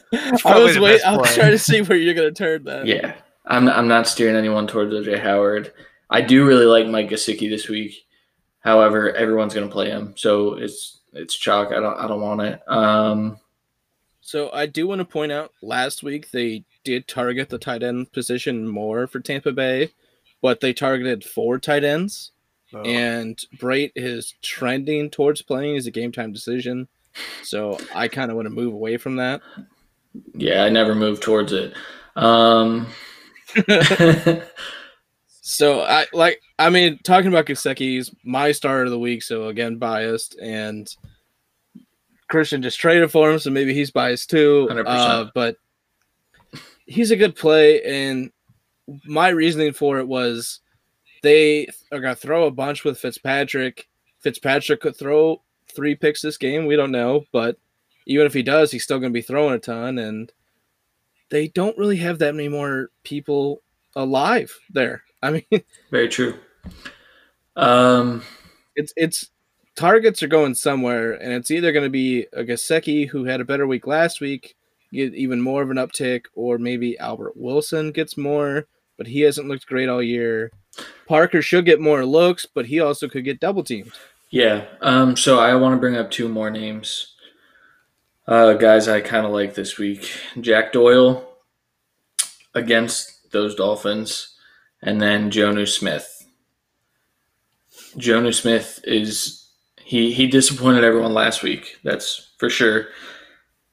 was 0.59 0.75
the 0.75 0.82
wait. 0.82 1.01
I 1.03 1.17
was 1.17 1.28
play. 1.28 1.36
trying 1.36 1.51
to 1.51 1.57
see 1.57 1.82
where 1.82 1.97
you're 1.97 2.13
gonna 2.13 2.32
turn 2.32 2.63
that. 2.65 2.86
Yeah, 2.86 3.15
I'm 3.47 3.67
I'm 3.67 3.88
not 3.88 4.07
steering 4.07 4.36
anyone 4.36 4.67
towards 4.67 4.93
OJ 4.93 5.19
Howard. 5.19 5.73
I 6.09 6.21
do 6.21 6.45
really 6.45 6.65
like 6.67 6.88
Mike 6.88 7.09
Gesicki 7.09 7.49
this 7.49 7.67
week. 7.67 7.95
However, 8.59 9.11
everyone's 9.13 9.55
going 9.55 9.67
to 9.67 9.73
play 9.73 9.89
him, 9.89 10.13
so 10.15 10.53
it's 10.53 11.01
it's 11.13 11.36
chalk. 11.36 11.69
I 11.71 11.80
don't 11.80 11.97
I 11.97 12.07
don't 12.07 12.21
want 12.21 12.41
it. 12.41 12.61
Um, 12.67 13.39
So 14.28 14.49
I 14.51 14.65
do 14.65 14.88
want 14.88 14.99
to 14.99 15.05
point 15.05 15.32
out 15.32 15.53
last 15.61 16.03
week 16.03 16.32
they 16.32 16.65
did 16.84 17.07
target 17.07 17.47
the 17.47 17.57
tight 17.57 17.82
end 17.82 18.11
position 18.11 18.67
more 18.67 19.07
for 19.07 19.21
Tampa 19.21 19.53
Bay, 19.53 19.91
but 20.41 20.59
they 20.59 20.73
targeted 20.73 21.23
four 21.23 21.57
tight 21.59 21.86
ends. 21.86 22.32
Oh. 22.73 22.82
and 22.82 23.41
Brate 23.55 23.93
is 23.95 24.36
trending 24.41 25.09
towards 25.09 25.41
playing 25.41 25.78
as 25.78 25.88
a 25.88 25.91
game 25.91 26.11
time 26.11 26.34
decision. 26.34 26.89
So 27.41 27.80
I 27.95 28.09
kind 28.09 28.30
of 28.30 28.36
want 28.36 28.47
to 28.47 28.53
move 28.53 28.73
away 28.73 28.97
from 28.97 29.15
that. 29.15 29.41
Yeah, 30.34 30.65
I 30.65 30.69
never 30.69 30.93
moved 30.93 31.23
towards 31.23 31.53
it. 31.53 31.73
Um, 32.17 32.88
So 35.49 35.80
I 35.80 36.05
like 36.11 36.41
I 36.59 36.69
mean 36.69 36.99
talking 37.05 37.30
about 37.30 37.45
Gesicki's 37.45 38.13
my 38.25 38.51
star 38.51 38.84
of 38.84 38.89
the 38.89 38.99
week, 38.99 39.23
so 39.23 39.47
again 39.47 39.78
biased 39.78 40.38
and 40.41 40.93
Christian 42.28 42.61
just 42.61 42.80
traded 42.80 43.11
for 43.11 43.32
him, 43.32 43.39
so 43.39 43.49
maybe 43.49 43.73
he's 43.73 43.91
biased 43.91 44.30
too. 44.30 44.67
100%. 44.69 44.84
Uh, 44.86 45.32
but 45.34 45.57
he's 46.86 47.11
a 47.11 47.15
good 47.15 47.36
play, 47.36 47.82
and 47.84 48.32
my 49.05 49.30
reasoning 49.30 49.73
for 49.73 49.99
it 49.99 50.07
was 50.07 50.61
they 51.23 51.67
are 51.91 51.99
gonna 51.99 52.15
throw 52.15 52.45
a 52.45 52.51
bunch 52.51 52.84
with 52.84 52.99
Fitzpatrick. 52.99 53.88
Fitzpatrick 54.19 54.82
could 54.82 54.95
throw 54.95 55.41
three 55.73 55.95
picks 55.95 56.21
this 56.21 56.38
game. 56.38 56.65
We 56.65 56.75
don't 56.75 56.91
know, 56.91 57.25
but 57.32 57.57
even 58.05 58.25
if 58.25 58.34
he 58.34 58.43
does, 58.43 58.71
he's 58.71 58.84
still 58.84 58.99
gonna 58.99 59.11
be 59.11 59.21
throwing 59.21 59.53
a 59.53 59.59
ton, 59.59 59.97
and 59.97 60.32
they 61.30 61.47
don't 61.49 61.78
really 61.78 61.97
have 61.97 62.19
that 62.19 62.36
many 62.36 62.49
more 62.49 62.89
people 63.03 63.61
alive 63.95 64.57
there. 64.71 65.03
I 65.21 65.32
mean, 65.32 65.63
very 65.91 66.07
true. 66.07 66.36
Um, 67.55 68.23
it's 68.75 68.93
it's 68.95 69.30
targets 69.78 70.21
are 70.23 70.28
going 70.28 70.55
somewhere, 70.55 71.13
and 71.13 71.32
it's 71.32 71.51
either 71.51 71.71
going 71.71 71.86
to 71.86 71.89
be 71.89 72.25
a 72.34 72.43
Gesicki 72.43 73.07
who 73.07 73.23
had 73.23 73.39
a 73.39 73.45
better 73.45 73.65
week 73.65 73.88
last 73.88 74.19
week, 74.19 74.55
get 74.91 75.13
even 75.13 75.39
more 75.39 75.61
of 75.61 75.69
an 75.69 75.78
uptick, 75.78 76.23
or 76.36 76.57
maybe 76.57 76.97
Albert 76.99 77.38
Wilson 77.38 77.91
gets 77.91 78.17
more, 78.17 78.67
but 78.97 79.07
he 79.07 79.21
hasn't 79.21 79.47
looked 79.47 79.67
great 79.67 79.88
all 79.88 80.03
year. 80.03 80.51
Parker 81.07 81.41
should 81.41 81.65
get 81.65 81.80
more 81.80 82.05
looks, 82.05 82.45
but 82.45 82.65
he 82.65 82.82
also 82.82 83.07
could 83.07 83.23
get 83.23 83.39
double 83.39 83.63
teamed. 83.63 83.93
yeah. 84.32 84.65
Um, 84.82 85.15
so 85.15 85.39
I 85.39 85.55
want 85.55 85.73
to 85.73 85.80
bring 85.80 85.95
up 85.95 86.11
two 86.11 86.28
more 86.28 86.49
names. 86.49 87.13
Uh, 88.28 88.53
guys, 88.53 88.89
I 88.89 88.99
kind 88.99 89.25
of 89.25 89.32
like 89.32 89.53
this 89.53 89.78
week. 89.78 90.11
Jack 90.41 90.73
Doyle 90.73 91.25
against 92.53 93.32
those 93.32 93.55
Dolphins, 93.55 94.36
and 94.82 95.01
then 95.01 95.32
Jonnu 95.32 95.67
Smith. 95.67 96.25
Jonnu 97.95 98.34
Smith 98.34 98.80
is 98.84 99.46
he 99.88 100.11
he 100.11 100.27
disappointed 100.27 100.83
everyone 100.83 101.13
last 101.13 101.43
week. 101.43 101.77
That's 101.81 102.33
for 102.39 102.49
sure. 102.49 102.88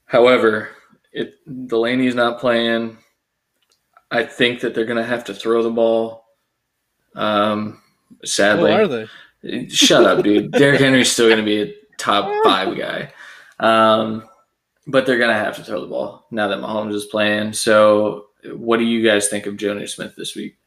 However, 0.05 0.69
it 1.11 1.33
Delanie's 1.45 2.15
not 2.15 2.39
playing. 2.39 2.97
I 4.09 4.23
think 4.23 4.61
that 4.61 4.73
they're 4.73 4.85
gonna 4.85 5.03
have 5.03 5.25
to 5.25 5.33
throw 5.33 5.61
the 5.61 5.69
ball. 5.69 6.23
Um, 7.15 7.81
sadly, 8.23 8.71
are 8.71 8.87
they? 8.87 9.67
Shut 9.67 10.05
up, 10.05 10.23
dude. 10.23 10.51
Derrick 10.53 10.79
Henry's 10.79 11.11
still 11.11 11.27
going 11.27 11.37
to 11.37 11.43
be 11.45 11.61
a 11.61 11.73
top 11.97 12.31
five 12.45 12.77
guy. 12.77 13.11
Um, 13.59 14.23
but 14.87 15.05
they're 15.05 15.19
going 15.19 15.35
to 15.35 15.35
have 15.35 15.55
to 15.57 15.63
throw 15.63 15.81
the 15.81 15.87
ball 15.87 16.27
now 16.31 16.47
that 16.47 16.59
Mahomes 16.59 16.95
is 16.95 17.05
playing. 17.05 17.53
So, 17.53 18.27
what 18.53 18.77
do 18.77 18.85
you 18.85 19.07
guys 19.07 19.27
think 19.27 19.45
of 19.45 19.55
Jonnu 19.55 19.87
Smith 19.87 20.15
this 20.15 20.35
week? 20.35 20.57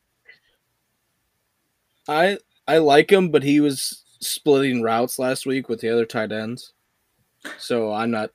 I 2.07 2.39
I 2.69 2.79
like 2.79 3.11
him, 3.11 3.31
but 3.31 3.43
he 3.43 3.61
was 3.61 4.05
splitting 4.21 4.83
routes 4.83 5.19
last 5.19 5.47
week 5.47 5.69
with 5.69 5.81
the 5.81 5.91
other 5.91 6.07
tight 6.07 6.33
ends, 6.33 6.73
so 7.59 7.93
I'm 7.93 8.11
not. 8.11 8.31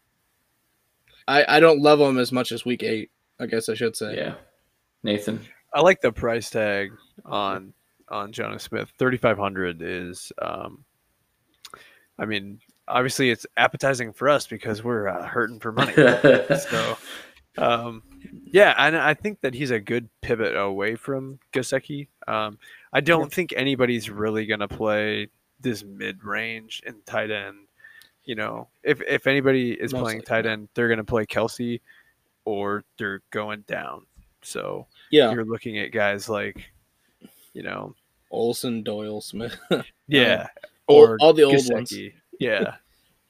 I 1.28 1.58
I 1.58 1.60
don't 1.60 1.82
love 1.82 2.00
him 2.00 2.18
as 2.18 2.32
much 2.32 2.52
as 2.52 2.66
week 2.66 2.84
eight. 2.84 3.12
I 3.40 3.46
guess 3.46 3.70
I 3.70 3.74
should 3.74 3.96
say. 3.96 4.16
Yeah. 4.16 4.36
Nathan. 5.04 5.46
I 5.74 5.82
like 5.82 6.02
the 6.02 6.12
price 6.12 6.50
tag 6.50 6.92
on 7.26 7.74
on 8.10 8.32
Jonnu 8.32 8.60
Smith. 8.60 8.92
Thirty 8.98 9.18
five 9.18 9.38
hundred 9.38 9.82
is, 9.82 10.32
um, 10.42 10.84
I 12.18 12.26
mean, 12.26 12.60
obviously 12.88 13.30
it's 13.30 13.46
appetizing 13.58 14.14
for 14.14 14.30
us 14.30 14.48
because 14.48 14.84
we're 14.84 15.08
uh, 15.08 15.26
hurting 15.26 15.60
for 15.60 15.72
money. 15.72 15.94
so, 15.96 16.98
um, 17.58 18.04
yeah, 18.46 18.74
and 18.78 18.96
I 18.96 19.14
think 19.14 19.42
that 19.42 19.54
he's 19.54 19.72
a 19.72 19.80
good 19.80 20.10
pivot 20.22 20.56
away 20.56 20.96
from 20.96 21.40
Gesicki. 21.54 22.08
Um, 22.28 22.60
I 22.94 23.02
don't 23.02 23.32
think 23.34 23.54
anybody's 23.56 24.10
really 24.10 24.46
gonna 24.46 24.68
play 24.68 25.28
this 25.64 25.84
mid 25.84 26.24
range 26.24 26.84
and 26.86 27.04
tight 27.06 27.32
end. 27.32 27.58
You 28.26 28.36
know, 28.36 28.68
if 28.84 29.02
if 29.02 29.28
anybody 29.28 29.72
is 29.72 29.94
Most 29.94 30.04
playing 30.04 30.22
tight 30.22 30.46
end, 30.46 30.70
they're 30.76 30.90
gonna 30.90 31.04
play 31.04 31.26
Kelce, 31.26 31.82
or 32.46 32.84
they're 32.98 33.22
going 33.32 33.62
down. 33.68 34.06
So 34.44 34.86
Yeah, 35.10 35.32
you're 35.32 35.46
looking 35.46 35.80
at 35.80 35.92
guys 35.92 36.30
like, 36.30 36.72
you 37.54 37.64
know, 37.64 37.96
Olsen, 38.32 38.84
Doyle, 38.84 39.22
Smith, 39.22 39.58
yeah, 40.08 40.48
all, 40.88 41.18
all 41.20 41.34
the 41.34 41.44
old 41.44 41.74
ones. 41.74 41.94
Yeah, 42.40 42.76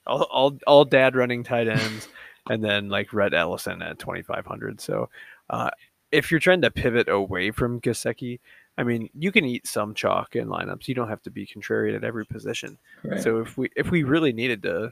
all, 0.06 0.24
all 0.24 0.58
all 0.68 0.86
dad 0.86 1.16
running 1.16 1.44
tight 1.44 1.68
ends, 1.68 2.08
and 2.50 2.64
then 2.64 2.90
like 2.90 3.14
Rhett 3.14 3.34
Ellison 3.34 3.82
at 3.82 4.00
2500. 4.00 4.82
So, 4.82 5.10
uh, 5.50 5.70
if 6.12 6.30
you're 6.30 6.40
trying 6.40 6.62
to 6.62 6.72
pivot 6.72 7.10
away 7.10 7.52
from 7.52 7.82
Gesicki, 7.82 8.40
I 8.78 8.84
mean, 8.84 9.10
you 9.14 9.32
can 9.32 9.46
eat 9.46 9.68
some 9.68 9.94
chalk 9.94 10.36
in 10.36 10.48
lineups. 10.48 10.88
You 10.88 10.96
don't 10.96 11.10
have 11.10 11.22
to 11.24 11.30
be 11.32 11.46
contrarian 11.46 11.96
at 11.96 12.04
every 12.04 12.26
position. 12.26 12.78
Right. 13.04 13.22
So 13.22 13.40
if 13.40 13.58
we 13.58 13.70
if 13.76 13.92
we 13.92 14.04
really 14.04 14.34
needed 14.34 14.64
to, 14.64 14.92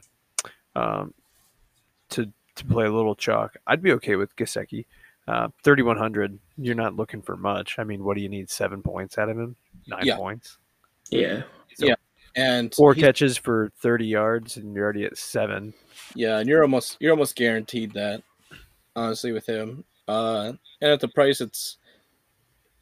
um, 0.76 1.12
to 2.10 2.26
to 2.54 2.64
play 2.66 2.86
a 2.86 2.92
little 2.92 3.14
chalk, 3.16 3.56
I'd 3.66 3.82
be 3.82 3.92
okay 3.92 4.16
with 4.16 4.34
Gesicki. 4.36 4.84
Uh, 5.28 5.48
3100. 5.62 6.38
You're 6.58 6.74
not 6.74 6.96
looking 6.96 7.22
for 7.22 7.36
much. 7.36 7.78
I 7.78 7.84
mean, 7.84 8.02
what 8.04 8.16
do 8.16 8.22
you 8.22 8.28
need? 8.28 8.50
Seven 8.50 8.82
points 8.82 9.18
out 9.18 9.28
of 9.28 9.38
him? 9.38 9.54
Nine 9.86 10.04
Yeah. 10.04 10.16
points. 10.16 10.58
yeah. 11.10 11.42
Yeah. 11.78 11.94
And 12.34 12.74
Four 12.74 12.94
catches 12.94 13.36
for 13.36 13.70
30 13.80 14.06
yards, 14.06 14.56
and 14.56 14.74
you're 14.74 14.84
already 14.84 15.04
at 15.04 15.18
seven. 15.18 15.74
Yeah, 16.14 16.38
and 16.38 16.48
you're 16.48 16.62
almost 16.62 16.96
you're 16.98 17.10
almost 17.12 17.36
guaranteed 17.36 17.92
that, 17.92 18.22
honestly, 18.96 19.32
with 19.32 19.46
him. 19.46 19.84
Uh, 20.08 20.52
and 20.80 20.90
at 20.90 21.00
the 21.00 21.08
price, 21.08 21.40
it's 21.40 21.76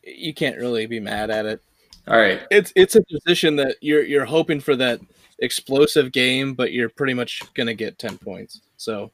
you 0.04 0.32
can't 0.34 0.56
really 0.58 0.86
be 0.86 1.00
mad 1.00 1.30
at 1.30 1.46
it. 1.46 1.62
All 2.08 2.18
right. 2.18 2.40
It's 2.50 2.72
it's 2.76 2.96
a 2.96 3.02
position 3.02 3.56
that 3.56 3.76
you're 3.80 4.02
you're 4.04 4.24
hoping 4.24 4.60
for 4.60 4.74
that 4.76 5.00
explosive 5.38 6.12
game, 6.12 6.54
but 6.54 6.72
you're 6.72 6.88
pretty 6.88 7.14
much 7.14 7.42
gonna 7.54 7.74
get 7.74 7.98
ten 7.98 8.18
points. 8.18 8.60
So 8.76 9.12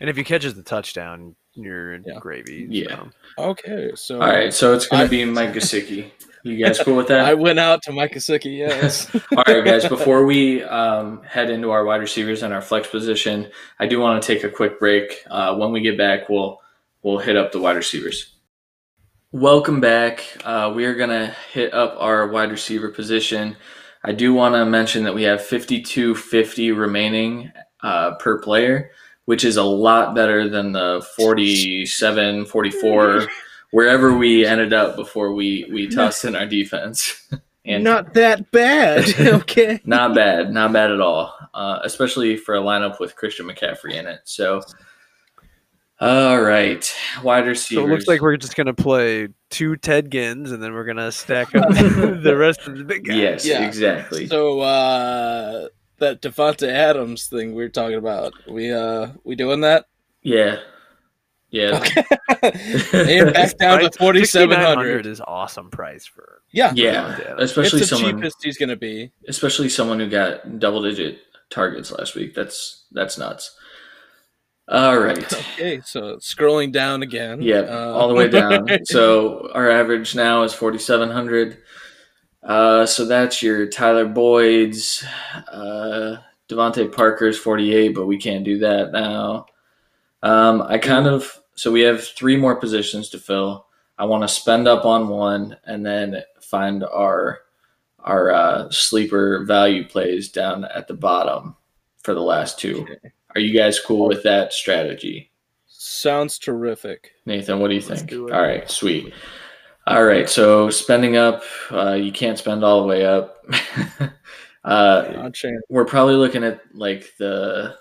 And 0.00 0.08
if 0.08 0.16
he 0.16 0.22
catches 0.24 0.54
the 0.54 0.62
touchdown, 0.62 1.34
you're 1.54 1.94
in 1.94 2.04
Yeah. 2.06 2.18
gravy. 2.20 2.66
Yeah. 2.70 2.96
so. 2.96 3.10
okay, 3.50 3.90
so 3.96 4.20
All 4.20 4.28
right. 4.28 4.54
So, 4.54 4.74
it's 4.74 4.86
going 4.86 5.02
I- 5.02 5.04
to 5.06 5.10
be 5.10 5.24
Mike 5.24 5.52
Gesicki. 5.54 6.10
You 6.44 6.64
guys 6.64 6.78
cool 6.78 6.94
with 6.96 7.08
that? 7.08 7.20
I 7.26 7.34
went 7.34 7.58
out 7.58 7.82
to 7.82 7.92
Mike 7.92 8.12
Gesicki, 8.12 8.56
yes. 8.58 9.12
All 9.36 9.42
right, 9.48 9.64
guys. 9.64 9.88
Before 9.88 10.24
we 10.24 10.62
um, 10.62 11.20
head 11.24 11.50
into 11.50 11.72
our 11.72 11.84
wide 11.84 12.00
receivers 12.00 12.44
and 12.44 12.54
our 12.54 12.62
flex 12.62 12.86
position, 12.86 13.50
I 13.80 13.86
do 13.88 13.98
want 13.98 14.22
to 14.22 14.26
take 14.34 14.44
a 14.44 14.48
quick 14.48 14.78
break. 14.78 15.24
Uh, 15.28 15.56
when 15.56 15.72
we 15.72 15.80
get 15.80 15.98
back, 15.98 16.28
we'll 16.28 16.60
we'll 17.02 17.18
hit 17.18 17.36
up 17.36 17.50
the 17.50 17.58
wide 17.60 17.74
receivers. 17.76 18.34
Welcome 19.32 19.82
back. 19.82 20.24
Uh, 20.42 20.72
we 20.74 20.86
are 20.86 20.94
gonna 20.94 21.34
hit 21.52 21.74
up 21.74 21.96
our 21.98 22.28
wide 22.28 22.50
receiver 22.50 22.88
position. 22.88 23.58
I 24.02 24.12
do 24.12 24.32
want 24.32 24.54
to 24.54 24.64
mention 24.64 25.04
that 25.04 25.14
we 25.14 25.24
have 25.24 25.40
52.50 25.40 26.74
remaining 26.74 27.52
uh, 27.82 28.14
per 28.14 28.38
player, 28.40 28.90
which 29.26 29.44
is 29.44 29.58
a 29.58 29.62
lot 29.62 30.14
better 30.14 30.48
than 30.48 30.72
the 30.72 31.06
47, 31.14 32.46
44, 32.46 33.28
wherever 33.72 34.16
we 34.16 34.46
ended 34.46 34.72
up 34.72 34.96
before 34.96 35.34
we 35.34 35.68
we 35.70 35.88
tossed 35.94 36.24
in 36.24 36.34
our 36.34 36.46
defense. 36.46 37.30
and 37.66 37.84
Not 37.84 38.14
that 38.14 38.50
bad. 38.50 39.04
okay. 39.20 39.78
not 39.84 40.14
bad, 40.14 40.54
not 40.54 40.72
bad 40.72 40.90
at 40.90 41.02
all. 41.02 41.36
Uh, 41.52 41.80
especially 41.84 42.38
for 42.38 42.54
a 42.54 42.62
lineup 42.62 42.98
with 42.98 43.14
Christian 43.14 43.46
McCaffrey 43.46 43.92
in 43.92 44.06
it. 44.06 44.20
So, 44.24 44.62
all 46.00 46.40
right, 46.40 46.88
wide 47.22 47.46
receivers. 47.46 47.82
So 47.84 47.88
it 47.88 47.92
looks 47.92 48.06
like 48.06 48.20
we're 48.20 48.36
just 48.36 48.54
gonna 48.56 48.74
play 48.74 49.28
two 49.50 49.76
Ted 49.76 50.10
Gins, 50.10 50.52
and 50.52 50.62
then 50.62 50.72
we're 50.74 50.84
gonna 50.84 51.10
stack 51.12 51.54
up 51.54 51.68
the 51.70 52.36
rest 52.36 52.66
of 52.68 52.78
the 52.78 52.84
big 52.84 53.04
guys. 53.04 53.16
yes, 53.16 53.46
Yeah. 53.46 53.66
exactly. 53.66 54.26
So 54.28 54.60
uh 54.60 55.68
that 55.98 56.22
Davante 56.22 56.68
Adams 56.68 57.26
thing 57.26 57.54
we 57.54 57.62
were 57.64 57.68
talking 57.68 57.96
about. 57.98 58.32
We 58.48 58.72
uh 58.72 59.08
we 59.24 59.34
doing 59.34 59.60
that? 59.62 59.86
yeah, 60.22 60.58
yeah, 61.50 61.78
Okay. 61.78 62.04
and 63.22 63.32
back 63.32 63.56
down 63.58 63.80
to 63.80 63.90
forty 63.98 64.24
seven 64.24 64.50
6,900 64.50 64.76
hundred. 64.76 65.06
is 65.06 65.20
awesome 65.20 65.70
price 65.70 66.06
for. 66.06 66.42
Yeah. 66.52 66.72
yeah. 66.74 67.18
Yeah. 67.18 67.34
Especially 67.38 67.80
it's 67.80 67.90
the 67.90 67.96
someone, 67.96 68.16
cheapest 68.18 68.36
he's 68.44 68.56
gonna 68.58 68.76
be. 68.76 69.10
especially 69.28 69.68
someone 69.68 69.98
who 69.98 70.08
got 70.08 70.58
double 70.60 70.82
digit 70.82 71.18
targets 71.50 71.90
last 71.90 72.14
week. 72.14 72.34
That's 72.34 72.84
that's 72.92 73.18
nuts. 73.18 73.56
All 74.70 74.98
right. 74.98 75.32
Okay, 75.32 75.80
so 75.82 76.16
scrolling 76.16 76.72
down 76.72 77.02
again. 77.02 77.40
Yeah, 77.40 77.60
uh, 77.60 77.92
all 77.94 78.08
the 78.08 78.14
way 78.14 78.28
down. 78.28 78.68
so 78.84 79.50
our 79.54 79.70
average 79.70 80.14
now 80.14 80.42
is 80.42 80.52
forty 80.52 80.78
seven 80.78 81.10
hundred. 81.10 81.58
Uh, 82.42 82.84
so 82.86 83.04
that's 83.04 83.42
your 83.42 83.66
Tyler 83.66 84.06
Boyd's, 84.06 85.04
uh, 85.50 86.16
DeVante 86.48 86.92
Parker's 86.92 87.38
forty 87.38 87.74
eight, 87.74 87.94
but 87.94 88.06
we 88.06 88.18
can't 88.18 88.44
do 88.44 88.58
that 88.58 88.92
now. 88.92 89.46
Um, 90.22 90.62
I 90.62 90.76
kind 90.78 91.06
of 91.06 91.40
so 91.54 91.72
we 91.72 91.80
have 91.80 92.04
three 92.04 92.36
more 92.36 92.56
positions 92.56 93.08
to 93.10 93.18
fill. 93.18 93.66
I 93.98 94.04
want 94.04 94.22
to 94.22 94.28
spend 94.28 94.68
up 94.68 94.84
on 94.84 95.08
one 95.08 95.56
and 95.64 95.84
then 95.84 96.22
find 96.40 96.84
our 96.84 97.40
our 98.00 98.30
uh, 98.30 98.70
sleeper 98.70 99.44
value 99.44 99.88
plays 99.88 100.28
down 100.28 100.64
at 100.66 100.88
the 100.88 100.94
bottom 100.94 101.56
for 102.02 102.14
the 102.14 102.22
last 102.22 102.58
two. 102.58 102.86
Are 103.34 103.40
you 103.40 103.56
guys 103.56 103.78
cool 103.80 104.08
with 104.08 104.22
that 104.22 104.52
strategy? 104.52 105.30
Sounds 105.66 106.38
terrific. 106.38 107.12
Nathan, 107.26 107.60
what 107.60 107.68
do 107.68 107.74
you 107.74 107.80
Let's 107.80 108.00
think? 108.00 108.10
do. 108.10 108.32
All 108.32 108.42
right, 108.42 108.68
sweet. 108.70 109.12
All 109.86 110.04
right, 110.04 110.28
so 110.28 110.70
spending 110.70 111.16
up, 111.16 111.42
uh, 111.70 111.92
you 111.92 112.12
can't 112.12 112.38
spend 112.38 112.62
all 112.62 112.82
the 112.82 112.86
way 112.86 113.06
up. 113.06 113.42
uh, 114.64 115.30
we're 115.70 115.84
probably 115.84 116.16
looking 116.16 116.44
at 116.44 116.60
like 116.74 117.12
the 117.18 117.76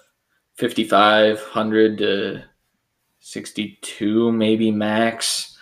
5500 0.58 1.98
to 1.98 2.44
62 3.20 4.32
maybe 4.32 4.72
max 4.72 5.58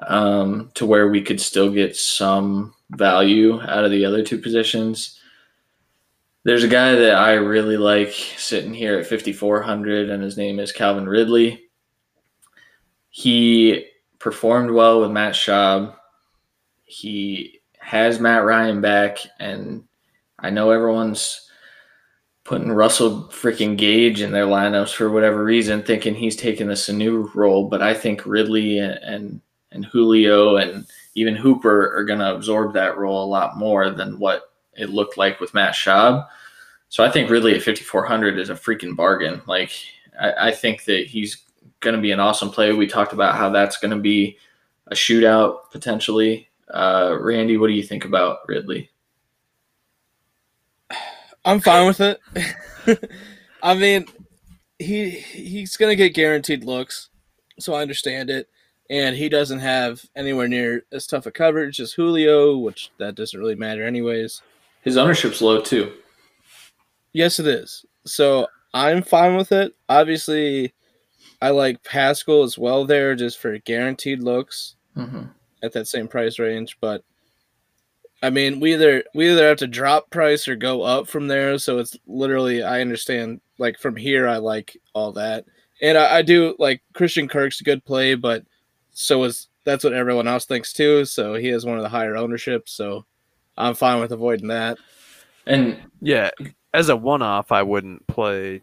um, 0.00 0.70
to 0.74 0.84
where 0.84 1.08
we 1.08 1.22
could 1.22 1.40
still 1.40 1.70
get 1.70 1.96
some 1.96 2.74
value 2.90 3.60
out 3.62 3.84
of 3.84 3.90
the 3.90 4.04
other 4.04 4.22
two 4.22 4.38
positions 4.38 5.15
there's 6.46 6.62
a 6.62 6.68
guy 6.68 6.94
that 6.94 7.16
i 7.16 7.32
really 7.32 7.76
like 7.76 8.12
sitting 8.36 8.72
here 8.72 8.96
at 9.00 9.06
5400 9.06 10.10
and 10.10 10.22
his 10.22 10.36
name 10.36 10.60
is 10.60 10.70
calvin 10.70 11.08
ridley 11.08 11.68
he 13.10 13.84
performed 14.20 14.70
well 14.70 15.00
with 15.00 15.10
matt 15.10 15.34
schaub 15.34 15.96
he 16.84 17.60
has 17.80 18.20
matt 18.20 18.44
ryan 18.44 18.80
back 18.80 19.18
and 19.40 19.82
i 20.38 20.48
know 20.48 20.70
everyone's 20.70 21.42
putting 22.44 22.70
Russell 22.70 23.24
freaking 23.24 23.76
Gage 23.76 24.20
in 24.20 24.30
their 24.30 24.46
lineups 24.46 24.94
for 24.94 25.10
whatever 25.10 25.42
reason, 25.42 25.82
thinking 25.82 26.14
he's 26.14 26.36
taking 26.36 26.68
the 26.68 26.74
Sanu 26.74 27.28
role. 27.34 27.68
But 27.68 27.82
I 27.82 27.92
think 27.92 28.24
Ridley 28.24 28.78
and 28.78 28.92
and, 29.02 29.40
and 29.72 29.84
Julio 29.84 30.54
and 30.54 30.86
even 31.16 31.34
Hooper 31.34 31.92
are 31.96 32.04
going 32.04 32.20
to 32.20 32.32
absorb 32.32 32.72
that 32.74 32.96
role 32.96 33.24
a 33.24 33.26
lot 33.26 33.58
more 33.58 33.90
than 33.90 34.20
what 34.20 34.55
it 34.76 34.90
looked 34.90 35.16
like 35.16 35.40
with 35.40 35.54
Matt 35.54 35.74
Schaub. 35.74 36.26
So 36.88 37.04
I 37.04 37.10
think 37.10 37.30
Ridley 37.30 37.54
at 37.54 37.62
5,400 37.62 38.38
is 38.38 38.50
a 38.50 38.54
freaking 38.54 38.96
bargain. 38.96 39.42
Like 39.46 39.72
I, 40.18 40.48
I 40.48 40.50
think 40.52 40.84
that 40.84 41.06
he's 41.06 41.44
going 41.80 41.96
to 41.96 42.02
be 42.02 42.12
an 42.12 42.20
awesome 42.20 42.50
play. 42.50 42.72
We 42.72 42.86
talked 42.86 43.12
about 43.12 43.34
how 43.34 43.50
that's 43.50 43.78
going 43.78 43.90
to 43.90 44.00
be 44.00 44.38
a 44.88 44.94
shootout 44.94 45.70
potentially. 45.70 46.48
Uh, 46.72 47.16
Randy, 47.20 47.56
what 47.56 47.68
do 47.68 47.74
you 47.74 47.82
think 47.82 48.04
about 48.04 48.38
Ridley? 48.48 48.90
I'm 51.44 51.60
fine 51.60 51.86
with 51.86 52.00
it. 52.00 52.20
I 53.62 53.74
mean, 53.74 54.06
he 54.78 55.10
he's 55.10 55.76
gonna 55.76 55.94
get 55.94 56.14
guaranteed 56.14 56.64
looks, 56.64 57.08
so 57.58 57.74
I 57.74 57.82
understand 57.82 58.30
it. 58.30 58.48
And 58.90 59.16
he 59.16 59.28
doesn't 59.28 59.58
have 59.60 60.04
anywhere 60.14 60.46
near 60.46 60.84
as 60.92 61.06
tough 61.06 61.26
a 61.26 61.32
coverage 61.32 61.80
as 61.80 61.92
Julio, 61.92 62.56
which 62.56 62.90
that 62.98 63.16
doesn't 63.16 63.38
really 63.38 63.56
matter 63.56 63.84
anyways. 63.84 64.42
His 64.86 64.96
ownership's 64.96 65.42
low 65.42 65.60
too. 65.60 65.92
Yes, 67.12 67.40
it 67.40 67.46
is. 67.48 67.84
So 68.04 68.46
I'm 68.72 69.02
fine 69.02 69.36
with 69.36 69.50
it. 69.50 69.74
Obviously, 69.88 70.72
I 71.42 71.50
like 71.50 71.82
Pascal 71.82 72.44
as 72.44 72.56
well 72.56 72.84
there, 72.84 73.16
just 73.16 73.38
for 73.38 73.58
guaranteed 73.58 74.22
looks 74.22 74.76
hmm 74.94 75.24
at 75.62 75.72
that 75.72 75.88
same 75.88 76.06
price 76.06 76.38
range. 76.38 76.78
But 76.80 77.02
I 78.22 78.30
mean, 78.30 78.60
we 78.60 78.74
either 78.74 79.02
we 79.12 79.28
either 79.28 79.48
have 79.48 79.58
to 79.58 79.66
drop 79.66 80.08
price 80.10 80.46
or 80.46 80.54
go 80.54 80.82
up 80.82 81.08
from 81.08 81.26
there. 81.26 81.58
So 81.58 81.78
it's 81.78 81.96
literally 82.06 82.62
I 82.62 82.80
understand. 82.80 83.40
Like 83.58 83.80
from 83.80 83.96
here, 83.96 84.28
I 84.28 84.36
like 84.36 84.76
all 84.92 85.10
that, 85.12 85.46
and 85.82 85.98
I, 85.98 86.18
I 86.18 86.22
do 86.22 86.54
like 86.60 86.80
Christian 86.92 87.26
Kirk's 87.26 87.60
a 87.60 87.64
good 87.64 87.84
play, 87.84 88.14
but 88.14 88.44
so 88.92 89.24
is 89.24 89.48
that's 89.64 89.82
what 89.82 89.94
everyone 89.94 90.28
else 90.28 90.44
thinks 90.44 90.72
too. 90.72 91.04
So 91.06 91.34
he 91.34 91.48
has 91.48 91.66
one 91.66 91.76
of 91.76 91.82
the 91.82 91.88
higher 91.88 92.16
ownerships. 92.16 92.72
So 92.72 93.04
I'm 93.56 93.74
fine 93.74 94.00
with 94.00 94.12
avoiding 94.12 94.48
that. 94.48 94.78
And 95.46 95.80
Yeah, 96.00 96.30
as 96.74 96.88
a 96.88 96.96
one-off, 96.96 97.52
I 97.52 97.62
wouldn't 97.62 98.06
play 98.06 98.62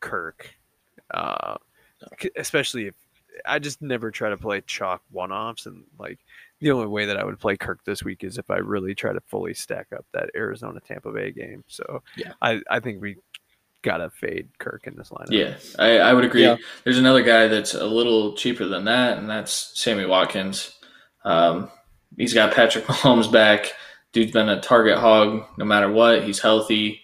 Kirk, 0.00 0.54
uh, 1.12 1.56
c- 2.20 2.30
especially 2.36 2.86
if 2.88 2.94
I 3.46 3.58
just 3.58 3.80
never 3.80 4.10
try 4.10 4.30
to 4.30 4.36
play 4.36 4.60
chalk 4.62 5.02
one-offs, 5.10 5.66
and 5.66 5.84
like 5.98 6.18
the 6.60 6.70
only 6.72 6.86
way 6.88 7.06
that 7.06 7.16
I 7.16 7.24
would 7.24 7.38
play 7.38 7.56
Kirk 7.56 7.84
this 7.84 8.02
week 8.02 8.24
is 8.24 8.36
if 8.36 8.50
I 8.50 8.56
really 8.56 8.94
try 8.94 9.12
to 9.12 9.20
fully 9.22 9.54
stack 9.54 9.86
up 9.96 10.04
that 10.12 10.30
Arizona 10.36 10.80
Tampa 10.80 11.12
Bay 11.12 11.30
game. 11.30 11.64
So 11.68 12.02
Yeah. 12.16 12.32
I 12.42 12.60
I 12.68 12.80
think 12.80 13.00
we 13.00 13.16
gotta 13.82 14.10
fade 14.10 14.48
Kirk 14.58 14.86
in 14.88 14.96
this 14.96 15.10
lineup. 15.10 15.30
Yeah, 15.30 15.54
I, 15.78 15.98
I 15.98 16.12
would 16.14 16.24
agree. 16.24 16.42
Yeah. 16.42 16.56
There's 16.84 16.98
another 16.98 17.22
guy 17.22 17.46
that's 17.46 17.74
a 17.74 17.86
little 17.86 18.34
cheaper 18.34 18.64
than 18.66 18.84
that, 18.86 19.18
and 19.18 19.30
that's 19.30 19.72
Sammy 19.80 20.04
Watkins. 20.04 20.76
Um, 21.24 21.70
he's 22.16 22.34
got 22.34 22.54
Patrick 22.54 22.84
Mahomes 22.86 23.30
back. 23.30 23.72
Dude's 24.12 24.32
been 24.32 24.48
a 24.48 24.60
target 24.60 24.98
hog 24.98 25.44
no 25.58 25.64
matter 25.64 25.90
what. 25.90 26.24
He's 26.24 26.40
healthy, 26.40 27.00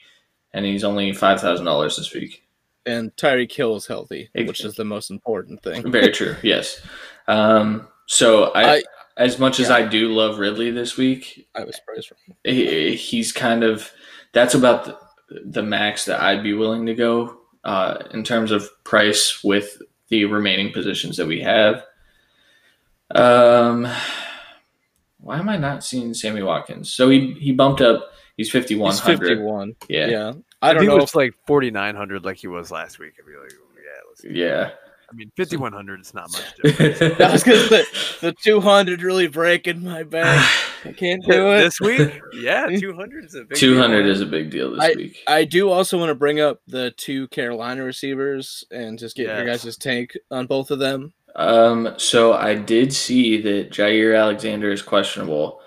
and 0.53 0.65
he's 0.65 0.85
only 0.85 1.13
five 1.13 1.41
thousand 1.41 1.67
dollars 1.67 1.97
this 1.97 2.13
week. 2.15 2.43
And 2.87 3.15
Tyreek 3.17 3.53
Hill 3.53 3.77
is 3.77 3.87
healthy, 3.87 4.29
which 4.35 4.65
is 4.65 4.75
the 4.75 4.85
most 4.85 5.11
important 5.11 5.63
thing. 5.63 5.91
Very 5.91 6.11
true. 6.13 6.37
Yes. 6.43 6.81
Um, 7.29 7.89
so 8.07 8.45
I, 8.53 8.77
I- 8.77 8.83
as 9.17 9.39
much 9.39 9.61
as. 9.61 9.71
I 9.71 9.87
do 9.87 10.09
love 10.13 10.39
Ridley 10.39 10.71
this 10.71 10.97
week, 10.97 11.47
I 11.55 11.65
was 11.65 11.77
surprised. 11.77 12.13
he, 12.43 12.95
he's 12.97 13.33
kind 13.33 13.63
of 13.63 13.91
that's 14.33 14.55
about 14.55 14.85
the, 14.85 14.99
the 15.45 15.63
max 15.63 16.05
that 16.07 16.21
I'd 16.21 16.43
be 16.43 16.53
willing 16.53 16.85
to 16.87 16.95
go 16.95 17.39
uh, 17.63 17.99
in 18.11 18.25
terms 18.25 18.51
of 18.51 18.69
price 18.85 19.43
with 19.45 19.81
the 20.09 20.25
remaining 20.27 20.73
positions 20.73 21.17
that 21.17 21.27
we 21.27 21.41
have. 21.41 21.85
Um, 23.15 23.87
why 25.25 25.39
am 25.39 25.49
I 25.49 25.57
not 25.57 25.83
seeing 25.85 26.15
Sammy 26.15 26.43
Watkins? 26.43 26.93
So 26.93 27.09
he 27.11 27.33
he 27.41 27.53
bumped 27.53 27.81
up. 27.81 28.11
He's 28.37 28.51
fifty 28.51 28.75
one 28.77 28.91
He's 28.93 29.01
hundred. 29.01 29.29
51. 29.29 29.77
Yeah, 29.89 30.07
yeah, 30.07 30.11
Yeah. 30.11 30.33
I 30.63 30.73
don't 30.73 30.83
he 30.83 30.89
know. 30.89 30.97
was 30.97 31.15
like 31.15 31.35
4,900 31.47 32.25
like 32.25 32.37
he 32.39 32.47
was 32.49 32.71
last 32.71 32.99
week, 32.99 33.13
I'd 33.19 33.27
be 33.27 33.37
like, 33.39 33.53
yeah, 34.27 34.61
let's. 34.63 34.73
I 35.11 35.17
mean, 35.17 35.31
5,100 35.37 36.01
is 36.01 36.15
not 36.15 36.33
much 36.33 36.55
difference. 36.65 37.21
I 37.21 37.31
was 37.33 37.45
gonna 37.45 37.59
say 37.69 37.85
the 38.23 38.33
200 38.43 39.03
really 39.03 39.29
breaking 39.29 39.85
my 39.85 40.03
back. 40.03 40.51
I 40.87 40.93
can't 40.93 41.25
do 41.25 41.51
it. 41.53 41.61
this 41.61 41.81
week, 41.81 42.21
yeah, 42.35 42.67
200 42.67 43.25
is 43.25 43.35
a 43.35 43.45
big. 43.45 43.57
Two 43.57 43.79
hundred 43.79 44.03
deal. 44.03 44.13
is 44.13 44.21
a 44.21 44.27
big 44.27 44.51
deal 44.51 44.75
this 44.77 44.97
week. 44.97 45.19
I 45.27 45.45
do 45.45 45.71
also 45.71 45.99
want 45.99 46.11
to 46.11 46.15
bring 46.15 46.41
up 46.41 46.61
the 46.67 46.91
two 46.97 47.29
Carolina 47.29 47.85
receivers 47.85 48.65
and 48.71 48.99
just 48.99 49.17
get 49.17 49.27
your 49.29 49.47
Yes. 49.47 49.65
guys' 49.65 49.77
take 49.79 50.19
on 50.31 50.47
both 50.47 50.71
of 50.71 50.79
them. 50.79 51.13
Um, 51.37 51.95
so 51.97 52.33
I 52.35 52.55
did 52.55 52.93
see 52.93 53.41
that 53.43 53.71
Jaire 53.71 54.19
Alexander 54.19 54.71
is 54.71 54.83
questionable 54.83 55.61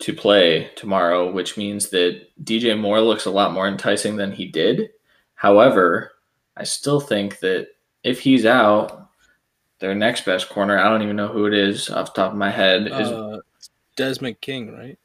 to 0.00 0.12
play 0.12 0.70
tomorrow, 0.76 1.30
which 1.32 1.56
means 1.56 1.90
that 1.90 2.26
DJ 2.44 2.78
Moore 2.78 3.00
looks 3.00 3.24
a 3.24 3.30
lot 3.30 3.52
more 3.52 3.68
enticing 3.68 4.16
than 4.16 4.32
he 4.32 4.46
did. 4.46 4.90
However, 5.34 6.12
I 6.56 6.64
still 6.64 7.00
think 7.00 7.38
that 7.40 7.68
if 8.02 8.20
he's 8.20 8.44
out, 8.44 9.08
their 9.78 9.94
next 9.94 10.24
best 10.24 10.48
corner, 10.48 10.78
I 10.78 10.88
don't 10.88 11.02
even 11.02 11.16
know 11.16 11.28
who 11.28 11.46
it 11.46 11.54
is 11.54 11.88
off 11.90 12.12
the 12.14 12.20
top 12.22 12.32
of 12.32 12.38
my 12.38 12.50
head, 12.50 12.86
is 12.86 13.08
Uh, 13.08 13.38
Desmond 13.96 14.40
King, 14.40 14.72
right? 14.72 14.98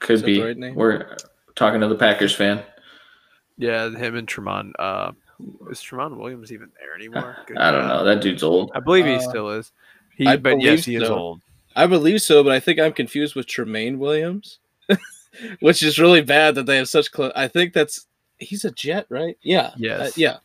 could 0.00 0.14
is 0.16 0.22
be. 0.22 0.40
right? 0.40 0.74
We're 0.74 1.16
talking 1.54 1.80
to 1.80 1.88
the 1.88 1.94
Packers 1.94 2.34
fan. 2.34 2.62
Yeah, 3.56 3.90
him 3.90 4.16
and 4.16 4.26
Tramon. 4.26 4.72
Uh, 4.78 5.12
is 5.70 5.78
Tramon 5.80 6.16
Williams 6.18 6.52
even 6.52 6.70
there 6.78 6.94
anymore? 6.94 7.36
Good 7.46 7.58
I 7.58 7.70
don't 7.70 7.82
God. 7.82 7.88
know. 7.88 8.04
That 8.04 8.20
dude's 8.22 8.42
old. 8.42 8.70
I 8.74 8.80
believe 8.80 9.04
he 9.06 9.14
Uh, 9.14 9.18
still 9.20 9.50
is. 9.50 9.72
He, 10.16 10.26
I 10.26 10.36
but 10.36 10.60
yes, 10.60 10.84
believe 10.84 10.84
he 10.84 10.96
is 11.04 11.10
old. 11.10 11.40
I 11.74 11.86
believe 11.86 12.20
so, 12.20 12.44
but 12.44 12.52
I 12.52 12.60
think 12.60 12.78
I'm 12.78 12.92
confused 12.92 13.34
with 13.34 13.46
Tremaine 13.46 13.98
Williams, 13.98 14.58
which 15.60 15.82
is 15.82 15.98
really 15.98 16.20
bad 16.20 16.54
that 16.56 16.66
they 16.66 16.76
have 16.76 16.88
such 16.88 17.10
close. 17.12 17.32
I 17.34 17.48
think 17.48 17.72
that's 17.72 18.06
he's 18.38 18.64
a 18.64 18.70
Jet, 18.70 19.06
right? 19.08 19.38
Yeah. 19.42 19.70
Yes. 19.76 20.08
Uh, 20.08 20.12
yeah. 20.16 20.36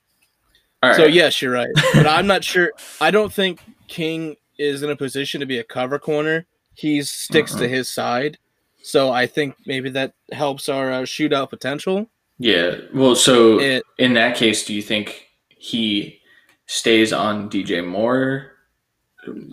All 0.83 0.89
right. 0.91 0.95
So 0.95 1.05
yes, 1.05 1.41
you're 1.41 1.51
right, 1.51 1.69
but 1.93 2.07
I'm 2.07 2.27
not 2.27 2.43
sure. 2.45 2.71
I 3.01 3.11
don't 3.11 3.33
think 3.33 3.61
King 3.87 4.35
is 4.57 4.83
in 4.83 4.89
a 4.89 4.95
position 4.95 5.39
to 5.41 5.45
be 5.45 5.59
a 5.59 5.63
cover 5.63 5.99
corner. 5.99 6.45
He 6.75 7.01
sticks 7.01 7.53
to 7.55 7.63
Uh-uh. 7.63 7.67
his 7.67 7.89
side, 7.89 8.37
so 8.83 9.11
I 9.11 9.25
think 9.27 9.55
maybe 9.65 9.89
that 9.89 10.13
helps 10.31 10.69
our 10.69 10.91
uh, 10.91 11.01
shootout 11.01 11.49
potential. 11.49 12.07
Yeah. 12.39 12.75
Well, 12.93 13.15
so 13.15 13.59
It 13.59 13.83
in 13.97 14.13
that 14.13 14.35
case, 14.37 14.65
do 14.65 14.73
you 14.73 14.81
think 14.81 15.27
he 15.49 16.19
stays 16.67 17.11
on 17.13 17.49
DJ 17.49 17.85
Moore? 17.85 18.51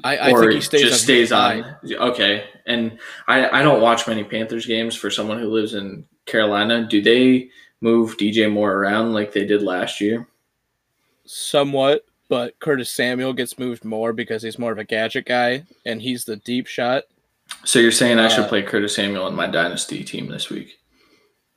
I, 0.05 0.18
I 0.18 0.32
think 0.32 0.53
he 0.53 0.61
stays 0.61 0.82
just 0.82 0.93
on 0.95 0.99
stays 1.01 1.28
side. 1.30 1.64
on. 1.64 1.95
Okay, 2.11 2.45
and 2.66 2.99
I 3.26 3.49
I 3.61 3.62
don't 3.62 3.80
watch 3.82 4.07
many 4.07 4.22
Panthers 4.22 4.66
games. 4.66 4.95
For 4.95 5.11
someone 5.11 5.39
who 5.41 5.49
lives 5.51 5.74
in 5.74 6.05
Carolina, 6.26 6.87
do 6.89 7.03
they 7.03 7.49
move 7.80 8.16
DJ 8.16 8.51
Moore 8.53 8.72
around 8.72 9.12
like 9.14 9.32
they 9.32 9.45
did 9.45 9.62
last 9.62 10.01
year? 10.01 10.28
somewhat, 11.26 12.05
but 12.28 12.59
Curtis 12.61 12.91
Samuel 12.91 13.32
gets 13.32 13.59
moved 13.59 13.82
more 13.82 14.12
because 14.12 14.43
he's 14.43 14.59
more 14.59 14.72
of 14.72 14.78
a 14.78 14.85
gadget 14.85 15.24
guy 15.24 15.64
and 15.87 16.03
he's 16.03 16.24
the 16.26 16.37
deep 16.37 16.66
shot. 16.66 17.05
So 17.64 17.78
you're 17.78 17.93
saying 17.93 18.18
I 18.18 18.28
should 18.28 18.45
Uh, 18.45 18.49
play 18.49 18.62
Curtis 18.62 18.95
Samuel 18.95 19.26
in 19.28 19.35
my 19.35 19.47
dynasty 19.47 20.05
team 20.05 20.28
this 20.28 20.51
week? 20.51 20.78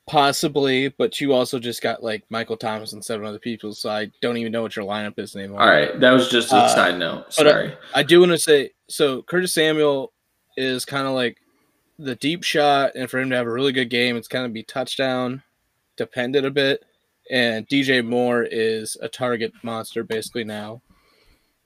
Possibly, 0.08 0.88
but 0.88 1.20
you 1.20 1.32
also 1.32 1.58
just 1.58 1.82
got 1.82 2.02
like 2.02 2.24
Michael 2.30 2.56
Thomas 2.56 2.92
and 2.94 3.04
seven 3.04 3.26
other 3.26 3.38
people, 3.38 3.74
so 3.74 3.90
I 3.90 4.10
don't 4.22 4.36
even 4.38 4.50
know 4.52 4.62
what 4.62 4.74
your 4.74 4.84
lineup 4.86 5.18
is 5.18 5.36
anymore. 5.36 5.60
All 5.60 5.68
right, 5.68 5.98
that 6.00 6.12
was 6.12 6.28
just 6.28 6.52
a 6.52 6.56
Uh, 6.56 6.68
side 6.68 6.98
note. 6.98 7.26
uh, 7.26 7.30
Sorry. 7.30 7.74
I 7.94 8.02
do 8.02 8.20
want 8.20 8.32
to 8.32 8.38
say 8.38 8.70
so 8.88 9.22
Curtis 9.22 9.52
Samuel 9.52 10.12
is 10.56 10.84
kind 10.84 11.06
of 11.06 11.12
like 11.14 11.36
the 11.98 12.14
deep 12.14 12.42
shot 12.42 12.92
and 12.94 13.10
for 13.10 13.18
him 13.18 13.28
to 13.30 13.36
have 13.36 13.46
a 13.46 13.52
really 13.52 13.72
good 13.72 13.90
game, 13.90 14.16
it's 14.16 14.28
kind 14.28 14.46
of 14.46 14.52
be 14.52 14.62
touchdown 14.62 15.42
dependent 15.96 16.46
a 16.46 16.50
bit. 16.50 16.84
And 17.30 17.68
DJ 17.68 18.04
Moore 18.04 18.44
is 18.50 18.96
a 19.02 19.08
target 19.08 19.52
monster 19.62 20.02
basically 20.04 20.44
now. 20.44 20.80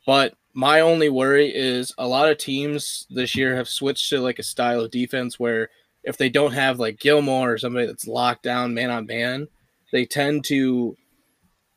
But 0.06 0.34
my 0.54 0.80
only 0.80 1.08
worry 1.10 1.48
is 1.54 1.94
a 1.98 2.06
lot 2.08 2.28
of 2.28 2.38
teams 2.38 3.06
this 3.10 3.36
year 3.36 3.54
have 3.56 3.68
switched 3.68 4.08
to 4.10 4.20
like 4.20 4.38
a 4.40 4.42
style 4.42 4.80
of 4.80 4.90
defense 4.90 5.38
where 5.38 5.70
if 6.04 6.16
they 6.16 6.28
don't 6.28 6.52
have 6.52 6.78
like 6.78 6.98
Gilmore 6.98 7.52
or 7.52 7.58
somebody 7.58 7.86
that's 7.86 8.06
locked 8.06 8.42
down 8.42 8.74
man 8.74 8.90
on 8.90 9.06
man, 9.06 9.48
they 9.92 10.04
tend 10.04 10.44
to 10.46 10.96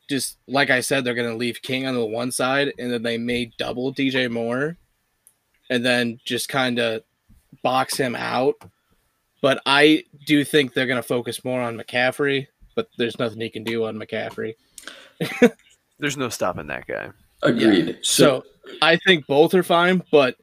just 0.07 0.38
like 0.47 0.69
I 0.69 0.82
said, 0.82 1.03
they're 1.03 1.15
going 1.15 1.30
to 1.30 1.38
leave 1.38 1.61
King 1.61 1.88
on 1.88 1.95
the 1.95 2.05
one 2.05 2.32
side 2.32 2.73
and 2.78 2.91
then 2.91 3.03
they 3.03 3.17
may 3.17 3.51
double 3.57 3.93
DJ 3.93 4.30
Moore 4.30 4.78
and 5.69 5.84
then 5.86 6.19
just 6.26 6.49
kind 6.49 6.80
of 6.80 7.01
box 7.63 7.97
him 7.97 8.15
out. 8.15 8.55
But 9.41 9.61
I 9.65 10.03
do 10.26 10.43
think 10.43 10.73
they're 10.73 10.88
going 10.88 11.01
to 11.01 11.07
focus 11.07 11.43
more 11.43 11.61
on 11.61 11.78
McCaffrey, 11.78 12.47
but 12.76 12.88
there's 12.97 13.19
nothing 13.19 13.41
he 13.41 13.49
can 13.49 13.63
do 13.63 13.86
on 13.86 13.95
McCaffrey. 13.95 14.55
There's 15.99 16.17
no 16.17 16.30
stopping 16.30 16.67
that 16.67 16.88
guy. 16.88 17.09
Agreed. 17.41 17.99
So, 18.01 18.43
I 18.82 18.97
think 18.97 19.28
both 19.28 19.53
are 19.53 19.63
fine, 19.63 20.03
but 20.11 20.36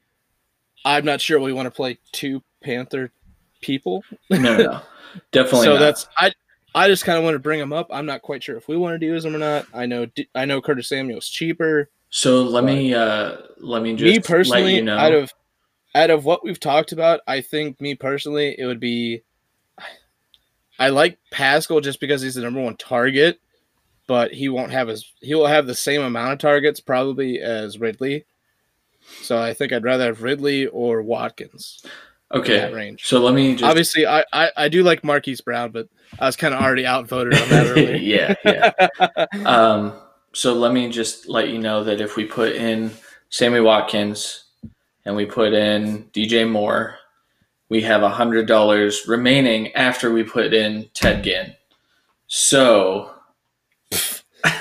I'm 0.85 1.05
not 1.05 1.21
sure 1.21 1.41
we 1.41 1.53
want 1.53 1.67
to 1.67 1.71
play 1.71 1.99
two 2.13 2.43
Panther 2.63 3.13
people. 3.63 4.05
no, 4.31 4.39
no, 4.39 4.81
definitely. 5.33 5.67
so 5.67 5.73
not. 5.75 5.81
that's 5.81 6.09
I. 6.19 6.33
I 6.75 6.89
just 6.89 7.05
kind 7.05 7.19
of 7.19 7.25
want 7.25 7.35
to 7.35 7.39
bring 7.39 7.61
them 7.61 7.73
up. 7.73 7.89
I'm 7.91 8.07
not 8.07 8.23
quite 8.23 8.43
sure 8.43 8.57
if 8.57 8.67
we 8.67 8.79
want 8.79 8.99
to 8.99 9.07
use 9.07 9.25
them 9.25 9.35
or 9.35 9.39
not. 9.39 9.67
I 9.75 9.85
know 9.85 10.07
I 10.35 10.47
know 10.47 10.61
Curtis 10.63 10.89
Samuel's 10.89 11.29
cheaper. 11.29 11.91
So 12.09 12.43
let 12.43 12.65
me 12.65 12.95
uh 12.95 13.37
let 13.59 13.83
me 13.83 13.95
just 13.95 14.05
me 14.05 14.21
personally, 14.21 14.65
let 14.65 14.75
you 14.75 14.83
know. 14.83 14.97
out 14.97 15.13
of 15.13 15.33
out 15.95 16.11
of 16.11 16.25
what 16.25 16.45
we've 16.45 16.61
talked 16.61 16.93
about, 16.93 17.21
I 17.27 17.41
think 17.41 17.81
me 17.81 17.95
personally, 17.95 18.55
it 18.59 18.67
would 18.67 18.81
be. 18.81 19.23
I 20.79 20.89
like 20.89 21.19
Pascal 21.31 21.81
just 21.81 22.01
because 22.01 22.23
he's 22.23 22.35
the 22.35 22.43
number 22.43 22.61
one 22.61 22.77
target, 22.77 23.41
but 24.07 24.33
he 24.33 24.49
won't 24.49 24.73
have 24.73 24.89
as 24.89 25.05
he 25.21 25.35
will 25.35 25.47
have 25.47 25.67
the 25.67 25.75
same 25.75 26.03
amount 26.03 26.33
of 26.33 26.39
targets 26.39 26.81
probably 26.81 27.41
as 27.41 27.79
Ridley. 27.79 28.25
So 29.23 29.39
I 29.39 29.53
think 29.55 29.73
I'd 29.73 29.85
rather 29.85 30.07
have 30.07 30.23
Ridley 30.23 30.67
or 30.67 31.03
Watkins 31.03 31.85
in 31.85 31.91
okay. 32.33 32.59
that 32.59 32.75
range. 32.75 33.07
So 33.07 33.21
let 33.21 33.35
me 33.35 33.53
just 33.53 33.65
Obviously, 33.65 34.07
I, 34.07 34.25
I 34.33 34.51
I 34.57 34.69
do 34.69 34.83
like 34.83 35.05
Marquise 35.05 35.41
Brown, 35.41 35.71
but 35.71 35.89
I 36.19 36.27
was 36.27 36.37
kind 36.37 36.55
of 36.55 36.61
already 36.61 36.87
outvoted 36.87 37.35
on 37.35 37.49
that 37.49 37.67
earlier. 37.67 37.97
yeah, 37.97 38.35
yeah. 38.45 39.27
Um, 39.47 39.95
so 40.33 40.55
let 40.55 40.73
me 40.73 40.91
just 40.91 41.29
let 41.29 41.49
you 41.49 41.59
know 41.59 41.85
that 41.85 42.01
if 42.01 42.17
we 42.17 42.25
put 42.25 42.55
in 42.55 42.91
Sammy 43.29 43.61
Watkins 43.61 44.45
and 45.05 45.15
we 45.15 45.27
put 45.27 45.53
in 45.53 46.05
DJ 46.13 46.49
Moore, 46.49 46.97
we 47.69 47.83
have 47.83 48.03
a 48.03 48.09
hundred 48.09 48.47
dollars 48.47 49.07
remaining 49.07 49.73
after 49.75 50.13
we 50.13 50.23
put 50.23 50.55
in 50.55 50.89
Ted 50.95 51.25
Ginn. 51.25 51.55
So 52.27 53.13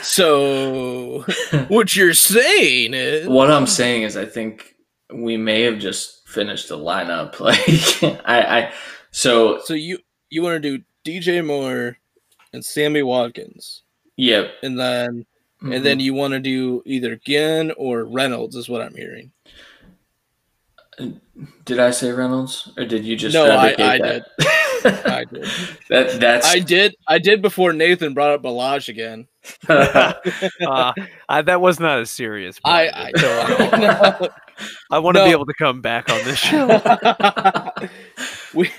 so 0.02 1.26
what 1.68 1.96
you're 1.96 2.14
saying 2.14 2.94
is 2.94 3.28
what 3.28 3.52
I'm 3.52 3.68
saying 3.68 4.04
is, 4.04 4.18
I 4.18 4.26
think 4.26 4.76
we 5.14 5.38
may 5.38 5.62
have 5.64 5.80
just 5.80 6.21
finished 6.32 6.70
the 6.70 6.78
lineup. 6.78 7.40
Like 7.40 8.22
I, 8.26 8.60
I 8.60 8.74
so 9.12 9.60
so 9.64 9.74
you 9.74 10.00
you 10.30 10.42
want 10.42 10.62
to 10.62 10.78
do 10.78 10.84
DJ 11.06 11.46
Moore 11.46 11.98
and 12.54 12.64
Sammy 12.64 13.04
Watkins, 13.04 13.84
yeah, 14.16 14.48
and 14.64 14.80
then 14.80 15.26
mhm. 15.62 15.76
and 15.76 15.86
then 15.86 16.00
you 16.00 16.14
want 16.14 16.34
to 16.34 16.40
do 16.40 16.82
either 16.86 17.16
Ginn 17.18 17.72
or 17.78 18.06
Reynolds, 18.06 18.56
is 18.56 18.70
what 18.70 18.82
I'm 18.82 18.96
hearing. 18.96 19.32
did 21.66 21.80
I 21.80 21.92
say 21.92 22.12
Reynolds 22.12 22.72
or 22.78 22.86
did 22.86 23.06
you 23.06 23.16
just 23.16 23.34
No, 23.34 23.46
I- 23.50 23.76
I 23.80 23.98
that? 24.00 24.28
I 25.06 25.26
did. 25.26 25.46
that 25.90 26.20
that's 26.20 26.48
I 26.48 26.60
did. 26.60 26.96
I 27.08 27.20
did 27.20 27.42
before 27.42 27.74
Nathan 27.74 28.14
brought 28.14 28.32
up 28.32 28.44
Ballage 28.44 28.90
again. 28.90 29.28
uh, 29.70 30.14
I, 31.30 31.42
that 31.42 31.62
was 31.62 31.80
not 31.80 32.00
a 32.00 32.06
serious. 32.06 32.60
I 32.64 32.84
point. 32.84 32.96
I 32.96 33.22
know. 33.22 34.30
I 34.92 35.00
want 35.00 35.18
to 35.18 35.24
be 35.24 35.32
able 35.32 35.48
to 35.48 35.54
come 35.54 35.82
back 35.82 36.10
on 36.10 36.24
this 36.24 36.38
show. 36.38 36.68
we 38.54 38.70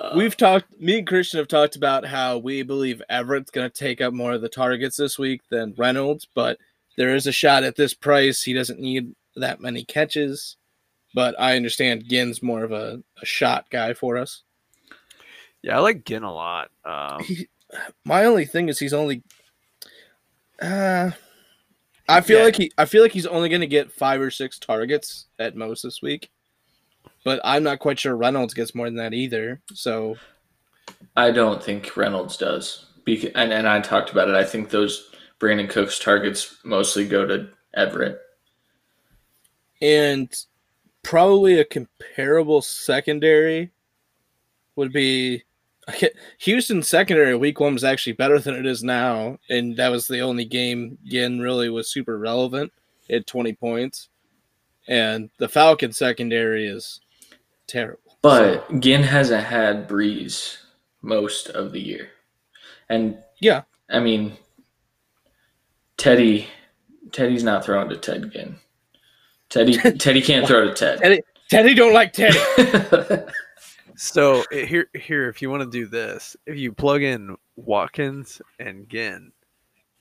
Uh, 0.00 0.12
we've 0.16 0.36
talked. 0.36 0.66
Me 0.80 0.98
and 0.98 1.06
Christian 1.06 1.38
have 1.38 1.48
talked 1.48 1.76
about 1.76 2.06
how 2.06 2.38
we 2.38 2.62
believe 2.62 3.02
Everett's 3.10 3.50
going 3.50 3.70
to 3.70 3.76
take 3.76 4.00
up 4.00 4.14
more 4.14 4.32
of 4.32 4.40
the 4.40 4.48
targets 4.48 4.96
this 4.96 5.18
week 5.18 5.42
than 5.50 5.74
Reynolds, 5.76 6.26
but 6.34 6.58
there 6.96 7.14
is 7.14 7.26
a 7.26 7.32
shot 7.32 7.64
at 7.64 7.76
this 7.76 7.92
price. 7.92 8.42
He 8.42 8.52
doesn't 8.52 8.80
need 8.80 9.14
that 9.36 9.60
many 9.60 9.84
catches, 9.84 10.56
but 11.14 11.34
I 11.38 11.56
understand 11.56 12.08
Ginn's 12.08 12.42
more 12.42 12.64
of 12.64 12.72
a, 12.72 13.02
a 13.20 13.26
shot 13.26 13.66
guy 13.70 13.92
for 13.92 14.16
us. 14.16 14.42
Yeah, 15.62 15.76
I 15.76 15.80
like 15.80 16.04
Ginn 16.04 16.22
a 16.22 16.32
lot. 16.32 16.70
Um, 16.84 17.22
He, 17.24 17.48
my 18.04 18.24
only 18.24 18.46
thing 18.46 18.68
is 18.68 18.78
he's 18.78 18.94
only. 18.94 19.22
Uh, 20.60 21.10
I 22.08 22.20
feel 22.20 22.38
Yeah. 22.38 22.44
like 22.44 22.56
he. 22.56 22.72
I 22.78 22.84
feel 22.84 23.02
like 23.02 23.12
he's 23.12 23.26
only 23.26 23.48
going 23.48 23.60
to 23.60 23.66
get 23.66 23.92
five 23.92 24.20
or 24.20 24.30
six 24.30 24.58
targets 24.58 25.26
at 25.38 25.56
most 25.56 25.82
this 25.82 26.02
week, 26.02 26.30
but 27.24 27.40
I'm 27.44 27.62
not 27.62 27.78
quite 27.78 27.98
sure 27.98 28.16
Reynolds 28.16 28.54
gets 28.54 28.74
more 28.74 28.86
than 28.86 28.96
that 28.96 29.14
either. 29.14 29.60
So 29.74 30.16
I 31.16 31.30
don't 31.30 31.62
think 31.62 31.96
Reynolds 31.96 32.36
does. 32.36 32.86
Bec- 33.06 33.32
and, 33.34 33.52
and 33.52 33.68
I 33.68 33.80
talked 33.80 34.10
about 34.10 34.28
it. 34.28 34.34
I 34.34 34.44
think 34.44 34.70
those 34.70 35.10
Brandin 35.38 35.70
Cooks 35.70 35.98
targets 35.98 36.56
mostly 36.64 37.06
go 37.06 37.26
to 37.26 37.48
Everett. 37.74 38.18
and 39.80 40.34
probably 41.02 41.58
a 41.58 41.64
comparable 41.64 42.60
secondary 42.60 43.70
would 44.76 44.92
be 44.92 45.36
okay, 45.36 45.44
Houston 46.38 46.82
secondary 46.82 47.34
week 47.36 47.60
one 47.60 47.74
was 47.74 47.84
actually 47.84 48.12
better 48.12 48.38
than 48.38 48.54
it 48.54 48.66
is 48.66 48.82
now, 48.82 49.38
and 49.48 49.76
that 49.76 49.88
was 49.90 50.06
the 50.06 50.20
only 50.20 50.44
game 50.44 50.98
Ginn 51.04 51.40
really 51.40 51.68
was 51.68 51.90
super 51.90 52.18
relevant 52.18 52.72
at 53.10 53.26
20 53.26 53.52
points. 53.54 54.08
And 54.88 55.30
the 55.38 55.48
Falcon 55.48 55.92
secondary 55.92 56.66
is 56.66 57.00
terrible. 57.66 58.16
But 58.22 58.80
Ginn 58.80 59.02
hasn't 59.02 59.44
had 59.44 59.88
Brees 59.88 60.58
most 61.02 61.48
of 61.48 61.72
the 61.72 61.80
year. 61.80 62.10
And 62.88 63.18
Yeah. 63.40 63.62
I 63.88 64.00
mean, 64.00 64.36
Teddy, 65.96 66.46
Teddy's 67.12 67.44
not 67.44 67.64
throwing 67.64 67.88
to 67.88 67.96
Ted 67.96 68.32
Ginn. 68.32 68.56
Teddy, 69.48 69.74
Teddy 69.98 70.22
can't 70.22 70.46
throw 70.46 70.66
to 70.66 70.74
Ted. 70.74 70.98
Teddy, 70.98 71.22
Teddy 71.48 71.74
don't 71.74 71.94
like 71.94 72.12
Teddy. 72.12 72.38
so 74.00 74.44
eh, 74.50 74.64
here, 74.64 74.86
here, 74.94 75.28
if 75.28 75.42
you 75.42 75.50
want 75.50 75.62
to 75.62 75.70
do 75.70 75.86
this, 75.86 76.34
if 76.46 76.56
you 76.56 76.72
plug 76.72 77.02
in 77.02 77.36
Watkins 77.56 78.40
and 78.58 78.88
Ginn, 78.88 79.32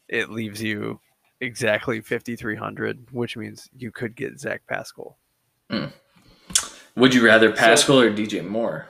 it 0.08 0.30
leaves 0.30 0.64
you 0.64 1.02
exactly 1.42 2.00
5,300, 2.00 3.08
which 3.12 3.36
means 3.36 3.70
you 3.78 3.92
could 3.92 4.16
get 4.16 4.40
Zach 4.40 4.62
Pascal. 4.68 5.18
Would 6.96 7.14
you 7.14 7.26
rather 7.26 7.52
Pascal 7.52 8.00
or 8.00 8.10
DJ 8.10 8.48
Moore? 8.48 8.88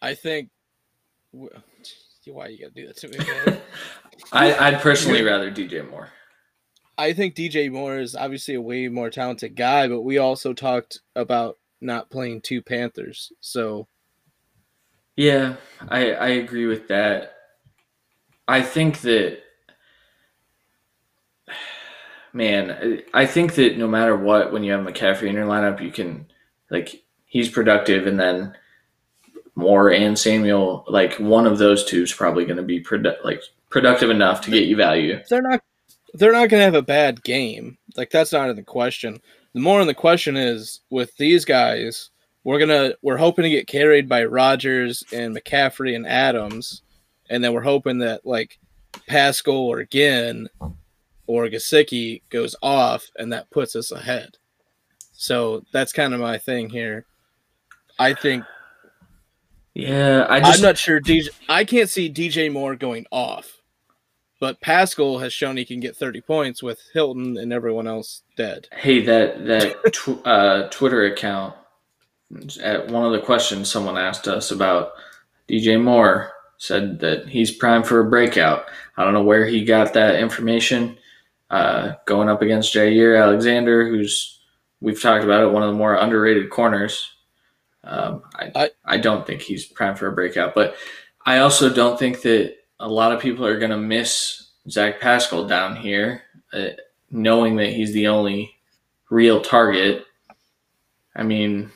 I 0.00 0.14
think. 0.14 0.48
Why 2.26 2.46
you 2.48 2.58
gotta 2.58 2.74
do 2.74 2.86
that 2.86 2.96
to 2.98 3.08
me. 3.08 3.60
I, 4.32 4.68
I'd 4.68 4.80
personally 4.80 5.22
rather 5.22 5.50
DJ 5.50 5.88
Moore. 5.90 6.10
I 6.96 7.12
think 7.12 7.34
DJ 7.34 7.72
Moore 7.72 7.98
is 7.98 8.14
obviously 8.14 8.54
a 8.54 8.60
way 8.60 8.88
more 8.88 9.10
talented 9.10 9.56
guy, 9.56 9.88
but 9.88 10.02
we 10.02 10.18
also 10.18 10.52
talked 10.52 11.00
about 11.16 11.56
not 11.80 12.10
playing 12.10 12.40
two 12.40 12.62
Panthers. 12.62 13.32
So 13.40 13.88
Yeah, 15.16 15.56
I 15.88 16.12
I 16.12 16.28
agree 16.28 16.66
with 16.66 16.88
that. 16.88 17.34
I 18.48 18.62
think 18.62 19.00
that 19.02 19.38
man, 22.32 23.02
I 23.14 23.26
think 23.26 23.54
that 23.54 23.76
no 23.76 23.86
matter 23.86 24.16
what, 24.16 24.52
when 24.52 24.64
you 24.64 24.72
have 24.72 24.84
McCaffrey 24.84 25.28
in 25.28 25.34
your 25.34 25.46
lineup, 25.46 25.80
you 25.80 25.90
can 25.90 26.26
like 26.70 27.02
he's 27.26 27.48
productive, 27.48 28.06
and 28.06 28.18
then 28.18 28.54
Moore 29.54 29.92
and 29.92 30.18
Samuel, 30.18 30.84
like 30.88 31.14
one 31.14 31.46
of 31.46 31.58
those 31.58 31.84
two 31.84 32.02
is 32.02 32.12
probably 32.12 32.44
going 32.44 32.56
to 32.56 32.62
be 32.62 32.82
produ- 32.82 33.24
like 33.24 33.42
productive 33.68 34.10
enough 34.10 34.40
to 34.42 34.50
get 34.50 34.66
you 34.66 34.76
value. 34.76 35.20
they're 35.28 35.42
not 35.42 35.62
they're 36.14 36.32
not 36.32 36.48
gonna 36.48 36.64
have 36.64 36.74
a 36.74 36.82
bad 36.82 37.22
game. 37.22 37.78
Like 37.96 38.10
that's 38.10 38.32
not 38.32 38.50
in 38.50 38.56
the 38.56 38.62
question. 38.62 39.20
The 39.52 39.60
more 39.60 39.80
in 39.80 39.86
the 39.86 39.94
question 39.94 40.36
is 40.36 40.80
with 40.90 41.16
these 41.16 41.44
guys, 41.44 42.10
we're 42.44 42.58
gonna 42.58 42.94
we're 43.02 43.16
hoping 43.16 43.42
to 43.42 43.50
get 43.50 43.66
carried 43.66 44.08
by 44.08 44.24
Rodgers 44.24 45.04
and 45.12 45.36
McCaffrey 45.36 45.94
and 45.94 46.06
Adams, 46.06 46.82
and 47.28 47.42
then 47.42 47.52
we're 47.52 47.60
hoping 47.60 47.98
that 47.98 48.24
like 48.24 48.58
Pascal 49.06 49.54
or 49.54 49.84
Ginn 49.84 50.48
or 51.26 51.46
Gesicki 51.46 52.22
goes 52.30 52.56
off, 52.62 53.06
and 53.16 53.32
that 53.32 53.50
puts 53.50 53.76
us 53.76 53.92
ahead. 53.92 54.36
So 55.12 55.62
that's 55.72 55.92
kind 55.92 56.14
of 56.14 56.20
my 56.20 56.38
thing 56.38 56.70
here. 56.70 57.06
I 57.98 58.14
think 58.14 58.44
Yeah, 59.74 60.26
I 60.28 60.40
just 60.40 60.58
am 60.58 60.62
not 60.62 60.78
sure 60.78 61.00
DJ. 61.00 61.28
I 61.48 61.64
can't 61.64 61.90
see 61.90 62.10
DJ 62.10 62.50
Moore 62.50 62.74
going 62.74 63.06
off, 63.10 63.59
but 64.40 64.60
Pascal 64.60 65.18
has 65.18 65.32
shown 65.32 65.56
he 65.56 65.64
can 65.64 65.78
get 65.80 65.94
30 65.96 66.20
points 66.22 66.62
with 66.62 66.80
Hilton 66.92 67.36
and 67.38 67.52
everyone 67.52 67.86
else 67.86 68.22
dead. 68.36 68.66
hey 68.76 69.00
that 69.02 69.44
that 69.46 69.76
tw- 69.92 70.26
uh, 70.26 70.68
Twitter 70.70 71.04
account 71.04 71.54
at 72.62 72.88
one 72.88 73.04
of 73.04 73.12
the 73.12 73.20
questions 73.20 73.70
someone 73.70 73.98
asked 73.98 74.26
us 74.28 74.50
about 74.50 74.92
DJ 75.48 75.80
Moore 75.82 76.32
said 76.58 77.00
that 77.00 77.28
he's 77.28 77.50
primed 77.50 77.86
for 77.86 78.00
a 78.00 78.08
breakout. 78.10 78.66
I 78.96 79.04
don't 79.04 79.14
know 79.14 79.22
where 79.22 79.46
he 79.46 79.64
got 79.64 79.94
that 79.94 80.16
information. 80.20 80.96
Uh, 81.48 81.94
going 82.06 82.28
up 82.28 82.42
against 82.42 82.72
Jaire 82.72 83.20
Alexander, 83.20 83.88
who's 83.88 84.38
we've 84.80 85.00
talked 85.02 85.24
about 85.24 85.42
it, 85.42 85.50
one 85.52 85.62
of 85.64 85.70
the 85.70 85.76
more 85.76 85.94
underrated 85.96 86.48
corners. 86.50 87.10
Um, 87.82 88.22
I, 88.34 88.52
I- 88.54 88.70
I 88.84 88.96
don't 88.98 89.26
think 89.26 89.40
he's 89.42 89.64
primed 89.66 89.98
for 89.98 90.06
a 90.06 90.12
breakout, 90.12 90.54
but 90.54 90.76
I 91.26 91.38
also 91.38 91.72
don't 91.72 91.98
think 91.98 92.22
that 92.22 92.54
a 92.80 92.88
lot 92.88 93.12
of 93.12 93.20
people 93.20 93.46
are 93.46 93.58
going 93.58 93.70
to 93.70 93.76
miss 93.76 94.48
Zach 94.68 95.00
Pascal 95.00 95.46
down 95.46 95.76
here, 95.76 96.22
uh, 96.52 96.70
knowing 97.10 97.56
that 97.56 97.68
he's 97.68 97.92
the 97.92 98.08
only 98.08 98.52
real 99.10 99.40
target. 99.40 100.04
I 101.14 101.22
mean, 101.22 101.70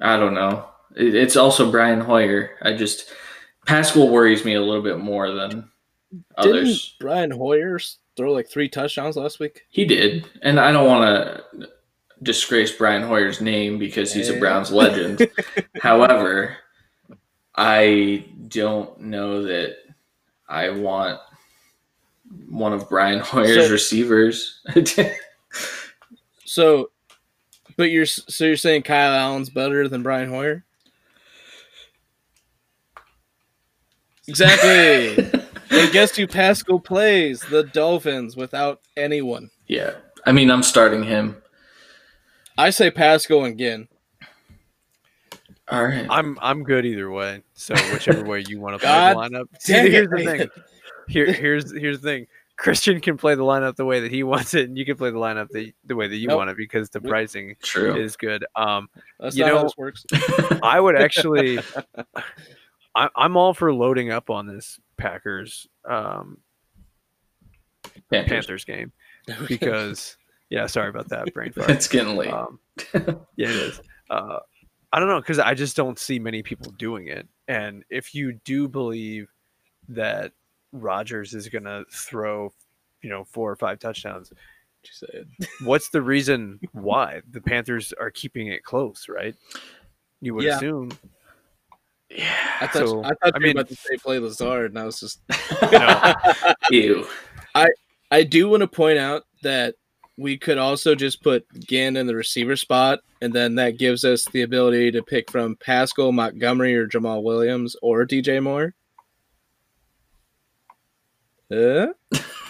I 0.00 0.16
don't 0.18 0.34
know. 0.34 0.68
It, 0.94 1.14
it's 1.14 1.36
also 1.36 1.70
Brian 1.70 2.00
Hoyer. 2.00 2.50
I 2.60 2.74
just 2.74 3.10
Pascal 3.66 4.08
worries 4.08 4.44
me 4.44 4.54
a 4.54 4.60
little 4.60 4.82
bit 4.82 4.98
more 4.98 5.30
than 5.30 5.48
Didn't 5.50 6.24
others. 6.36 6.96
Brian 7.00 7.30
Hoyer 7.30 7.80
throw 8.16 8.32
like 8.32 8.48
three 8.48 8.68
touchdowns 8.68 9.16
last 9.16 9.40
week? 9.40 9.62
He 9.70 9.86
did, 9.86 10.28
and 10.42 10.60
I 10.60 10.70
don't 10.70 10.86
want 10.86 11.04
to 11.04 11.68
disgrace 12.22 12.72
Brian 12.72 13.02
Hoyer's 13.02 13.40
name 13.40 13.78
because 13.78 14.12
he's 14.12 14.28
a. 14.28 14.38
Browns 14.38 14.70
legend. 14.72 15.28
However, 15.80 16.56
I 17.56 18.26
don't 18.48 19.00
know 19.00 19.44
that 19.44 19.76
I 20.52 20.68
want 20.70 21.18
one 22.48 22.72
of 22.72 22.88
Brian 22.88 23.18
Hoyer's 23.24 23.66
So- 23.66 23.72
receivers. 23.72 24.60
So, 26.44 26.90
but 27.78 27.84
you're 27.90 28.04
so 28.04 28.44
you're 28.44 28.58
saying 28.58 28.82
Kyle 28.82 29.14
Allen's 29.14 29.48
better 29.48 29.88
than 29.88 30.02
Brian 30.02 30.28
Hoyer? 30.28 30.64
Exactly. 34.28 35.24
and 35.70 35.92
guess 35.92 36.14
who 36.16 36.26
Pascal 36.26 36.78
plays? 36.78 37.40
The 37.40 37.64
Dolphins 37.64 38.36
without 38.36 38.80
anyone. 38.96 39.50
yeah, 39.66 39.94
I 40.26 40.32
mean, 40.32 40.50
I'm 40.50 40.62
starting 40.62 41.02
him. 41.02 41.36
I 42.58 42.68
say 42.70 42.90
Pascal 42.90 43.44
and 43.46 43.56
Ginn. 43.58 43.88
All 45.72 45.84
right. 45.84 46.06
I'm 46.10 46.38
I'm 46.40 46.62
good 46.62 46.84
either 46.86 47.10
way. 47.10 47.42
So 47.54 47.74
whichever 47.92 48.24
way 48.24 48.44
you 48.46 48.60
want 48.60 48.74
to 48.74 48.78
play 48.86 48.88
God 48.88 49.16
the 49.16 49.20
lineup. 49.38 49.44
See, 49.58 49.72
dang 49.72 49.86
it, 49.86 49.92
here's 49.92 50.08
the 50.08 50.16
Nathan. 50.16 50.38
thing. 50.38 50.48
Here 51.08 51.32
here's 51.32 51.72
here's 51.72 52.00
the 52.00 52.08
thing. 52.08 52.26
Christian 52.58 53.00
can 53.00 53.16
play 53.16 53.34
the 53.34 53.42
lineup 53.42 53.74
the 53.76 53.84
way 53.84 54.00
that 54.00 54.10
he 54.12 54.22
wants 54.22 54.54
it, 54.54 54.68
and 54.68 54.76
you 54.78 54.84
can 54.84 54.96
play 54.96 55.10
the 55.10 55.16
lineup 55.18 55.48
the, 55.48 55.74
the 55.86 55.96
way 55.96 56.06
that 56.06 56.16
you 56.16 56.28
Nope. 56.28 56.36
want 56.36 56.50
it 56.50 56.56
because 56.56 56.90
the 56.90 57.00
pricing 57.00 57.56
True. 57.62 57.96
is 57.96 58.16
good. 58.16 58.44
Um, 58.54 58.88
That's 59.18 59.34
You 59.34 59.44
not 59.44 59.50
how 59.50 59.56
know- 59.56 59.62
this 59.64 59.76
works. 59.76 60.04
I 60.62 60.78
would 60.78 60.94
actually, 60.94 61.58
I, 62.94 63.08
I'm 63.16 63.36
all 63.36 63.52
for 63.54 63.72
loading 63.72 64.12
up 64.12 64.30
on 64.30 64.46
this 64.46 64.78
Packers 64.96 65.66
um, 65.88 66.38
Panthers. 68.10 68.28
Panthers 68.30 68.64
game 68.64 68.92
because 69.48 70.16
yeah, 70.50 70.66
sorry 70.66 70.88
about 70.90 71.08
that 71.08 71.32
brain 71.34 71.52
fart. 71.52 71.70
It's 71.70 71.88
getting 71.88 72.16
late. 72.16 72.30
Um, 72.32 72.60
yeah, 72.94 73.48
it 73.48 73.50
is. 73.50 73.80
Uh, 74.10 74.38
I 74.92 74.98
don't 74.98 75.08
know 75.08 75.20
because 75.20 75.38
I 75.38 75.54
just 75.54 75.76
don't 75.76 75.98
see 75.98 76.18
many 76.18 76.42
people 76.42 76.70
doing 76.72 77.08
it. 77.08 77.26
And 77.48 77.84
if 77.90 78.14
you 78.14 78.32
do 78.44 78.68
believe 78.68 79.28
that 79.88 80.32
Rodgers 80.72 81.34
is 81.34 81.48
going 81.48 81.64
to 81.64 81.84
throw, 81.90 82.52
you 83.02 83.08
know, 83.10 83.24
four 83.24 83.50
or 83.50 83.56
five 83.56 83.78
touchdowns, 83.78 84.32
what's 85.64 85.88
the 85.90 86.02
reason 86.02 86.60
why 86.72 87.22
the 87.30 87.40
Panthers 87.40 87.92
are 87.98 88.10
keeping 88.10 88.48
it 88.48 88.64
close? 88.64 89.06
Right? 89.08 89.34
You 90.20 90.34
would 90.34 90.44
Yeah. 90.44 90.56
assume. 90.56 90.90
yeah. 92.10 92.36
I 92.60 92.66
thought, 92.66 92.88
So, 92.88 93.02
I 93.02 93.08
thought 93.08 93.16
I 93.22 93.26
you 93.28 93.32
were 93.34 93.40
mean- 93.40 93.56
about 93.56 93.68
to 93.68 93.76
say 93.76 93.96
play 93.96 94.18
Lazard, 94.18 94.70
and 94.72 94.78
I 94.78 94.84
was 94.84 95.00
just. 95.00 95.20
Ew. 96.70 97.06
I, 97.54 97.68
I 98.10 98.22
do 98.22 98.48
want 98.48 98.60
to 98.62 98.66
point 98.68 98.98
out 98.98 99.24
that 99.42 99.74
we 100.18 100.36
could 100.36 100.58
also 100.58 100.94
just 100.94 101.22
put 101.22 101.44
Ginn 101.60 101.96
in 101.96 102.06
the 102.06 102.14
receiver 102.14 102.56
spot, 102.56 103.00
and 103.20 103.32
then 103.32 103.54
that 103.56 103.78
gives 103.78 104.04
us 104.04 104.24
the 104.26 104.42
ability 104.42 104.90
to 104.92 105.02
pick 105.02 105.30
from 105.30 105.56
Pascal, 105.56 106.12
Montgomery, 106.12 106.76
or 106.76 106.86
Jamaal 106.86 107.22
Williams, 107.22 107.76
or 107.82 108.04
DJ 108.06 108.42
Moore. 108.42 108.74
Uh, 111.50 111.88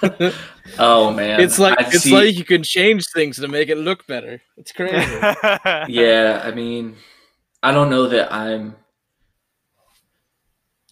Oh 0.79 1.13
man. 1.13 1.41
it's 1.41 1.59
like 1.59 1.79
I'd 1.81 1.93
it's 1.93 2.05
see- 2.05 2.15
like 2.15 2.37
you 2.37 2.45
can 2.45 2.63
change 2.63 3.05
things 3.09 3.37
to 3.39 3.49
make 3.49 3.69
it 3.69 3.77
look 3.79 4.07
better. 4.07 4.41
It's 4.57 4.73
crazy. 4.73 4.97
Yeah, 5.89 6.41
I 6.45 6.53
mean, 6.53 6.97
I 7.63 7.73
don't 7.73 7.91
know 7.91 8.07
that 8.09 8.33
I'm. 8.33 8.77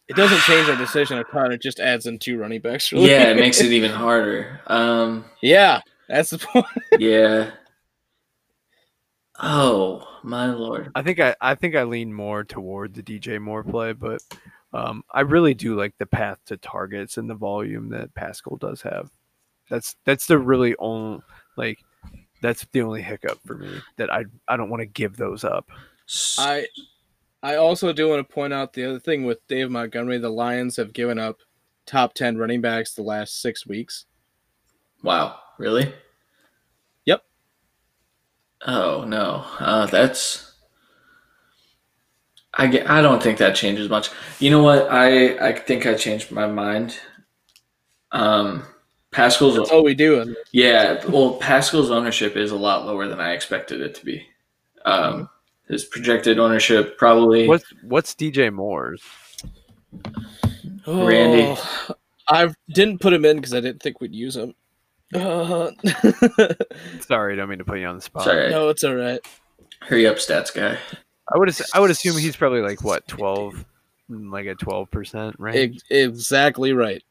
it 0.08 0.16
doesn't 0.16 0.40
change 0.40 0.68
our 0.68 0.76
decision 0.76 1.18
a 1.18 1.24
ton. 1.24 1.52
It 1.52 1.62
just 1.62 1.78
adds 1.78 2.06
in 2.06 2.18
two 2.18 2.36
running 2.38 2.60
backs. 2.60 2.90
really. 2.92 3.10
Yeah, 3.10 3.30
it 3.30 3.36
makes 3.40 3.60
it 3.60 3.70
even 3.72 3.92
harder. 3.92 4.60
Um, 4.66 5.24
yeah, 5.40 5.80
that's 6.10 6.30
the 6.30 6.38
point. 6.38 6.66
yeah. 6.98 7.50
Oh 9.42 10.06
my 10.22 10.52
lord. 10.52 10.90
I 10.94 11.02
think 11.02 11.18
I, 11.18 11.34
I 11.40 11.54
think 11.54 11.74
I 11.74 11.84
lean 11.84 12.12
more 12.12 12.44
toward 12.44 12.94
the 12.94 13.02
DJ 13.02 13.40
Moore 13.40 13.64
play, 13.64 13.92
but 13.92 14.20
um, 14.72 15.02
I 15.10 15.22
really 15.22 15.54
do 15.54 15.76
like 15.76 15.94
the 15.98 16.06
path 16.06 16.38
to 16.46 16.56
targets 16.56 17.16
and 17.16 17.28
the 17.28 17.34
volume 17.34 17.88
that 17.90 18.14
Pascal 18.14 18.56
does 18.56 18.82
have. 18.82 19.10
That's 19.70 19.96
that's 20.04 20.26
the 20.26 20.38
really 20.38 20.76
only 20.78 21.22
like 21.56 21.78
that's 22.42 22.66
the 22.72 22.82
only 22.82 23.02
hiccup 23.02 23.38
for 23.46 23.54
me 23.54 23.80
that 23.96 24.12
I 24.12 24.24
I 24.48 24.56
don't 24.56 24.70
want 24.70 24.80
to 24.80 24.86
give 24.86 25.16
those 25.16 25.44
up. 25.44 25.70
I 26.38 26.66
I 27.42 27.56
also 27.56 27.92
do 27.92 28.08
want 28.08 28.26
to 28.26 28.34
point 28.34 28.52
out 28.52 28.72
the 28.72 28.84
other 28.84 28.98
thing 28.98 29.24
with 29.24 29.46
Dave 29.48 29.70
Montgomery. 29.70 30.18
The 30.18 30.28
Lions 30.28 30.76
have 30.76 30.92
given 30.92 31.18
up 31.18 31.38
top 31.86 32.14
ten 32.14 32.36
running 32.36 32.60
backs 32.60 32.94
the 32.94 33.02
last 33.02 33.40
six 33.40 33.66
weeks. 33.66 34.06
Wow, 35.02 35.38
really? 35.60 35.92
Yep. 37.04 37.22
Oh 38.66 39.04
no, 39.04 39.44
uh, 39.60 39.86
that's. 39.86 40.46
I 42.52 42.66
get, 42.66 42.90
I 42.90 43.00
don't 43.00 43.22
think 43.22 43.38
that 43.38 43.54
changes 43.54 43.88
much. 43.88 44.10
You 44.40 44.50
know 44.50 44.62
what? 44.62 44.90
I 44.90 45.50
I 45.50 45.52
think 45.52 45.86
I 45.86 45.94
changed 45.94 46.32
my 46.32 46.46
mind. 46.46 46.98
Um, 48.10 48.64
Pascal's 49.12 49.56
That's 49.56 49.70
all 49.70 49.84
we 49.84 49.94
do. 49.94 50.34
Yeah. 50.52 51.04
Well, 51.06 51.34
Pascal's 51.34 51.90
ownership 51.90 52.36
is 52.36 52.50
a 52.50 52.56
lot 52.56 52.86
lower 52.86 53.06
than 53.06 53.20
I 53.20 53.32
expected 53.32 53.80
it 53.80 53.94
to 53.96 54.04
be. 54.04 54.26
Um, 54.84 55.28
his 55.68 55.84
projected 55.84 56.38
ownership 56.38 56.96
probably. 56.98 57.46
What's 57.46 57.72
what's 57.82 58.14
DJ 58.14 58.52
Moore's? 58.52 59.02
Randy. 60.86 61.44
Oh, 61.44 61.94
I 62.28 62.48
didn't 62.72 62.98
put 63.00 63.12
him 63.12 63.24
in 63.24 63.36
because 63.36 63.54
I 63.54 63.60
didn't 63.60 63.82
think 63.82 64.00
we'd 64.00 64.14
use 64.14 64.36
him. 64.36 64.54
Uh, 65.14 65.70
Sorry, 67.00 67.32
I 67.32 67.36
don't 67.36 67.48
mean 67.48 67.58
to 67.58 67.64
put 67.64 67.78
you 67.78 67.86
on 67.86 67.96
the 67.96 68.00
spot. 68.02 68.24
Sorry, 68.24 68.50
no, 68.50 68.68
it's 68.68 68.84
all 68.84 68.94
right. 68.94 69.20
hurry 69.80 70.06
up, 70.06 70.16
stats 70.16 70.54
guy. 70.54 70.78
I 71.32 71.38
would 71.38 71.48
ass- 71.48 71.70
I 71.74 71.80
would 71.80 71.90
assume 71.90 72.16
he's 72.18 72.36
probably 72.36 72.60
like 72.60 72.82
what 72.84 73.06
twelve, 73.08 73.64
like 74.08 74.46
a 74.46 74.54
twelve 74.54 74.90
percent 74.90 75.36
range. 75.38 75.76
Ex- 75.76 75.84
exactly 75.90 76.72
right. 76.72 77.02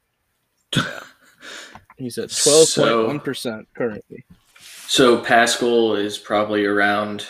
He's 1.98 2.18
at 2.18 2.32
twelve 2.32 2.70
point 2.74 3.08
one 3.08 3.20
percent 3.20 3.68
currently. 3.76 4.26
So 4.88 5.20
Pascal 5.22 5.96
is 5.96 6.18
probably 6.18 6.66
around. 6.66 7.26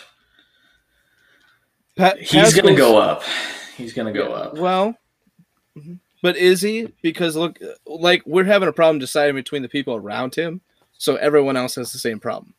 Pa- 1.96 2.14
He's 2.18 2.54
gonna 2.54 2.74
go 2.76 2.98
up. 2.98 3.22
He's 3.76 3.92
gonna 3.92 4.12
go 4.12 4.32
up. 4.32 4.54
Well. 4.56 4.96
But 6.22 6.36
is 6.36 6.60
he? 6.62 6.92
Because 7.02 7.36
look, 7.36 7.58
like 7.86 8.22
we're 8.26 8.44
having 8.44 8.68
a 8.68 8.72
problem 8.72 8.98
deciding 8.98 9.34
between 9.34 9.62
the 9.62 9.68
people 9.68 9.94
around 9.94 10.34
him, 10.34 10.60
so 10.98 11.16
everyone 11.16 11.56
else 11.56 11.74
has 11.76 11.92
the 11.92 11.98
same 11.98 12.20
problem. 12.20 12.54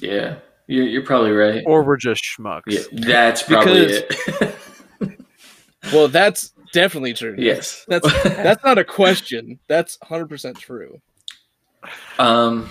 Yeah, 0.00 0.36
you're, 0.66 0.86
you're 0.86 1.04
probably 1.04 1.32
right. 1.32 1.62
Or 1.66 1.82
we're 1.82 1.96
just 1.96 2.22
schmucks. 2.24 2.62
Yeah, 2.66 2.80
that's 2.92 3.42
probably 3.42 3.86
Because- 3.86 4.40
it. 4.40 4.56
Well, 5.94 6.08
that's 6.08 6.52
definitely 6.74 7.14
true. 7.14 7.34
yes. 7.38 7.86
That's 7.88 8.06
that's 8.22 8.62
not 8.62 8.76
a 8.76 8.84
question. 8.84 9.58
That's 9.66 9.96
hundred 10.02 10.28
percent 10.28 10.58
true. 10.58 11.00
um, 12.18 12.68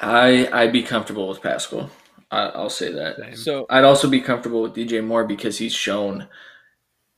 I 0.00 0.48
I'd 0.52 0.72
be 0.72 0.82
comfortable 0.82 1.28
with 1.28 1.40
Pascal. 1.40 1.90
I, 2.30 2.46
I'll 2.48 2.70
say 2.70 2.90
that. 2.92 3.16
Same. 3.18 3.36
So 3.36 3.66
I'd 3.70 3.84
also 3.84 4.08
be 4.10 4.20
comfortable 4.20 4.62
with 4.62 4.74
DJ 4.74 5.04
Moore 5.04 5.24
because 5.24 5.58
he's 5.58 5.72
shown 5.72 6.26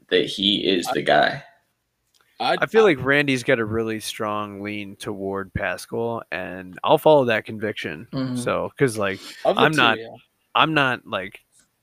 that 0.09 0.27
he 0.27 0.67
is 0.67 0.87
the 0.93 1.03
guy. 1.03 1.43
I 2.41 2.57
I 2.61 2.67
feel 2.67 2.83
like 2.83 3.03
Randy's 3.03 3.43
got 3.45 3.59
a 3.61 3.65
really 3.65 4.01
strong 4.01 4.61
lean 4.61 4.97
toward 4.97 5.53
Pascal, 5.55 6.23
and 6.33 6.79
I'll 6.83 6.99
follow 6.99 7.25
that 7.27 7.45
conviction. 7.45 8.09
Mhm. 8.13 8.37
So, 8.39 8.71
because 8.77 8.99
like 8.99 9.21
I'm 9.45 9.73
two, 9.73 9.77
not- 9.77 9.99
yeah. 9.99 10.09
I'm 10.55 10.75
not 10.75 11.07
like 11.07 11.41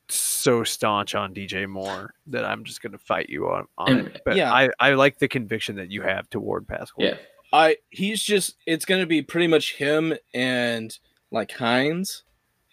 so 0.09 0.63
staunch 0.65 1.15
on 1.15 1.33
DJ 1.33 1.67
Moore 1.69 2.13
that 2.27 2.43
I'm 2.43 2.65
just 2.65 2.81
gonna 2.81 2.97
fight 2.97 3.29
you 3.29 3.49
on, 3.49 3.67
on 3.77 3.91
And- 3.91 4.07
it. 4.07 4.21
But 4.25 4.35
Yeah. 4.35 4.51
I, 4.53 4.69
I 4.79 4.93
like 4.93 5.19
the 5.19 5.27
conviction 5.29 5.77
that 5.77 5.89
you 5.89 6.01
have 6.01 6.29
toward 6.29 6.67
Pascal. 6.67 7.05
Yeah. 7.05 7.15
I 7.53 7.77
he's 7.89 8.21
just 8.21 8.55
it's 8.65 8.83
gonna 8.85 9.05
be 9.05 9.21
pretty 9.21 9.47
much 9.47 9.75
him 9.75 10.13
and 10.33 10.97
like 11.31 11.51
Hines 11.53 12.23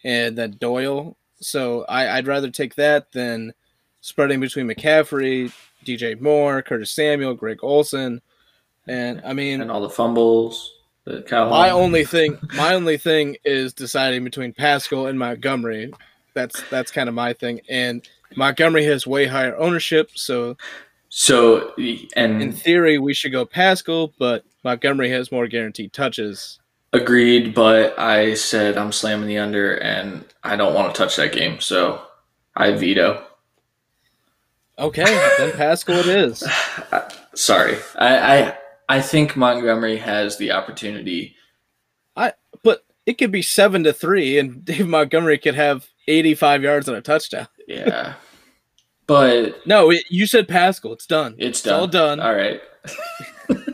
and 0.04 0.36
then 0.36 0.56
Doyle 0.60 1.16
So 1.40 1.84
I, 1.84 2.16
I'd 2.18 2.26
rather 2.26 2.50
take 2.50 2.74
that 2.74 3.12
than 3.12 3.54
spreading 4.00 4.40
between 4.40 4.66
McCaffrey, 4.66 5.52
DJ 5.84 6.20
Moore, 6.20 6.62
Curtis 6.62 6.92
Samuel, 6.92 7.34
Greg 7.34 7.58
Olsen, 7.62 8.20
and 8.86 9.22
I 9.24 9.32
mean, 9.32 9.60
and 9.60 9.70
all 9.70 9.80
the 9.80 9.90
fumbles. 9.90 10.72
The 11.04 11.24
my 11.50 11.70
only 11.70 12.04
thing, 12.16 12.38
my 12.54 12.74
only 12.74 12.98
thing 12.98 13.36
is 13.44 13.72
deciding 13.72 14.24
between 14.24 14.52
Pascal 14.52 15.06
and 15.06 15.18
Montgomery. 15.18 15.92
That's 16.34 16.62
that's 16.70 16.90
kind 16.90 17.08
of 17.08 17.14
my 17.14 17.32
thing, 17.32 17.60
and 17.68 18.06
Montgomery 18.36 18.84
has 18.84 19.06
way 19.06 19.26
higher 19.26 19.56
ownership, 19.56 20.10
so 20.14 20.56
so 21.08 21.74
and 22.16 22.42
in 22.42 22.52
theory 22.52 22.98
we 22.98 23.14
should 23.14 23.32
go 23.32 23.44
Pascal, 23.44 24.12
but 24.18 24.44
Montgomery 24.64 25.10
has 25.10 25.32
more 25.32 25.46
guaranteed 25.46 25.92
touches. 25.92 26.60
agreed, 26.92 27.54
but 27.54 27.98
I 27.98 28.34
said 28.34 28.76
I'm 28.76 28.92
slamming 28.92 29.28
the 29.28 29.38
under, 29.38 29.76
and 29.76 30.24
I 30.44 30.56
don't 30.56 30.74
want 30.74 30.94
to 30.94 30.98
touch 30.98 31.16
that 31.16 31.32
game, 31.32 31.60
so 31.60 32.02
I 32.56 32.72
veto. 32.72 33.24
Okay, 34.78 35.04
then 35.38 35.52
Pascal 35.52 35.96
it 35.96 36.06
is. 36.06 36.44
Sorry, 37.34 37.76
I 37.96 38.38
I, 38.38 38.58
I 38.88 39.00
think 39.00 39.36
Montgomery 39.36 39.96
has 39.96 40.36
the 40.38 40.52
opportunity. 40.52 41.34
I 42.16 42.32
But 42.62 42.84
it 43.06 43.18
could 43.18 43.32
be 43.32 43.42
seven 43.42 43.84
to 43.84 43.92
three, 43.92 44.38
and 44.38 44.64
Dave 44.64 44.86
Montgomery 44.86 45.38
could 45.38 45.54
have 45.54 45.88
eighty-five 46.06 46.62
yards 46.62 46.88
and 46.88 46.96
a 46.96 47.00
touchdown. 47.00 47.48
Yeah, 47.66 48.14
but 49.06 49.66
No, 49.66 49.90
it, 49.90 50.04
you 50.10 50.26
said 50.26 50.48
Pascal. 50.48 50.92
It's 50.92 51.06
done. 51.06 51.34
it's 51.38 51.66
all 51.66 51.86
done. 51.86 52.20
All 52.20 52.26
done. 52.26 52.26
All 52.26 52.34
right. 52.34 52.60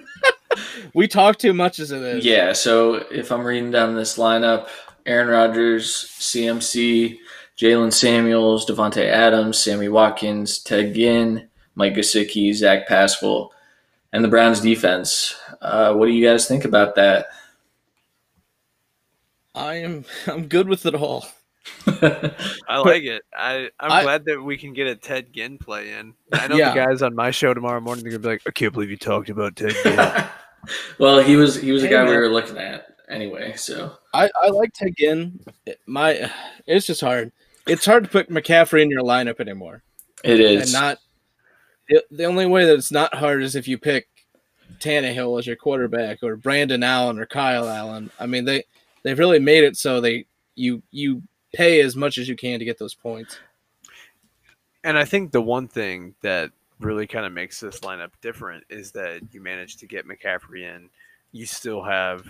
We 0.94 1.08
talk 1.08 1.38
too 1.38 1.52
much 1.52 1.80
as 1.80 1.90
it 1.90 2.00
is. 2.02 2.24
Yeah, 2.24 2.52
so 2.52 2.94
if 3.10 3.32
I'm 3.32 3.44
reading 3.44 3.72
down 3.72 3.96
this 3.96 4.16
lineup, 4.16 4.68
Aaron 5.06 5.26
Rodgers, 5.26 6.06
CMC, 6.20 7.18
Jaylen 7.58 7.92
Samuels, 7.92 8.66
Davante 8.66 9.04
Adams, 9.04 9.58
Sammy 9.58 9.88
Watkins, 9.88 10.58
Ted 10.58 10.94
Ginn, 10.94 11.48
Mike 11.74 11.94
Gesicki, 11.94 12.52
Zach 12.54 12.86
Pascal, 12.88 13.52
and 14.12 14.24
the 14.24 14.28
Browns 14.28 14.60
defense. 14.60 15.36
Uh, 15.60 15.94
what 15.94 16.06
do 16.06 16.12
you 16.12 16.26
guys 16.26 16.48
think 16.48 16.64
about 16.64 16.94
that? 16.96 17.26
I 19.54 19.74
am. 19.76 20.04
I'm 20.26 20.46
good 20.48 20.68
with 20.68 20.86
it 20.86 20.94
all. 20.94 21.26
I 21.86 22.78
like 22.84 23.04
it. 23.04 23.22
I 23.34 23.70
I'm 23.80 23.92
I- 23.92 24.02
glad 24.02 24.24
that 24.26 24.42
we 24.42 24.58
can 24.58 24.72
get 24.74 24.86
a 24.86 24.96
Ted 24.96 25.32
Ginn 25.32 25.58
play 25.58 25.92
in. 25.92 26.14
I 26.32 26.48
know 26.48 26.56
Yeah. 26.56 26.70
the 26.70 26.74
guys 26.84 27.02
on 27.02 27.14
my 27.14 27.30
show 27.30 27.54
tomorrow 27.54 27.80
morning. 27.80 28.04
They're 28.04 28.12
gonna 28.12 28.22
be 28.22 28.28
like, 28.28 28.42
"I 28.46 28.50
can't 28.50 28.72
believe 28.72 28.90
you 28.90 28.96
talked 28.96 29.30
about 29.30 29.56
Ted 29.56 29.74
Ginn." 29.82 30.24
well, 30.98 31.20
he 31.20 31.36
was 31.36 31.54
he 31.56 31.72
was 31.72 31.82
a 31.82 31.86
Hey, 31.86 31.92
guy 31.92 32.04
we 32.04 32.16
were 32.16 32.28
looking 32.28 32.58
at 32.58 32.86
anyway. 33.08 33.54
So 33.56 33.96
I, 34.12 34.28
I 34.42 34.48
like 34.48 34.72
Ted 34.74 34.94
Ginn. 34.98 35.40
My, 35.86 36.30
it's 36.66 36.86
just 36.86 37.00
hard. 37.00 37.32
It's 37.66 37.86
hard 37.86 38.04
to 38.04 38.10
put 38.10 38.30
McCaffrey 38.30 38.82
in 38.82 38.90
your 38.90 39.02
lineup 39.02 39.40
anymore, 39.40 39.82
it 40.22 40.40
is. 40.40 40.62
and 40.62 40.72
not. 40.72 40.98
The, 41.88 42.02
the 42.10 42.24
only 42.24 42.46
way 42.46 42.64
that 42.64 42.74
it's 42.74 42.92
not 42.92 43.14
hard 43.14 43.42
is 43.42 43.54
if 43.54 43.68
you 43.68 43.76
pick 43.78 44.08
Tannehill 44.80 45.38
as 45.38 45.46
your 45.46 45.56
quarterback, 45.56 46.22
or 46.22 46.36
Brandon 46.36 46.82
Allen, 46.82 47.18
or 47.18 47.26
Kyle 47.26 47.68
Allen. 47.68 48.10
I 48.18 48.26
mean, 48.26 48.44
they 48.44 48.64
they've 49.02 49.18
really 49.18 49.38
made 49.38 49.64
it 49.64 49.76
so 49.76 50.00
they 50.00 50.26
you 50.54 50.82
you 50.90 51.22
pay 51.54 51.80
as 51.80 51.96
much 51.96 52.18
as 52.18 52.28
you 52.28 52.36
can 52.36 52.58
to 52.58 52.64
get 52.64 52.78
those 52.78 52.94
points. 52.94 53.38
And 54.82 54.98
I 54.98 55.04
think 55.04 55.32
the 55.32 55.40
one 55.40 55.68
thing 55.68 56.14
that 56.22 56.50
really 56.80 57.06
kind 57.06 57.24
of 57.24 57.32
makes 57.32 57.60
this 57.60 57.80
lineup 57.80 58.10
different 58.20 58.64
is 58.68 58.92
that 58.92 59.22
you 59.32 59.40
managed 59.40 59.78
to 59.80 59.86
get 59.86 60.06
McCaffrey 60.06 60.62
in. 60.62 60.90
You 61.32 61.46
still 61.46 61.82
have, 61.82 62.26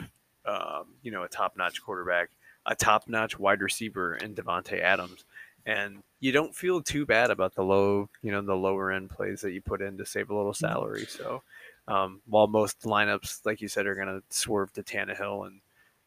um, 0.46 0.84
you 1.02 1.10
know, 1.10 1.24
a 1.24 1.28
top-notch 1.28 1.82
quarterback, 1.82 2.30
a 2.66 2.74
top-notch 2.74 3.38
wide 3.38 3.60
receiver 3.60 4.16
in 4.16 4.34
Davante 4.34 4.80
Adams, 4.80 5.24
and 5.66 6.02
you 6.20 6.32
don't 6.32 6.54
feel 6.54 6.82
too 6.82 7.04
bad 7.06 7.30
about 7.30 7.54
the 7.54 7.62
low, 7.62 8.08
you 8.22 8.32
know, 8.32 8.42
the 8.42 8.54
lower 8.54 8.90
end 8.90 9.10
plays 9.10 9.40
that 9.42 9.52
you 9.52 9.60
put 9.60 9.82
in 9.82 9.98
to 9.98 10.06
save 10.06 10.30
a 10.30 10.36
little 10.36 10.54
salary. 10.54 11.06
So, 11.06 11.42
um, 11.88 12.20
while 12.26 12.46
most 12.46 12.82
lineups, 12.82 13.44
like 13.44 13.60
you 13.60 13.68
said, 13.68 13.86
are 13.86 13.94
going 13.94 14.08
to 14.08 14.22
swerve 14.30 14.72
to 14.74 14.82
Tannehill 14.82 15.46
and 15.46 15.60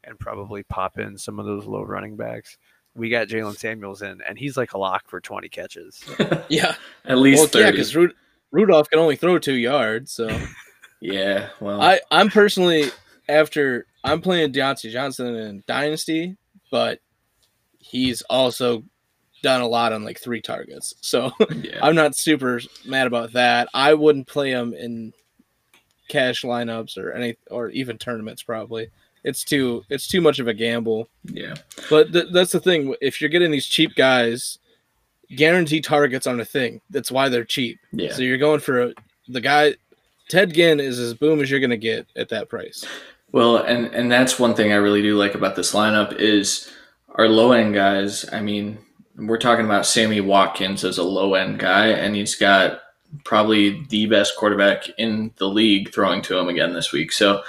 and 0.03 0.18
probably 0.20 0.64
pop 0.64 0.97
in 0.99 1.18
some 1.18 1.39
of 1.39 1.45
those 1.45 1.66
low 1.66 1.84
running 1.84 2.16
backs. 2.16 2.58
We 2.95 3.10
got 3.10 3.28
Jaylen 3.28 3.58
Samuels 3.58 4.01
in, 4.01 4.22
and 4.28 4.38
he's 4.38 4.58
like 4.58 4.74
a 4.74 4.78
lock 4.78 5.08
for 5.08 5.20
20 5.20 5.49
catches. 5.49 6.03
Yeah, 6.49 6.76
at 7.03 7.18
least 7.18 7.53
well, 7.53 7.64
yeah, 7.64 7.72
because 7.72 7.93
Rud- 7.93 8.14
Rudolph 8.51 8.89
can 8.89 8.99
only 8.99 9.18
throw 9.18 9.38
two 9.38 9.55
yards. 9.55 10.14
So 10.14 10.30
yeah, 11.01 11.49
well, 11.60 11.82
I 11.82 11.99
I'm 12.10 12.30
personally 12.30 12.86
after 13.28 13.86
I'm 14.03 14.22
playing 14.22 14.53
Diontae 14.53 14.89
Johnson 14.89 15.36
in 15.36 15.64
Dynasty, 15.68 16.38
but 16.72 16.99
he's 17.80 18.22
also 18.24 18.84
done 19.43 19.61
a 19.61 19.68
lot 19.68 19.93
on 19.93 20.03
like 20.03 20.20
three 20.20 20.41
targets. 20.41 20.95
So 21.01 21.32
yeah. 21.55 21.80
I'm 21.82 21.95
not 21.95 22.15
super 22.15 22.61
mad 22.86 23.07
about 23.07 23.34
that. 23.34 23.70
I 23.74 23.93
wouldn't 23.93 24.28
play 24.28 24.51
him 24.51 24.74
in 24.74 25.13
cash 26.07 26.43
lineups 26.43 26.97
or 26.97 27.11
any 27.11 27.38
or 27.51 27.70
even 27.70 27.97
tournaments 27.97 28.43
probably. 28.43 28.89
It's 29.24 29.43
too 29.43 29.84
it's 29.89 30.07
too 30.07 30.22
much 30.22 30.39
of 30.39 30.47
a 30.47 30.53
gamble. 30.53 31.09
yeah. 31.24 31.55
But 31.89 32.13
th- 32.13 32.28
that's 32.32 32.51
the 32.51 32.59
thing. 32.59 32.95
If 33.01 33.20
you're 33.20 33.30
getting 33.30 33.51
these 33.51 33.68
cheap 33.68 33.95
guys, 33.95 34.59
guarantee 35.36 35.82
targets 35.82 36.28
aren't 36.28 36.41
a 36.41 36.45
thing. 36.45 36.82
That's 36.89 37.11
why 37.11 37.30
they're 37.30 37.43
cheap. 37.43 37.80
Yeah. 37.91 38.13
So 38.13 38.22
you're 38.22 38.38
going 38.38 38.59
for 38.59 38.82
a, 38.82 38.93
the 39.28 39.41
guy. 39.41 39.76
Ted 40.30 40.53
Ginn 40.53 40.80
is 40.82 40.99
as 40.99 41.13
boom 41.13 41.39
as 41.39 41.49
you're 41.49 41.61
going 41.61 41.70
to 41.70 41.78
get 41.78 42.05
at 42.18 42.28
that 42.30 42.49
price. 42.49 42.86
Well, 43.32 43.58
and 43.58 43.88
and 43.94 44.12
that's 44.12 44.40
one 44.40 44.56
thing 44.56 44.72
I 44.72 44.78
really 44.78 45.02
do 45.02 45.18
like 45.18 45.36
about 45.36 45.56
this 45.56 45.74
lineup 45.74 46.14
is 46.14 46.72
our 47.16 47.28
low 47.28 47.52
end 47.52 47.74
guys. 47.74 48.26
I 48.32 48.42
mean, 48.42 48.78
we're 49.18 49.38
talking 49.38 49.66
about 49.66 49.86
Sammy 49.86 50.22
Watkins 50.22 50.84
as 50.84 50.98
a 50.98 51.04
low 51.04 51.34
end 51.34 51.60
guy, 51.60 51.88
and 51.88 52.16
he's 52.16 52.36
got 52.36 52.82
probably 53.24 53.86
the 53.90 54.06
best 54.06 54.36
quarterback 54.38 54.90
in 54.98 55.32
the 55.38 55.48
league 55.48 55.94
throwing 55.94 56.22
to 56.22 56.38
him 56.38 56.50
again 56.50 56.74
this 56.74 56.92
week. 56.92 57.12
So 57.12 57.44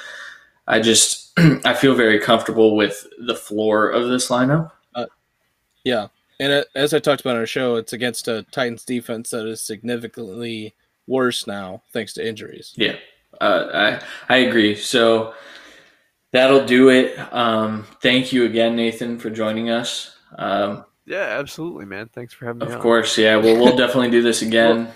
I 0.67 0.81
just 0.81 1.33
I 1.65 1.75
feel 1.75 1.95
very 1.95 2.19
comfortable 2.19 2.77
with 2.77 3.07
the 3.19 3.37
floor 3.37 3.89
of 3.89 4.09
this 4.09 4.29
lineup. 4.29 4.73
Yeah, 5.85 6.09
and 6.39 6.53
uh, 6.53 6.65
as 6.75 6.93
I 6.93 6.99
talked 6.99 7.23
about 7.23 7.37
on 7.37 7.39
our 7.39 7.47
show, 7.47 7.77
it's 7.77 7.93
against 7.93 8.29
a 8.29 8.45
Titans 8.51 8.85
defense 8.85 9.31
that 9.31 9.47
is 9.47 9.63
significantly 9.63 10.75
worse 11.07 11.47
now 11.47 11.83
thanks 11.93 12.13
to 12.15 12.29
injuries. 12.29 12.75
Yeah, 12.77 12.97
uh, 13.41 13.99
I 14.29 14.35
I 14.35 14.39
agree. 14.39 14.75
So 14.77 15.35
that'll 16.33 16.65
do 16.67 16.89
it. 16.91 17.19
Um, 17.33 17.87
thank 18.03 18.33
you 18.33 18.45
again, 18.45 18.77
Nathan, 18.77 19.19
for 19.19 19.31
joining 19.31 19.71
us. 19.71 20.17
Um, 20.37 20.85
Yeah, 21.07 21.39
absolutely, 21.39 21.85
man. 21.87 22.09
Thanks 22.15 22.35
for 22.35 22.45
having 22.47 22.61
me 22.61 22.67
of 22.67 22.73
on. 22.75 22.81
course, 22.81 23.17
yeah. 23.17 23.37
Well, 23.37 23.57
we'll 23.57 23.77
definitely 23.77 24.11
do 24.11 24.23
this 24.23 24.43
again. 24.43 24.89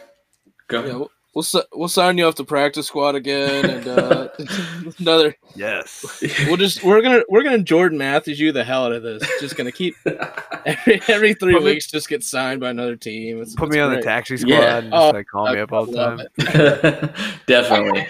Go. 0.69 0.85
Yeah, 0.85 0.93
we'll 0.97 1.11
we'll, 1.35 1.43
si- 1.43 1.63
we'll 1.73 1.89
sign 1.89 2.19
you 2.19 2.27
off 2.27 2.35
the 2.35 2.45
practice 2.45 2.87
squad 2.87 3.15
again, 3.15 3.65
and 3.65 3.89
uh, 3.89 4.29
another. 4.99 5.35
Yes. 5.57 6.23
We'll 6.47 6.57
just 6.59 6.83
we're 6.85 7.01
gonna 7.03 7.23
we're 7.29 7.43
gonna 7.43 7.63
Jordan 7.63 7.97
Matthews 7.99 8.39
you 8.41 8.53
the 8.53 8.65
hell 8.65 8.85
out 8.87 8.93
of 8.93 9.03
this. 9.03 9.23
Just 9.41 9.57
gonna 9.57 9.73
keep 9.73 9.95
every 10.67 11.01
every 11.09 11.35
three 11.35 11.55
Put 11.55 11.63
me- 11.65 11.73
weeks 11.73 11.91
just 11.91 12.09
get 12.09 12.23
signed 12.23 12.61
by 12.61 12.71
another 12.71 12.97
team. 12.97 13.41
It's, 13.41 13.55
Put 13.55 13.69
it's 13.69 13.77
me 13.77 13.81
on 13.81 13.93
the 13.95 14.01
taxi 14.03 14.37
squad 14.37 14.51
Yeah. 14.51 14.77
and 14.79 14.91
just 14.93 15.03
Oh, 15.03 15.11
like 15.11 15.27
call 15.27 15.53
me 15.53 15.61
up 15.61 15.73
all 15.73 15.87
the 15.87 15.97
time. 15.97 17.13
Definitely. 17.47 18.07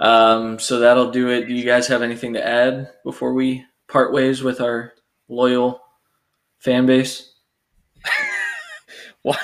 Um, 0.00 0.58
so 0.58 0.78
that'll 0.80 1.10
do 1.10 1.28
it. 1.30 1.46
Do 1.46 1.54
you 1.54 1.64
guys 1.64 1.86
have 1.88 2.02
anything 2.02 2.34
to 2.34 2.46
add 2.46 2.90
before 3.04 3.32
we 3.32 3.64
part 3.88 4.12
ways 4.12 4.42
with 4.42 4.60
our 4.60 4.92
loyal 5.28 5.80
fan 6.58 6.86
base? 6.86 7.32
What? 9.22 9.40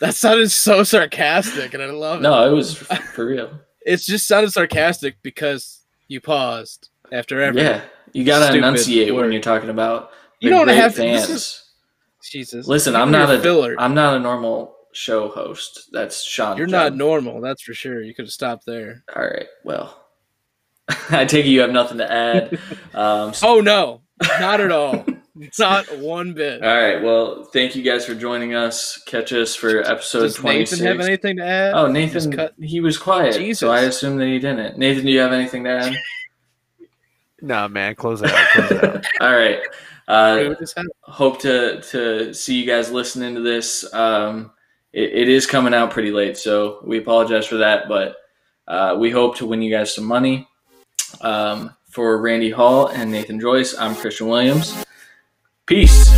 That 0.00 0.14
sounded 0.14 0.50
so 0.50 0.82
sarcastic, 0.82 1.72
and 1.74 1.82
I 1.82 1.86
love 1.90 2.18
it. 2.18 2.22
No, 2.22 2.50
it 2.50 2.54
was 2.54 2.74
for 2.76 3.26
real. 3.26 3.50
It's 3.86 4.04
just 4.04 4.28
sounded 4.28 4.50
sarcastic 4.52 5.16
because 5.22 5.80
you 6.06 6.20
paused 6.20 6.90
after 7.10 7.40
every. 7.40 7.62
Yeah, 7.62 7.80
you 8.12 8.24
gotta 8.24 8.54
enunciate 8.54 9.14
when 9.14 9.32
you're 9.32 9.40
talking 9.40 9.70
about 9.70 10.10
You 10.38 10.50
don't 10.50 10.68
have 10.68 10.94
fans. 10.96 11.30
is- 11.30 11.64
Jesus. 12.22 12.66
Listen, 12.66 12.94
I'm 12.94 13.10
not 13.10 13.30
a 13.34 13.40
filler. 13.40 13.74
I'm 13.78 13.94
not 13.94 14.16
a 14.16 14.20
normal 14.20 14.74
show 14.92 15.28
host. 15.28 15.88
That's 15.92 16.22
Sean. 16.22 16.56
You're 16.56 16.66
not 16.66 16.94
normal, 16.96 17.40
that's 17.40 17.62
for 17.62 17.74
sure. 17.74 18.02
You 18.02 18.14
could 18.14 18.24
have 18.26 18.32
stopped 18.32 18.66
there. 18.66 19.04
All 19.14 19.22
right. 19.22 19.46
Well, 19.64 19.96
I 21.10 21.24
take 21.24 21.46
it 21.46 21.50
you 21.50 21.60
have 21.60 21.70
nothing 21.72 21.98
to 21.98 22.10
add. 22.12 22.58
Um, 22.94 23.32
so- 23.34 23.48
Oh 23.48 23.60
no, 23.60 24.02
not 24.40 24.60
at 24.60 24.72
all. 24.72 25.06
not 25.58 25.86
one 25.98 26.34
bit. 26.34 26.62
all 26.62 26.68
right. 26.68 27.02
Well, 27.02 27.44
thank 27.44 27.74
you 27.76 27.82
guys 27.82 28.04
for 28.04 28.14
joining 28.14 28.54
us. 28.54 29.00
Catch 29.06 29.32
us 29.32 29.54
for 29.54 29.80
episode 29.80 30.20
Does 30.22 30.34
26. 30.34 30.80
Nathan 30.82 30.98
have 30.98 31.06
anything 31.06 31.36
to 31.36 31.44
add? 31.44 31.74
Oh, 31.74 31.86
Nathan, 31.86 32.32
cut- 32.32 32.54
he 32.60 32.80
was 32.80 32.98
quiet, 32.98 33.36
Jesus. 33.36 33.60
so 33.60 33.70
I 33.70 33.80
assume 33.82 34.18
that 34.18 34.26
he 34.26 34.38
didn't. 34.38 34.76
Nathan, 34.76 35.04
do 35.06 35.12
you 35.12 35.20
have 35.20 35.32
anything 35.32 35.64
to 35.64 35.70
add? 35.70 35.94
No, 37.40 37.68
man, 37.68 37.94
close 37.94 38.20
it 38.22 38.30
out. 38.30 38.48
Close 38.50 38.70
it 38.72 38.84
out. 38.84 39.06
All 39.20 39.32
right. 39.32 39.60
Uh, 40.08 40.46
we 40.48 40.56
just 40.56 40.76
hope 41.02 41.38
to 41.40 41.80
to 41.82 42.34
see 42.34 42.60
you 42.60 42.66
guys 42.66 42.90
listening 42.90 43.34
to 43.36 43.40
this. 43.40 43.90
Um, 43.94 44.50
it, 44.92 45.12
it 45.12 45.28
is 45.28 45.46
coming 45.46 45.74
out 45.74 45.90
pretty 45.90 46.10
late, 46.10 46.36
so 46.36 46.80
we 46.84 46.98
apologize 46.98 47.46
for 47.46 47.58
that. 47.58 47.88
But 47.88 48.16
uh, 48.66 48.96
we 48.98 49.10
hope 49.10 49.36
to 49.36 49.46
win 49.46 49.62
you 49.62 49.70
guys 49.70 49.94
some 49.94 50.04
money. 50.04 50.48
Um, 51.20 51.74
for 51.90 52.20
Randy 52.20 52.50
Hall 52.50 52.86
and 52.86 53.10
Nathan 53.10 53.40
Joyce, 53.40 53.76
I'm 53.76 53.96
Christian 53.96 54.28
Williams. 54.28 54.84
Peace. 55.66 56.09